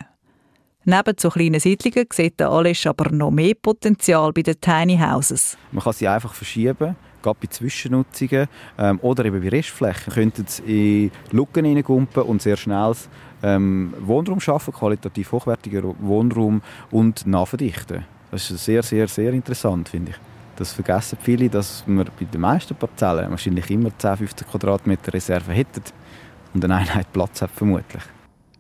Neben 0.85 1.15
so 1.19 1.29
kleinen 1.29 1.61
Siedlungen 1.61 2.07
sieht 2.13 2.39
der 2.39 2.51
Alice 2.51 2.87
aber 2.87 3.11
noch 3.11 3.31
mehr 3.31 3.55
Potenzial 3.61 4.33
bei 4.33 4.43
den 4.43 4.61
Tiny 4.61 4.97
Houses. 4.99 5.59
Man 5.73 5.83
kann 5.83 5.93
sie 5.93 6.09
einfach 6.09 6.33
verschieben, 6.33 6.97
gerade 7.29 7.39
bei 7.41 7.49
Zwischennutzungen 7.49 8.49
ähm, 8.79 8.99
oder 9.03 9.25
eben 9.25 9.41
bei 9.41 9.49
Restflächen, 9.49 10.13
könnten 10.13 10.47
sie 10.47 11.11
in 11.31 11.37
Lücken 11.37 11.65
hineingumpen 11.65 12.23
und 12.23 12.43
sehr 12.43 12.57
schnell 12.57 12.93
ähm, 13.43 13.95
Wohnraum 14.01 14.41
schaffen, 14.41 14.73
qualitativ 14.73 15.33
hochwertiger 15.33 15.83
Wohnraum 16.01 16.63
und 16.91 17.27
nachverdichten. 17.27 18.05
Das 18.31 18.51
ist 18.51 18.65
sehr, 18.65 18.83
sehr, 18.83 19.09
sehr 19.09 19.33
interessant, 19.33 19.89
finde 19.89 20.13
ich. 20.13 20.17
Das 20.57 20.73
vergessen 20.73 21.19
viele, 21.23 21.49
dass 21.49 21.85
wir 21.87 22.05
bei 22.05 22.25
den 22.25 22.41
meisten 22.41 22.75
Parzellen 22.75 23.31
wahrscheinlich 23.31 23.71
immer 23.71 23.97
10, 23.97 24.17
15 24.17 24.49
Quadratmeter 24.49 25.15
Reserve 25.15 25.53
hätten 25.53 25.83
und 26.53 26.65
eine 26.65 26.77
Einheit 26.77 27.13
Platz 27.13 27.41
hat 27.43 27.51
vermutlich. 27.51 28.03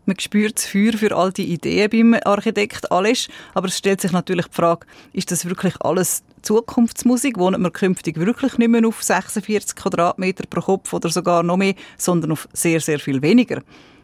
Man 0.08 0.18
spürt 0.18 0.56
das 0.56 0.64
Feuer 0.64 0.94
für 0.94 1.14
all 1.14 1.32
die 1.32 1.52
Ideen 1.52 1.90
beim 1.90 2.20
Architekt 2.24 2.90
Alisch, 2.90 3.28
aber 3.52 3.68
es 3.68 3.76
stellt 3.76 4.00
sich 4.00 4.10
natürlich 4.10 4.46
die 4.46 4.54
Frage, 4.54 4.86
ist 5.12 5.30
das 5.30 5.44
wirklich 5.44 5.74
alles 5.82 6.22
Zukunftsmusik? 6.40 7.36
Wohnen 7.36 7.60
wir 7.60 7.70
künftig 7.70 8.16
wirklich 8.16 8.56
nicht 8.56 8.70
mehr 8.70 8.88
auf 8.88 9.02
46 9.02 9.76
Quadratmeter 9.76 10.44
pro 10.48 10.62
Kopf 10.62 10.94
oder 10.94 11.10
sogar 11.10 11.42
noch 11.42 11.58
mehr, 11.58 11.74
sondern 11.98 12.32
auf 12.32 12.48
sehr, 12.54 12.80
sehr 12.80 12.98
viel 12.98 13.20
weniger? 13.20 13.60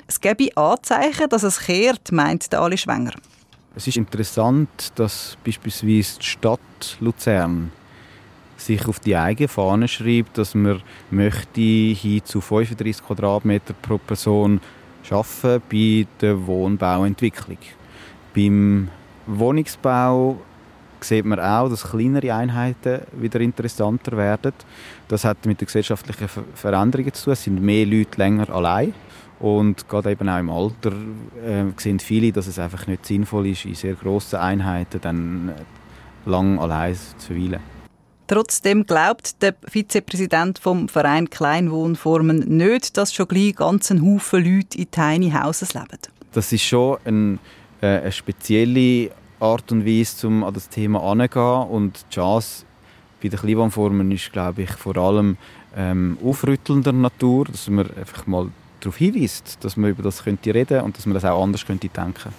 Es 0.07 0.21
gäbe 0.21 0.55
Anzeichen, 0.59 1.27
dass 1.31 1.43
es 1.43 1.59
kehrt, 1.59 2.13
meint 2.13 2.53
der 2.53 2.61
Ali 2.61 2.77
Schwenger. 2.77 3.15
Es 3.75 3.87
ist 3.87 3.97
interessant, 3.97 4.93
dass 4.97 5.39
beispielsweise 5.43 6.19
die 6.19 6.27
Stadt 6.27 6.99
Luzern 7.01 7.73
sich 8.59 8.87
auf 8.87 9.01
die 9.01 9.17
eigene 9.17 9.49
Fahne 9.49 9.89
schreibt, 9.89 10.37
dass 10.37 10.55
man 10.55 10.83
möchte 11.11 11.63
hin 11.63 12.23
zu 12.27 12.43
35 12.43 13.07
Quadratmeter 13.07 13.73
pro 13.73 13.97
Person 13.97 14.61
schaffen 15.05 15.63
bei 15.71 16.07
der 16.21 16.47
Wohnbauentwicklung. 16.47 17.59
Beim 18.35 18.89
Wohnungsbau 19.27 20.39
sieht 21.01 21.25
man 21.25 21.39
auch, 21.39 21.69
dass 21.69 21.85
kleinere 21.85 22.35
Einheiten 22.35 23.03
wieder 23.13 23.41
interessanter 23.41 24.17
werden. 24.17 24.53
Das 25.09 25.25
hat 25.25 25.45
mit 25.47 25.61
den 25.61 25.67
gesellschaftlichen 25.67 26.29
Veränderungen 26.55 27.13
zu 27.13 27.25
tun. 27.25 27.33
Es 27.35 27.45
sind 27.45 27.63
mehr 27.63 27.87
Leute 27.87 28.19
länger 28.19 28.51
allein. 28.51 28.95
Und 29.41 29.89
gerade 29.89 30.13
eben 30.13 30.29
auch 30.29 30.39
im 30.39 30.51
Alter 30.51 30.93
äh, 31.45 31.65
sehen 31.77 31.99
viele, 31.99 32.33
dass 32.33 32.47
es 32.47 32.59
einfach 32.59 32.87
nicht 32.87 33.05
sinnvoll 33.05 33.49
ist, 33.49 33.67
in 33.67 33.75
sehr 33.75 33.95
grossen 33.95 34.37
Einheiten 34.37 35.01
dann 35.01 35.53
lang 36.25 36.59
allein 36.59 36.95
zu 36.95 37.27
verweilen. 37.27 37.74
Trotzdem 38.27 38.87
glaubt 38.87 39.43
der 39.43 39.55
Vizepräsident 39.67 40.59
vom 40.59 40.89
Verein 40.89 41.29
Kleinwohnformen 41.29 42.39
nicht, 42.57 42.97
dass 42.97 43.13
schon 43.13 43.29
gleich 43.29 43.57
ganzen 43.57 44.03
Haufen 44.03 44.45
Leute 44.45 44.79
in 44.79 44.91
Tiny 44.91 45.31
Houses 45.31 45.75
leben. 45.75 45.99
Das 46.33 46.51
ist 46.51 46.63
schon 46.63 46.99
ein, 47.05 47.39
äh, 47.83 47.87
eine 47.87 48.13
spezielle 48.13 49.11
Art 49.41 49.71
und 49.73 49.85
Weise, 49.85 50.27
um 50.27 50.43
an 50.43 50.55
das 50.55 50.69
Thema 50.71 51.03
anzugehen. 51.03 51.69
Und 51.69 52.07
Jazz 52.11 52.65
bei 53.23 53.29
den 53.29 53.39
Kleinwohnformen 53.39 54.11
ist, 54.11 54.33
glaube 54.33 54.63
ich, 54.63 54.71
vor 54.71 54.97
allem 54.97 55.37
ähm, 55.77 56.17
aufrüttelnder 56.25 56.93
Natur, 56.93 57.45
dass 57.47 57.69
man 57.69 57.91
einfach 57.97 58.27
mal 58.27 58.51
darauf 58.81 58.97
hinweist, 58.97 59.59
dass 59.63 59.77
man 59.77 59.91
über 59.91 60.03
das 60.03 60.25
könnte 60.25 60.55
reden 60.55 60.81
und 60.81 60.97
dass 60.97 61.07
man 61.07 61.15
das 61.15 61.25
auch 61.25 61.43
anders 61.43 61.65
könnte 61.67 61.89
denken. 61.89 62.33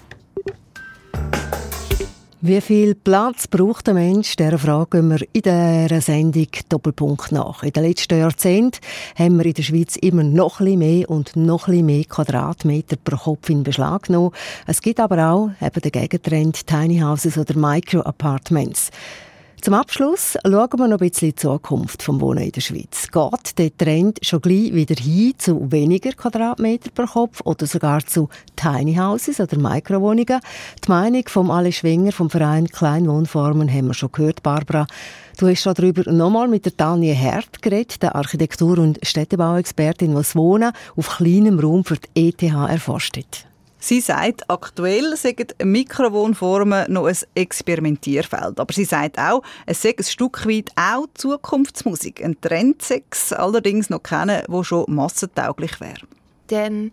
Wie 2.47 2.61
viel 2.61 2.93
Platz 2.93 3.47
braucht 3.47 3.89
ein 3.89 3.95
Mensch? 3.95 4.35
Dieser 4.35 4.59
Frage 4.59 4.97
gehen 4.97 5.09
wir 5.09 5.19
in 5.33 5.41
dieser 5.41 5.99
Sendung 5.99 6.45
Doppelpunkt 6.69 7.31
nach. 7.31 7.63
In 7.63 7.71
den 7.71 7.83
letzten 7.83 8.19
Jahrzehnten 8.19 8.81
haben 9.17 9.39
wir 9.39 9.47
in 9.47 9.55
der 9.55 9.63
Schweiz 9.63 9.95
immer 9.95 10.21
noch 10.21 10.59
ein 10.59 10.77
mehr 10.77 11.09
und 11.09 11.35
noch 11.35 11.67
ein 11.67 11.83
mehr 11.83 12.03
Quadratmeter 12.03 12.97
pro 13.03 13.15
Kopf 13.15 13.49
in 13.49 13.63
Beschlag 13.63 14.03
genommen. 14.03 14.29
Es 14.67 14.83
gibt 14.83 14.99
aber 14.99 15.27
auch 15.27 15.49
eben 15.59 15.81
den 15.81 15.91
Gegentrend 15.91 16.67
Tiny 16.67 16.99
Houses 16.99 17.39
oder 17.39 17.57
Micro 17.57 18.01
Apartments. 18.01 18.91
Zum 19.65 19.73
Abschluss 19.73 20.37
schauen 20.43 20.69
wir 20.77 20.87
noch 20.87 21.01
ein 21.01 21.09
bisschen 21.09 21.29
die 21.29 21.35
Zukunft 21.37 22.03
vom 22.03 22.21
Wohnen 22.21 22.43
in 22.43 22.51
der 22.51 22.61
Schweiz. 22.61 23.09
Geht 23.11 23.57
der 23.57 23.75
Trend 23.75 24.19
schon 24.21 24.39
gleich 24.39 24.71
wieder 24.75 24.93
hin 24.93 25.33
zu 25.39 25.71
weniger 25.71 26.11
Quadratmeter 26.11 26.91
pro 26.91 27.07
Kopf 27.07 27.41
oder 27.45 27.65
sogar 27.65 28.05
zu 28.05 28.29
Tiny 28.55 28.93
Houses 28.93 29.39
oder 29.39 29.57
Mikrowohnungen? 29.57 30.39
Die 30.85 30.87
Meinung 30.87 31.23
von 31.27 31.49
Ali 31.49 31.71
Schwinger 31.71 32.11
vom 32.11 32.29
Verein 32.29 32.67
Kleinwohnformen 32.67 33.67
haben 33.67 33.87
wir 33.87 33.95
schon 33.95 34.11
gehört, 34.11 34.43
Barbara. 34.43 34.85
Du 35.39 35.47
hast 35.47 35.65
darüber 35.65 36.11
nochmal 36.11 36.47
mit 36.47 36.65
der 36.65 36.77
Tanja 36.77 37.15
Hert 37.15 37.63
geredet, 37.63 38.03
der 38.03 38.13
Architektur- 38.13 38.77
und 38.77 38.99
Städtebauexpertin, 39.01 40.11
die 40.11 40.17
das 40.17 40.35
Wohnen 40.35 40.73
auf 40.95 41.17
kleinem 41.17 41.57
Raum 41.57 41.83
für 41.83 41.97
die 41.97 42.27
ETH 42.27 42.43
erforscht 42.43 43.17
hat. 43.17 43.47
Sie 43.87 44.01
sagt, 44.01 44.49
aktuell 44.49 45.15
sind 45.15 45.53
Mikrowohnformen 45.63 46.91
noch 46.91 47.05
ein 47.05 47.15
Experimentierfeld. 47.35 48.59
Aber 48.59 48.73
sie 48.73 48.83
sagt 48.83 49.19
auch, 49.19 49.43
es 49.67 49.83
sei 49.83 49.93
ein 49.95 50.03
Stück 50.03 50.47
weit 50.47 50.71
auch 50.75 51.05
Zukunftsmusik. 51.13 52.25
Ein 52.25 52.41
Trend 52.41 52.83
allerdings 53.31 53.91
noch 53.91 54.01
kennen, 54.01 54.41
wo 54.47 54.63
schon 54.63 54.85
massentauglich 54.87 55.79
wäre. 55.79 55.99
Denn 56.49 56.91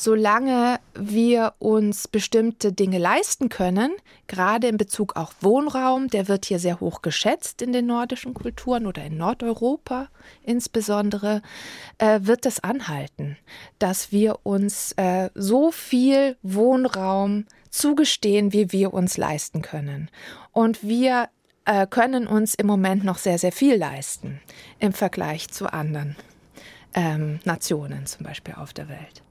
solange 0.00 0.80
wir 0.94 1.54
uns 1.58 2.08
bestimmte 2.08 2.72
Dinge 2.72 2.98
leisten 2.98 3.50
können, 3.50 3.92
gerade 4.28 4.66
in 4.68 4.78
Bezug 4.78 5.16
auf 5.16 5.34
Wohnraum, 5.40 6.08
der 6.08 6.26
wird 6.26 6.46
hier 6.46 6.58
sehr 6.58 6.80
hoch 6.80 7.02
geschätzt 7.02 7.60
in 7.60 7.72
den 7.72 7.86
nordischen 7.86 8.32
Kulturen 8.32 8.86
oder 8.86 9.04
in 9.04 9.18
Nordeuropa 9.18 10.08
insbesondere, 10.42 11.42
äh, 11.98 12.20
wird 12.22 12.46
das 12.46 12.60
anhalten, 12.60 13.36
dass 13.78 14.10
wir 14.10 14.38
uns 14.42 14.92
äh, 14.92 15.28
so 15.34 15.70
viel 15.70 16.36
Wohnraum 16.42 17.44
zugestehen, 17.68 18.52
wie 18.52 18.72
wir 18.72 18.94
uns 18.94 19.18
leisten 19.18 19.60
können. 19.60 20.10
Und 20.52 20.82
wir 20.82 21.28
äh, 21.66 21.86
können 21.86 22.26
uns 22.26 22.54
im 22.54 22.66
Moment 22.66 23.04
noch 23.04 23.18
sehr, 23.18 23.38
sehr 23.38 23.52
viel 23.52 23.76
leisten 23.76 24.40
im 24.78 24.92
Vergleich 24.92 25.48
zu 25.48 25.72
anderen 25.72 26.16
ähm, 26.94 27.40
Nationen 27.44 28.06
zum 28.06 28.24
Beispiel 28.24 28.54
auf 28.54 28.72
der 28.72 28.88
Welt. 28.88 29.22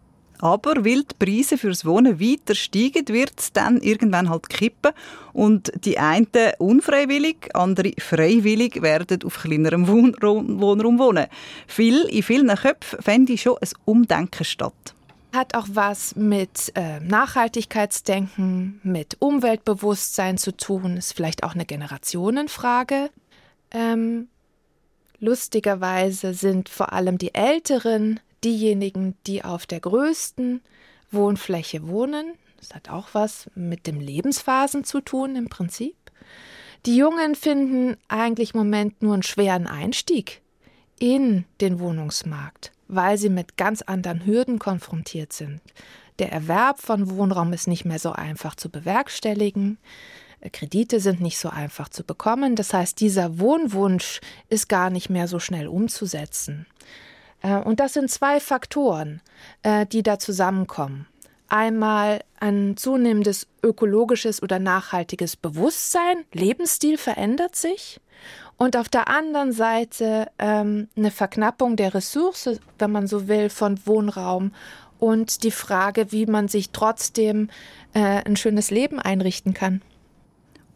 Aber 0.41 0.85
weil 0.85 1.03
die 1.03 1.15
Preise 1.19 1.57
fürs 1.57 1.83
Wohnen 1.83 2.19
weiter 2.19 2.55
steigen, 2.55 3.09
wird 3.09 3.33
es 3.37 3.51
dann 3.51 3.81
irgendwann 3.81 4.29
halt 4.29 4.47
kippen. 4.47 4.93
Und 5.33 5.71
die 5.83 5.99
einen 5.99 6.27
unfreiwillig, 6.59 7.49
andere 7.53 7.91
freiwillig 7.99 8.81
werden 8.81 9.21
auf 9.23 9.41
kleinerem 9.41 9.87
Wohnraum 9.87 10.97
wohnen. 10.99 11.27
Viel, 11.67 12.03
in 12.03 12.23
vielen 12.23 12.55
Köpfen 12.55 13.01
fände 13.01 13.37
schon 13.37 13.57
ein 13.61 13.69
Umdenken 13.83 14.45
statt. 14.45 14.95
Hat 15.33 15.55
auch 15.55 15.67
was 15.69 16.15
mit 16.15 16.71
äh, 16.73 17.01
Nachhaltigkeitsdenken, 17.01 18.79
mit 18.81 19.17
Umweltbewusstsein 19.19 20.37
zu 20.37 20.55
tun. 20.55 20.97
Ist 20.97 21.13
vielleicht 21.13 21.43
auch 21.43 21.53
eine 21.53 21.65
Generationenfrage. 21.65 23.11
Ähm, 23.71 24.29
lustigerweise 25.19 26.33
sind 26.33 26.69
vor 26.69 26.93
allem 26.93 27.17
die 27.17 27.33
Älteren 27.33 28.19
diejenigen, 28.43 29.15
die 29.27 29.43
auf 29.43 29.65
der 29.65 29.79
größten 29.79 30.61
Wohnfläche 31.11 31.87
wohnen. 31.87 32.33
Das 32.57 32.73
hat 32.73 32.89
auch 32.89 33.09
was 33.13 33.49
mit 33.55 33.87
den 33.87 33.99
Lebensphasen 33.99 34.83
zu 34.83 35.01
tun 35.01 35.35
im 35.35 35.49
Prinzip. 35.49 35.95
Die 36.85 36.95
Jungen 36.95 37.35
finden 37.35 37.97
eigentlich 38.07 38.53
im 38.53 38.59
Moment 38.59 39.01
nur 39.01 39.13
einen 39.13 39.23
schweren 39.23 39.67
Einstieg 39.67 40.41
in 40.99 41.45
den 41.61 41.79
Wohnungsmarkt, 41.79 42.71
weil 42.87 43.17
sie 43.17 43.29
mit 43.29 43.57
ganz 43.57 43.81
anderen 43.81 44.25
Hürden 44.25 44.59
konfrontiert 44.59 45.33
sind. 45.33 45.61
Der 46.19 46.31
Erwerb 46.31 46.81
von 46.81 47.09
Wohnraum 47.09 47.53
ist 47.53 47.67
nicht 47.67 47.85
mehr 47.85 47.99
so 47.99 48.11
einfach 48.11 48.55
zu 48.55 48.69
bewerkstelligen. 48.69 49.77
Kredite 50.51 50.99
sind 50.99 51.19
nicht 51.19 51.37
so 51.37 51.49
einfach 51.49 51.89
zu 51.89 52.03
bekommen. 52.03 52.55
Das 52.55 52.73
heißt, 52.73 52.99
dieser 52.99 53.39
Wohnwunsch 53.39 54.21
ist 54.47 54.69
gar 54.69 54.89
nicht 54.89 55.09
mehr 55.09 55.27
so 55.27 55.39
schnell 55.39 55.67
umzusetzen. 55.67 56.65
Äh, 57.41 57.57
und 57.57 57.79
das 57.79 57.93
sind 57.93 58.09
zwei 58.09 58.39
Faktoren, 58.39 59.21
äh, 59.63 59.85
die 59.85 60.03
da 60.03 60.19
zusammenkommen. 60.19 61.07
Einmal 61.49 62.21
ein 62.39 62.77
zunehmendes 62.77 63.47
ökologisches 63.63 64.41
oder 64.41 64.59
nachhaltiges 64.59 65.35
Bewusstsein, 65.35 66.23
Lebensstil 66.31 66.97
verändert 66.97 67.55
sich. 67.55 67.99
Und 68.57 68.77
auf 68.77 68.87
der 68.87 69.07
anderen 69.07 69.51
Seite 69.51 70.27
ähm, 70.37 70.89
eine 70.95 71.11
Verknappung 71.11 71.75
der 71.75 71.93
Ressource, 71.93 72.59
wenn 72.77 72.91
man 72.91 73.07
so 73.07 73.27
will, 73.27 73.49
von 73.49 73.79
Wohnraum 73.85 74.53
und 74.99 75.43
die 75.43 75.51
Frage, 75.51 76.11
wie 76.11 76.25
man 76.25 76.49
sich 76.49 76.71
trotzdem 76.71 77.49
äh, 77.93 78.21
ein 78.25 78.35
schönes 78.35 78.69
Leben 78.69 78.99
einrichten 78.99 79.53
kann 79.53 79.81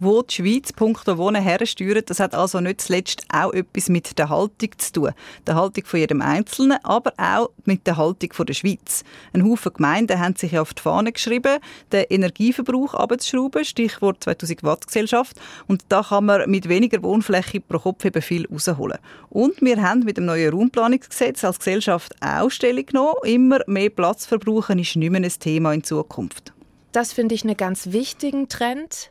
wo 0.03 0.21
die 0.21 0.35
Schweiz 0.35 0.73
punkto 0.73 1.17
Wohnen 1.17 1.41
hersteuert. 1.41 2.09
Das 2.09 2.19
hat 2.19 2.35
also 2.35 2.59
nicht 2.59 2.81
zuletzt 2.81 3.25
auch 3.31 3.53
etwas 3.53 3.89
mit 3.89 4.17
der 4.17 4.29
Haltung 4.29 4.69
zu 4.77 4.91
tun. 4.91 5.11
Der 5.47 5.55
Haltung 5.55 5.85
von 5.85 5.99
jedem 5.99 6.21
Einzelnen, 6.21 6.77
aber 6.83 7.13
auch 7.17 7.49
mit 7.65 7.87
der 7.87 7.97
Haltung 7.97 8.29
der 8.45 8.53
Schweiz. 8.53 9.03
Ein 9.33 9.47
Haufen 9.47 9.73
Gemeinden 9.73 10.19
haben 10.19 10.35
sich 10.35 10.57
auf 10.57 10.73
die 10.73 10.81
Fahne 10.81 11.11
geschrieben, 11.11 11.59
den 11.91 12.05
Energieverbrauch 12.09 12.93
abzuschrauben, 12.93 13.65
Stichwort 13.65 14.23
2000 14.23 14.63
Watt 14.63 14.87
Gesellschaft. 14.87 15.37
Und 15.67 15.83
da 15.89 16.03
kann 16.03 16.25
man 16.25 16.49
mit 16.49 16.69
weniger 16.69 17.01
Wohnfläche 17.03 17.61
pro 17.61 17.79
Kopf 17.79 18.05
eben 18.05 18.21
viel 18.21 18.47
rausholen. 18.47 18.99
Und 19.29 19.61
wir 19.61 19.81
haben 19.81 20.01
mit 20.01 20.17
dem 20.17 20.25
neuen 20.25 20.53
Raumplanungsgesetz 20.53 21.43
als 21.43 21.59
Gesellschaft 21.59 22.13
auch 22.21 22.49
Stellung 22.49 22.85
genommen. 22.85 23.15
Immer 23.23 23.59
mehr 23.67 23.89
Platz 23.89 24.25
verbrauchen 24.25 24.79
ist 24.79 24.95
nicht 24.95 25.09
mehr 25.09 25.21
ein 25.21 25.29
Thema 25.39 25.73
in 25.73 25.83
Zukunft. 25.83 26.53
Das 26.91 27.11
finde 27.11 27.33
ich 27.33 27.43
einen 27.43 27.57
ganz 27.57 27.91
wichtigen 27.91 28.49
Trend 28.49 29.09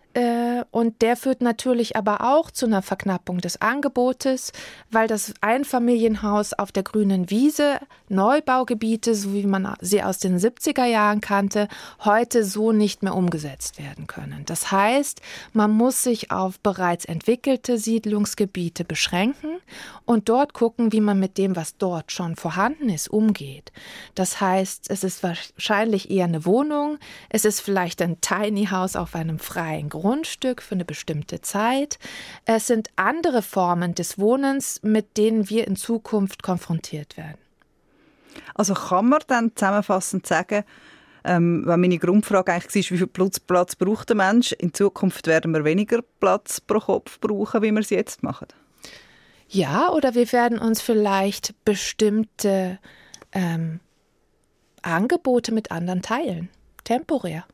und 0.71 1.03
der 1.03 1.17
führt 1.17 1.41
natürlich 1.41 1.97
aber 1.97 2.21
auch 2.21 2.51
zu 2.51 2.67
einer 2.67 2.83
Verknappung 2.83 3.39
des 3.39 3.61
Angebotes, 3.63 4.53
weil 4.91 5.09
das 5.09 5.33
Einfamilienhaus 5.41 6.53
auf 6.53 6.71
der 6.71 6.83
grünen 6.83 7.31
Wiese, 7.31 7.79
Neubaugebiete, 8.09 9.15
so 9.15 9.33
wie 9.33 9.47
man 9.47 9.75
sie 9.81 10.03
aus 10.03 10.19
den 10.19 10.39
70er 10.39 10.85
Jahren 10.85 11.23
kannte, 11.23 11.69
heute 12.05 12.45
so 12.45 12.73
nicht 12.73 13.03
mehr 13.03 13.15
umgesetzt 13.15 13.79
werden 13.79 14.07
können. 14.07 14.45
Das 14.45 14.71
heißt, 14.71 15.23
man 15.55 15.71
muss 15.71 16.03
sich 16.03 16.31
auf 16.31 16.61
bereits 16.61 17.07
entwickelte 17.07 17.79
Siedlungsgebiete 17.79 18.85
beschränken 18.85 19.61
und 20.05 20.29
dort 20.29 20.53
gucken, 20.53 20.93
wie 20.93 21.01
man 21.01 21.19
mit 21.19 21.39
dem, 21.39 21.57
was 21.57 21.79
dort 21.79 22.13
schon 22.13 22.37
vorhanden 22.37 22.91
ist, 22.91 23.09
umgeht. 23.09 23.73
Das 24.15 24.43
heißt, 24.43 24.91
es 24.91 25.05
ist 25.05 25.23
wahrscheinlich 25.23 26.11
eher 26.11 26.25
eine 26.25 26.45
Wohnung, 26.45 26.99
es 27.31 27.47
ist 27.47 27.61
vielleicht 27.61 28.03
ein 28.03 28.21
Tiny 28.21 28.67
House 28.67 28.95
auf 28.95 29.15
einem 29.15 29.39
freien 29.39 29.89
Grund, 29.89 30.02
Grundstück 30.03 30.63
für 30.63 30.75
eine 30.75 30.85
bestimmte 30.85 31.41
Zeit. 31.41 32.01
Es 32.45 32.67
sind 32.67 32.91
andere 32.97 33.41
Formen 33.41 33.95
des 33.95 34.19
Wohnens, 34.19 34.81
mit 34.83 35.17
denen 35.17 35.49
wir 35.49 35.69
in 35.69 35.77
Zukunft 35.77 36.43
konfrontiert 36.43 37.17
werden. 37.17 37.39
Also 38.55 38.75
kann 38.75 39.09
man 39.09 39.21
dann 39.29 39.53
zusammenfassend 39.55 40.27
sagen, 40.27 40.65
ähm, 41.25 41.63
wenn 41.67 41.81
meine 41.81 41.99
Grundfrage 41.99 42.53
eigentlich 42.53 42.91
war, 42.91 42.95
wie 42.95 42.99
viel 42.99 43.07
Platz, 43.07 43.39
Platz 43.39 43.77
braucht 43.77 44.09
der 44.09 44.17
Mensch, 44.17 44.53
in 44.53 44.75
Zukunft 44.75 45.29
werden 45.29 45.55
wir 45.55 45.65
weniger 45.65 46.01
Platz 46.19 46.61
pro 46.61 46.81
Kopf 46.81 47.21
brauchen, 47.21 47.63
wie 47.63 47.71
wir 47.71 47.81
es 47.81 47.91
jetzt 47.91 48.25
machen? 48.25 48.49
Ja, 49.49 49.91
oder 49.91 50.17
wir 50.17 50.33
werden 50.33 50.59
uns 50.59 50.81
vielleicht 50.81 51.55
bestimmte 51.65 52.81
ähm, 53.31 53.79
Angebote 54.83 55.53
mit 55.53 55.71
anderen 55.71 56.03
teilen, 56.03 56.49
temporär. 56.83 57.45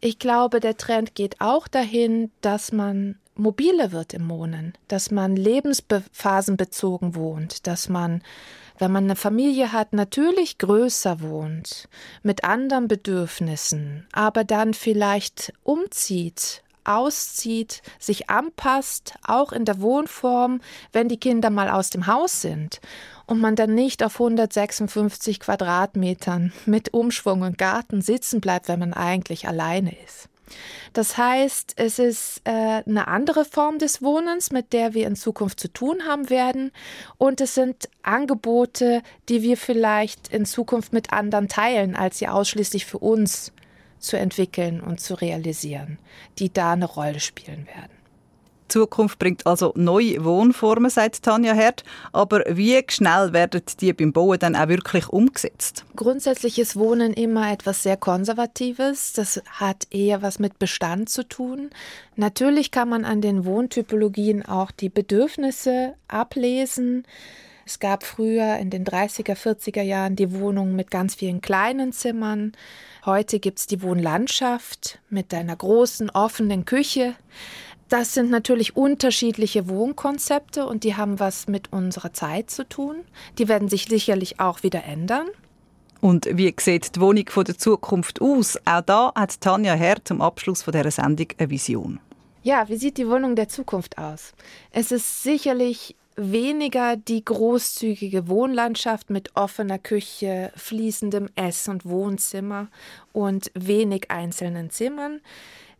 Ich 0.00 0.18
glaube, 0.18 0.60
der 0.60 0.76
Trend 0.76 1.14
geht 1.14 1.40
auch 1.40 1.68
dahin, 1.68 2.30
dass 2.40 2.72
man 2.72 3.18
mobiler 3.34 3.92
wird 3.92 4.14
im 4.14 4.28
Wohnen, 4.28 4.72
dass 4.88 5.10
man 5.10 5.36
lebensphasenbezogen 5.36 7.14
wohnt, 7.14 7.66
dass 7.66 7.88
man, 7.88 8.22
wenn 8.78 8.92
man 8.92 9.04
eine 9.04 9.16
Familie 9.16 9.72
hat, 9.72 9.92
natürlich 9.92 10.58
größer 10.58 11.20
wohnt, 11.20 11.88
mit 12.22 12.44
anderen 12.44 12.88
Bedürfnissen, 12.88 14.06
aber 14.12 14.44
dann 14.44 14.74
vielleicht 14.74 15.52
umzieht, 15.62 16.62
auszieht, 16.84 17.82
sich 17.98 18.30
anpasst, 18.30 19.14
auch 19.26 19.52
in 19.52 19.64
der 19.64 19.80
Wohnform, 19.80 20.60
wenn 20.92 21.08
die 21.08 21.20
Kinder 21.20 21.50
mal 21.50 21.68
aus 21.68 21.90
dem 21.90 22.06
Haus 22.06 22.40
sind 22.40 22.80
und 23.26 23.40
man 23.40 23.56
dann 23.56 23.74
nicht 23.74 24.02
auf 24.02 24.14
156 24.14 25.40
Quadratmetern 25.40 26.52
mit 26.64 26.94
Umschwung 26.94 27.42
und 27.42 27.58
Garten 27.58 28.02
sitzen 28.02 28.40
bleibt, 28.40 28.68
wenn 28.68 28.78
man 28.78 28.92
eigentlich 28.92 29.48
alleine 29.48 29.94
ist. 30.04 30.28
Das 30.92 31.18
heißt, 31.18 31.74
es 31.76 31.98
ist 31.98 32.40
äh, 32.44 32.50
eine 32.86 33.08
andere 33.08 33.44
Form 33.44 33.78
des 33.78 34.00
Wohnens, 34.00 34.52
mit 34.52 34.72
der 34.72 34.94
wir 34.94 35.06
in 35.06 35.16
Zukunft 35.16 35.60
zu 35.60 35.68
tun 35.68 36.04
haben 36.06 36.30
werden. 36.30 36.70
Und 37.18 37.40
es 37.40 37.54
sind 37.54 37.88
Angebote, 38.02 39.02
die 39.28 39.42
wir 39.42 39.56
vielleicht 39.56 40.28
in 40.28 40.46
Zukunft 40.46 40.92
mit 40.92 41.12
anderen 41.12 41.48
teilen, 41.48 41.96
als 41.96 42.18
sie 42.18 42.28
ausschließlich 42.28 42.86
für 42.86 42.98
uns 42.98 43.52
zu 43.98 44.16
entwickeln 44.16 44.80
und 44.80 45.00
zu 45.00 45.14
realisieren, 45.14 45.98
die 46.38 46.52
da 46.52 46.72
eine 46.72 46.86
Rolle 46.86 47.20
spielen 47.20 47.66
werden. 47.66 47.95
Zukunft 48.68 49.18
bringt 49.18 49.46
also 49.46 49.72
neue 49.76 50.24
Wohnformen, 50.24 50.90
sagt 50.90 51.22
Tanja 51.22 51.52
Herd. 51.52 51.84
Aber 52.12 52.44
wie 52.48 52.82
schnell 52.88 53.32
werden 53.32 53.62
die 53.80 53.92
beim 53.92 54.12
Bauen 54.12 54.38
dann 54.38 54.56
auch 54.56 54.68
wirklich 54.68 55.08
umgesetzt? 55.08 55.84
Grundsätzlich 55.94 56.58
ist 56.58 56.76
Wohnen 56.76 57.12
immer 57.12 57.52
etwas 57.52 57.82
sehr 57.82 57.96
Konservatives. 57.96 59.12
Das 59.12 59.42
hat 59.50 59.86
eher 59.90 60.22
was 60.22 60.38
mit 60.38 60.58
Bestand 60.58 61.08
zu 61.08 61.28
tun. 61.28 61.70
Natürlich 62.16 62.70
kann 62.70 62.88
man 62.88 63.04
an 63.04 63.20
den 63.20 63.44
Wohntypologien 63.44 64.44
auch 64.44 64.70
die 64.70 64.88
Bedürfnisse 64.88 65.94
ablesen. 66.08 67.04
Es 67.66 67.80
gab 67.80 68.04
früher 68.04 68.58
in 68.58 68.70
den 68.70 68.84
30er, 68.84 69.34
40er 69.34 69.82
Jahren 69.82 70.14
die 70.14 70.32
Wohnungen 70.32 70.76
mit 70.76 70.92
ganz 70.92 71.16
vielen 71.16 71.40
kleinen 71.40 71.92
Zimmern. 71.92 72.52
Heute 73.04 73.40
gibt 73.40 73.58
es 73.58 73.66
die 73.66 73.82
Wohnlandschaft 73.82 75.00
mit 75.10 75.34
einer 75.34 75.56
großen 75.56 76.10
offenen 76.10 76.64
Küche. 76.64 77.16
Das 77.88 78.14
sind 78.14 78.30
natürlich 78.30 78.76
unterschiedliche 78.76 79.68
Wohnkonzepte 79.68 80.66
und 80.66 80.82
die 80.82 80.96
haben 80.96 81.20
was 81.20 81.46
mit 81.46 81.72
unserer 81.72 82.12
Zeit 82.12 82.50
zu 82.50 82.68
tun. 82.68 82.96
Die 83.38 83.48
werden 83.48 83.68
sich 83.68 83.84
sicherlich 83.84 84.40
auch 84.40 84.62
wieder 84.64 84.84
ändern. 84.84 85.26
Und 86.00 86.28
wie 86.32 86.54
sieht 86.58 86.96
die 86.96 87.00
Wohnung 87.00 87.28
von 87.28 87.44
der 87.44 87.58
Zukunft 87.58 88.20
aus? 88.20 88.58
Auch 88.64 88.80
da 88.82 89.12
hat 89.14 89.40
Tanja 89.40 89.74
Herr 89.74 90.04
zum 90.04 90.20
Abschluss 90.20 90.62
von 90.62 90.72
dieser 90.72 90.90
Sendung 90.90 91.28
eine 91.38 91.50
Vision. 91.50 92.00
Ja, 92.42 92.68
wie 92.68 92.76
sieht 92.76 92.98
die 92.98 93.08
Wohnung 93.08 93.34
der 93.34 93.48
Zukunft 93.48 93.98
aus? 93.98 94.32
Es 94.70 94.92
ist 94.92 95.22
sicherlich 95.22 95.96
weniger 96.16 96.96
die 96.96 97.24
großzügige 97.24 98.28
Wohnlandschaft 98.28 99.10
mit 99.10 99.34
offener 99.36 99.78
Küche, 99.78 100.52
fließendem 100.56 101.28
Ess- 101.34 101.68
und 101.68 101.84
Wohnzimmer 101.84 102.68
und 103.12 103.50
wenig 103.54 104.10
einzelnen 104.10 104.70
Zimmern. 104.70 105.20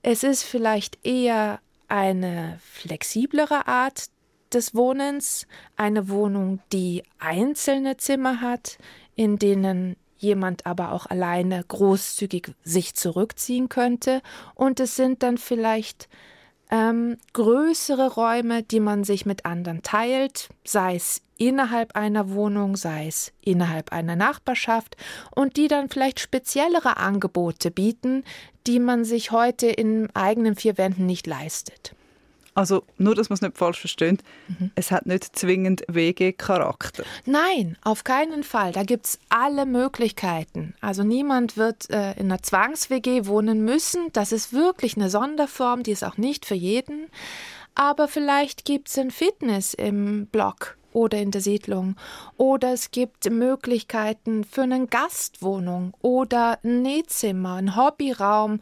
Es 0.02 0.22
ist 0.22 0.42
vielleicht 0.42 1.04
eher 1.04 1.60
eine 1.88 2.58
flexiblere 2.60 3.66
Art 3.66 4.06
des 4.52 4.74
Wohnens, 4.74 5.46
eine 5.76 6.08
Wohnung, 6.08 6.60
die 6.72 7.02
einzelne 7.18 7.96
Zimmer 7.96 8.40
hat, 8.40 8.78
in 9.14 9.38
denen 9.38 9.96
jemand 10.18 10.66
aber 10.66 10.92
auch 10.92 11.06
alleine 11.06 11.62
großzügig 11.66 12.54
sich 12.62 12.94
zurückziehen 12.94 13.68
könnte. 13.68 14.22
Und 14.54 14.80
es 14.80 14.96
sind 14.96 15.22
dann 15.22 15.38
vielleicht 15.38 16.08
ähm, 16.70 17.18
größere 17.32 18.14
Räume, 18.14 18.62
die 18.62 18.80
man 18.80 19.04
sich 19.04 19.26
mit 19.26 19.44
anderen 19.44 19.82
teilt, 19.82 20.48
sei 20.64 20.96
es 20.96 21.22
innerhalb 21.38 21.94
einer 21.94 22.30
Wohnung, 22.30 22.76
sei 22.76 23.08
es 23.08 23.32
innerhalb 23.42 23.92
einer 23.92 24.16
Nachbarschaft 24.16 24.96
und 25.34 25.56
die 25.56 25.68
dann 25.68 25.90
vielleicht 25.90 26.18
speziellere 26.18 26.96
Angebote 26.96 27.70
bieten, 27.70 28.24
die 28.66 28.78
man 28.78 29.04
sich 29.04 29.30
heute 29.30 29.66
in 29.66 30.08
eigenen 30.14 30.56
vier 30.56 30.78
Wänden 30.78 31.06
nicht 31.06 31.26
leistet. 31.26 31.94
Also 32.56 32.84
nur, 32.96 33.14
dass 33.14 33.28
man 33.28 33.34
es 33.34 33.42
nicht 33.42 33.58
falsch 33.58 33.80
versteht, 33.80 34.22
mhm. 34.48 34.70
es 34.76 34.90
hat 34.90 35.04
nicht 35.04 35.36
zwingend 35.36 35.84
WG-Charakter. 35.88 37.04
Nein, 37.26 37.76
auf 37.84 38.02
keinen 38.02 38.44
Fall. 38.44 38.72
Da 38.72 38.82
gibt 38.82 39.04
es 39.04 39.18
alle 39.28 39.66
Möglichkeiten. 39.66 40.74
Also 40.80 41.04
niemand 41.04 41.58
wird 41.58 41.90
äh, 41.90 42.12
in 42.12 42.32
einer 42.32 42.42
Zwangs-WG 42.42 43.26
wohnen 43.26 43.62
müssen. 43.62 44.08
Das 44.14 44.32
ist 44.32 44.54
wirklich 44.54 44.96
eine 44.96 45.10
Sonderform, 45.10 45.82
die 45.82 45.90
ist 45.90 46.02
auch 46.02 46.16
nicht 46.16 46.46
für 46.46 46.54
jeden. 46.54 47.08
Aber 47.74 48.08
vielleicht 48.08 48.64
gibt 48.64 48.88
es 48.88 48.98
ein 48.98 49.10
Fitness 49.10 49.74
im 49.74 50.26
Block 50.26 50.78
oder 50.96 51.18
in 51.18 51.30
der 51.30 51.42
Siedlung. 51.42 51.94
Oder 52.38 52.72
es 52.72 52.90
gibt 52.90 53.30
Möglichkeiten 53.30 54.44
für 54.44 54.62
eine 54.62 54.86
Gastwohnung 54.86 55.92
oder 56.00 56.58
ein 56.64 56.80
Nähzimmer, 56.80 57.56
ein 57.56 57.76
Hobbyraum. 57.76 58.60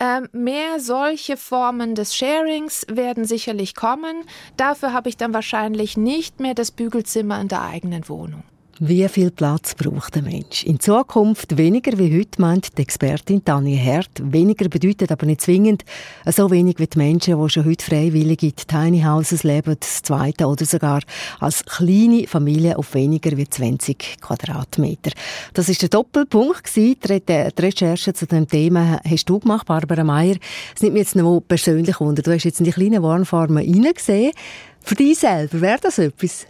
Ähm, 0.00 0.28
mehr 0.32 0.80
solche 0.80 1.36
Formen 1.36 1.94
des 1.94 2.14
Sharings 2.16 2.86
werden 2.90 3.24
sicherlich 3.24 3.76
kommen. 3.76 4.24
Dafür 4.56 4.92
habe 4.92 5.08
ich 5.08 5.16
dann 5.16 5.32
wahrscheinlich 5.32 5.96
nicht 5.96 6.40
mehr 6.40 6.54
das 6.54 6.72
Bügelzimmer 6.72 7.40
in 7.40 7.48
der 7.48 7.62
eigenen 7.62 8.08
Wohnung. 8.08 8.42
Wie 8.78 9.08
viel 9.08 9.30
Platz 9.30 9.74
braucht 9.74 10.16
der 10.16 10.22
Mensch? 10.22 10.62
In 10.64 10.78
Zukunft 10.78 11.56
weniger 11.56 11.98
wie 11.98 12.14
heute, 12.14 12.38
meint 12.42 12.76
die 12.76 12.82
Expertin 12.82 13.42
Tanja 13.42 13.74
Hert. 13.74 14.10
Weniger 14.22 14.68
bedeutet 14.68 15.10
aber 15.10 15.24
nicht 15.24 15.40
zwingend 15.40 15.82
so 16.26 16.50
wenig 16.50 16.78
wie 16.78 16.86
die 16.86 16.98
Menschen, 16.98 17.42
die 17.42 17.48
schon 17.48 17.64
heute 17.64 17.82
freiwillig 17.82 18.42
in 18.42 18.54
Tiny 18.54 19.00
Houses 19.00 19.44
leben, 19.44 19.76
das 19.80 20.02
zweite 20.02 20.46
oder 20.46 20.66
sogar 20.66 21.00
als 21.40 21.64
kleine 21.64 22.26
Familie 22.26 22.76
auf 22.76 22.92
weniger 22.92 23.34
wie 23.38 23.48
20 23.48 24.20
Quadratmeter. 24.20 25.12
Das 25.54 25.70
ist 25.70 25.80
der 25.80 25.88
Doppelpunkt 25.88 26.76
Die 26.76 26.98
Recherche 27.58 28.12
zu 28.12 28.26
dem 28.26 28.46
Thema 28.46 29.00
hast 29.08 29.24
du 29.24 29.38
gemacht, 29.38 29.66
Barbara 29.66 30.04
Meier. 30.04 30.36
Es 30.74 30.82
nimmt 30.82 30.92
mich 30.92 31.04
jetzt 31.04 31.16
noch 31.16 31.40
persönlich 31.40 31.98
wunder. 31.98 32.20
Du 32.20 32.30
hast 32.30 32.44
jetzt 32.44 32.60
in 32.60 32.66
die 32.66 32.72
kleinen 32.72 33.02
Wohnformen 33.02 33.56
reingesehen. 33.56 34.32
Für 34.82 34.96
dich 34.96 35.20
selber, 35.20 35.62
wäre 35.62 35.78
das 35.80 35.98
etwas? 35.98 36.46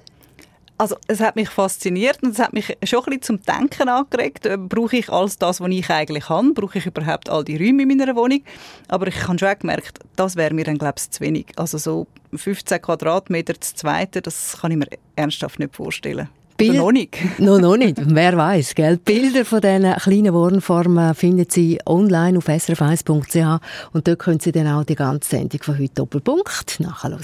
Also 0.78 0.96
es 1.06 1.20
hat 1.20 1.36
mich 1.36 1.48
fasziniert 1.48 2.22
und 2.22 2.30
es 2.30 2.38
hat 2.38 2.52
mich 2.52 2.76
schon 2.84 3.00
ein 3.00 3.18
bisschen 3.18 3.22
zum 3.22 3.42
Denken 3.42 3.88
angeregt. 3.88 4.44
Äh, 4.44 4.58
brauche 4.58 4.96
ich 4.96 5.08
alles 5.08 5.38
das, 5.38 5.60
was 5.60 5.70
ich 5.70 5.88
eigentlich 5.90 6.28
habe? 6.28 6.52
Brauche 6.52 6.78
ich 6.78 6.86
überhaupt 6.86 7.30
all 7.30 7.44
die 7.44 7.56
Räume 7.56 7.84
in 7.84 7.88
meiner 7.88 8.14
Wohnung? 8.14 8.42
Aber 8.88 9.06
ich 9.06 9.26
habe 9.26 9.38
schon 9.38 9.58
gemerkt, 9.58 10.00
das 10.16 10.36
wäre 10.36 10.52
mir 10.52 10.64
dann 10.64 10.76
glaube 10.76 10.94
ich 10.98 11.10
zu 11.10 11.20
wenig. 11.20 11.46
Also 11.56 11.78
so 11.78 12.06
15 12.34 12.82
Quadratmeter 12.82 13.58
zu 13.58 13.74
zweiten, 13.74 14.22
das 14.22 14.58
kann 14.60 14.72
ich 14.72 14.78
mir 14.78 14.88
ernsthaft 15.16 15.58
nicht 15.58 15.74
vorstellen. 15.74 16.28
Bild 16.56 16.74
noch 16.74 16.92
nicht. 16.92 17.16
no, 17.38 17.58
noch 17.58 17.76
nicht. 17.76 17.96
Wer 17.98 18.36
weiß, 18.36 18.74
gell? 18.74 18.96
Bilder 18.98 19.44
von 19.44 19.60
diesen 19.60 19.94
kleinen 19.94 20.32
Wohnformen 20.32 21.14
finden 21.14 21.46
Sie 21.48 21.78
online 21.86 22.38
auf 22.38 22.48
srf1.ch 22.48 23.60
und 23.92 24.08
dort 24.08 24.18
können 24.18 24.40
Sie 24.40 24.52
dann 24.52 24.68
auch 24.68 24.84
die 24.84 24.94
ganze 24.94 25.30
Sendung 25.30 25.62
von 25.62 25.78
heute 25.78 25.94
Doppelpunkt 25.94 26.80
nachhören. 26.80 27.20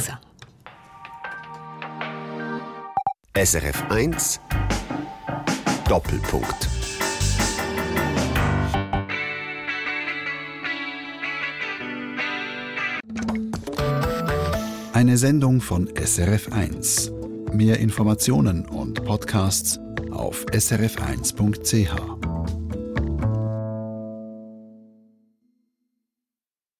SRF 3.35 3.85
1 3.89 4.41
Doppelpunkt. 5.89 6.69
Eine 14.93 15.17
Sendung 15.17 15.63
von 15.63 15.89
SRF 15.97 16.53
1. 16.53 17.11
Mehr 17.55 17.81
Informationen 17.81 18.67
und 18.67 19.03
Podcasts 19.03 19.81
auf 20.11 20.45
srf1.ch. 20.53 22.62